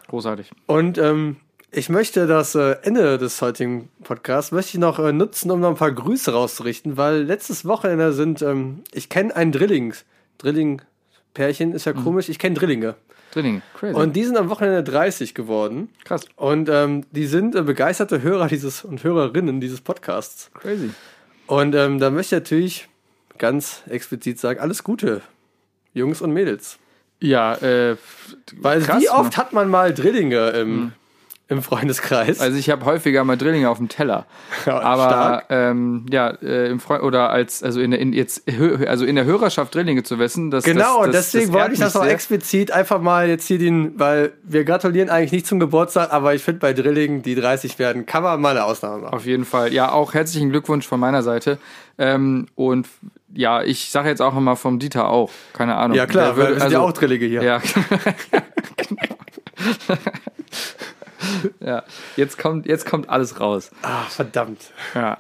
Großartig. 0.09 0.51
Und 0.66 0.99
ähm, 0.99 1.36
ich 1.70 1.89
möchte 1.91 2.26
das 2.26 2.55
äh, 2.55 2.76
Ende 2.82 3.18
des 3.18 3.43
heutigen 3.43 3.91
Podcasts 4.03 4.53
möchte 4.53 4.70
ich 4.76 4.80
noch 4.80 4.99
äh, 4.99 5.12
nutzen, 5.12 5.51
um 5.51 5.61
noch 5.61 5.68
ein 5.68 5.74
paar 5.74 5.93
Grüße 5.93 6.32
rauszurichten, 6.32 6.97
weil 6.97 7.22
letztes 7.22 7.66
Wochenende 7.66 8.12
sind, 8.12 8.41
ähm, 8.41 8.82
ich 8.93 9.09
kenne 9.11 9.36
ein 9.36 9.53
Drillings, 9.53 10.05
Drilling-Pärchen 10.39 11.72
ist 11.72 11.84
ja 11.84 11.93
mhm. 11.93 12.05
komisch, 12.05 12.28
ich 12.28 12.39
kenne 12.39 12.55
Drillinge. 12.55 12.95
Drillinge, 13.32 13.61
crazy. 13.74 13.95
Und 13.95 14.16
die 14.16 14.24
sind 14.24 14.39
am 14.39 14.49
Wochenende 14.49 14.82
30 14.82 15.34
geworden. 15.34 15.91
Krass. 16.05 16.24
Und 16.36 16.70
ähm, 16.70 17.05
die 17.11 17.26
sind 17.26 17.55
äh, 17.55 17.62
begeisterte 17.62 18.22
Hörer 18.22 18.49
dieses 18.49 18.84
und 18.84 19.05
Hörerinnen 19.05 19.61
dieses 19.61 19.82
Podcasts. 19.82 20.51
Crazy. 20.55 20.91
Und 21.47 21.74
ähm, 21.74 21.99
da 21.99 22.11
möchte 22.11 22.36
ich 22.36 22.41
natürlich 22.41 22.89
ganz 23.39 23.82
explizit 23.89 24.39
sagen, 24.39 24.61
alles 24.61 24.84
Gute, 24.84 25.22
Jungs 25.95 26.20
und 26.20 26.32
Mädels. 26.32 26.78
Ja, 27.20 27.55
äh, 27.57 27.97
weil 28.57 28.80
krass, 28.82 29.03
wie 29.03 29.09
oft 29.09 29.32
ne? 29.32 29.36
hat 29.36 29.53
man 29.53 29.68
mal 29.68 29.93
Drillinge 29.93 30.51
im, 30.51 30.68
hm. 30.68 30.93
Im 31.49 31.62
Freundeskreis? 31.62 32.40
Also 32.40 32.59
ich 32.59 32.70
habe 32.70 32.84
häufiger 32.84 33.24
mal 33.24 33.36
Drillinge 33.36 33.70
auf 33.70 33.78
dem 33.78 33.88
Teller, 33.88 34.26
ja, 34.66 34.80
aber 34.80 35.44
ähm, 35.49 36.07
ja 36.11 36.28
äh, 36.42 36.70
im 36.70 36.78
Freund 36.78 37.03
oder 37.03 37.30
als 37.30 37.62
also 37.62 37.80
in, 37.80 37.92
in 37.92 38.12
jetzt 38.12 38.42
also 38.86 39.05
in 39.05 39.16
der 39.16 39.24
Hörerschaft 39.24 39.74
Drillinge 39.74 40.03
zu 40.03 40.18
wissen, 40.18 40.51
das 40.51 40.64
genau 40.64 41.05
das, 41.07 41.14
das, 41.14 41.30
deswegen 41.32 41.53
wollte 41.53 41.72
ich 41.72 41.80
das 41.80 41.96
auch 41.96 42.03
sehr. 42.03 42.12
explizit 42.12 42.70
einfach 42.70 43.01
mal 43.01 43.28
jetzt 43.28 43.46
hier 43.46 43.59
den, 43.59 43.99
weil 43.99 44.32
wir 44.42 44.64
gratulieren 44.64 45.09
eigentlich 45.09 45.32
nicht 45.32 45.46
zum 45.46 45.59
Geburtstag, 45.59 46.12
aber 46.12 46.34
ich 46.34 46.42
finde 46.42 46.61
bei 46.61 46.72
Drillingen, 46.72 47.22
die 47.22 47.34
30 47.34 47.78
werden, 47.78 48.05
kann 48.05 48.22
man 48.22 48.40
mal 48.40 48.51
eine 48.51 48.64
Ausnahme 48.64 49.03
machen. 49.03 49.14
Auf 49.14 49.26
jeden 49.26 49.44
Fall, 49.44 49.72
ja 49.72 49.90
auch 49.90 50.14
herzlichen 50.14 50.51
Glückwunsch 50.51 50.86
von 50.86 51.01
meiner 51.01 51.22
Seite 51.22 51.59
ähm, 51.96 52.46
und 52.55 52.86
ja, 53.34 53.62
ich 53.62 53.90
sage 53.90 54.09
jetzt 54.09 54.22
auch 54.22 54.36
immer 54.36 54.57
vom 54.57 54.78
Dieter 54.78 55.09
auch. 55.09 55.30
Keine 55.53 55.76
Ahnung. 55.76 55.96
Ja, 55.96 56.07
klar, 56.07 56.36
würde, 56.36 56.49
wir 56.49 56.55
sind 56.55 56.62
also, 56.62 56.76
ja 56.76 56.82
auch 56.82 56.92
Drillige 56.92 57.26
hier. 57.26 57.42
Ja, 57.42 57.61
ja, 61.61 61.85
jetzt 62.16 62.39
kommt, 62.39 62.66
jetzt 62.66 62.87
kommt 62.87 63.09
alles 63.09 63.41
raus. 63.41 63.70
Ah, 63.83 64.03
verdammt. 64.05 64.72
Ja. 64.95 65.18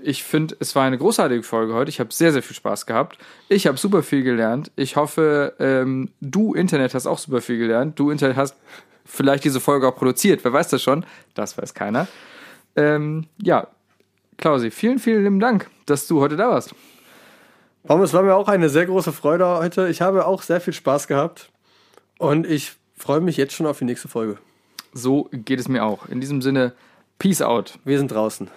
Ich 0.00 0.22
finde, 0.22 0.56
es 0.60 0.76
war 0.76 0.84
eine 0.84 0.96
großartige 0.96 1.42
Folge 1.42 1.74
heute. 1.74 1.88
Ich 1.88 1.98
habe 1.98 2.12
sehr, 2.12 2.32
sehr 2.32 2.42
viel 2.42 2.54
Spaß 2.54 2.86
gehabt. 2.86 3.18
Ich 3.48 3.66
habe 3.66 3.76
super 3.76 4.02
viel 4.04 4.22
gelernt. 4.22 4.70
Ich 4.76 4.94
hoffe, 4.94 5.54
ähm, 5.58 6.10
du 6.20 6.54
Internet 6.54 6.94
hast 6.94 7.06
auch 7.06 7.18
super 7.18 7.40
viel 7.40 7.58
gelernt. 7.58 7.98
Du 7.98 8.10
Internet 8.10 8.36
hast 8.36 8.54
vielleicht 9.04 9.42
diese 9.44 9.58
Folge 9.58 9.88
auch 9.88 9.96
produziert. 9.96 10.44
Wer 10.44 10.52
weiß 10.52 10.68
das 10.68 10.82
schon? 10.82 11.04
Das 11.34 11.58
weiß 11.58 11.74
keiner. 11.74 12.06
Ähm, 12.76 13.26
ja, 13.42 13.66
Klausi, 14.36 14.70
vielen, 14.70 15.00
vielen 15.00 15.24
lieben 15.24 15.40
Dank, 15.40 15.68
dass 15.86 16.06
du 16.06 16.20
heute 16.20 16.36
da 16.36 16.48
warst. 16.48 16.74
Pommes 17.84 18.12
war 18.12 18.22
mir 18.22 18.34
auch 18.34 18.48
eine 18.48 18.68
sehr 18.68 18.86
große 18.86 19.12
Freude 19.12 19.46
heute. 19.46 19.88
Ich 19.88 20.00
habe 20.00 20.26
auch 20.26 20.42
sehr 20.42 20.60
viel 20.60 20.72
Spaß 20.72 21.08
gehabt 21.08 21.50
und 22.18 22.46
ich 22.46 22.74
freue 22.96 23.20
mich 23.20 23.36
jetzt 23.36 23.54
schon 23.54 23.66
auf 23.66 23.78
die 23.78 23.84
nächste 23.84 24.08
Folge. 24.08 24.38
So 24.92 25.28
geht 25.32 25.60
es 25.60 25.68
mir 25.68 25.84
auch. 25.84 26.08
In 26.08 26.20
diesem 26.20 26.42
Sinne, 26.42 26.72
Peace 27.18 27.42
out. 27.42 27.78
Wir 27.84 27.98
sind 27.98 28.10
draußen. 28.10 28.48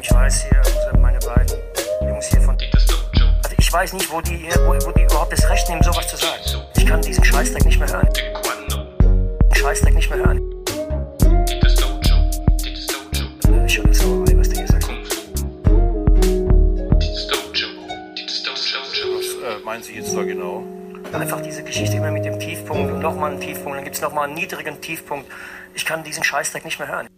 Ich 0.00 0.12
weiß 0.12 0.44
hier, 0.44 0.98
meine 1.00 1.18
beiden 1.20 1.58
Jungs 2.02 2.26
hier 2.26 2.40
von 2.40 2.56
Also 2.56 3.56
ich 3.58 3.72
weiß 3.72 3.92
nicht, 3.94 4.12
wo 4.12 4.20
die, 4.20 4.48
wo, 4.64 4.86
wo 4.86 4.92
die 4.92 5.04
überhaupt 5.04 5.32
das 5.32 5.48
Recht 5.48 5.68
nehmen, 5.68 5.82
sowas 5.82 6.08
zu 6.08 6.16
sagen. 6.16 6.42
Ich 6.76 6.86
kann 6.86 7.00
diesen 7.00 7.24
Scheißdreck 7.24 7.64
nicht 7.64 7.78
mehr 7.78 7.88
hören. 7.88 8.08
Scheißdreck 9.54 9.94
nicht 9.94 10.10
mehr 10.10 10.18
hören. 10.18 10.56
Meinen 19.76 19.84
Sie 19.84 19.96
jetzt 19.96 20.16
da 20.16 20.22
genau? 20.22 20.64
Einfach 21.12 21.42
diese 21.42 21.62
Geschichte 21.62 21.98
immer 21.98 22.10
mit 22.10 22.24
dem 22.24 22.40
Tiefpunkt 22.40 22.90
und 22.90 23.00
nochmal 23.00 23.32
einen 23.32 23.40
Tiefpunkt, 23.40 23.76
dann 23.76 23.84
gibt 23.84 23.96
es 23.96 24.00
nochmal 24.00 24.24
einen 24.24 24.34
niedrigen 24.34 24.80
Tiefpunkt. 24.80 25.30
Ich 25.74 25.84
kann 25.84 26.02
diesen 26.02 26.24
Scheißdreck 26.24 26.64
nicht 26.64 26.78
mehr 26.78 26.88
hören. 26.88 27.08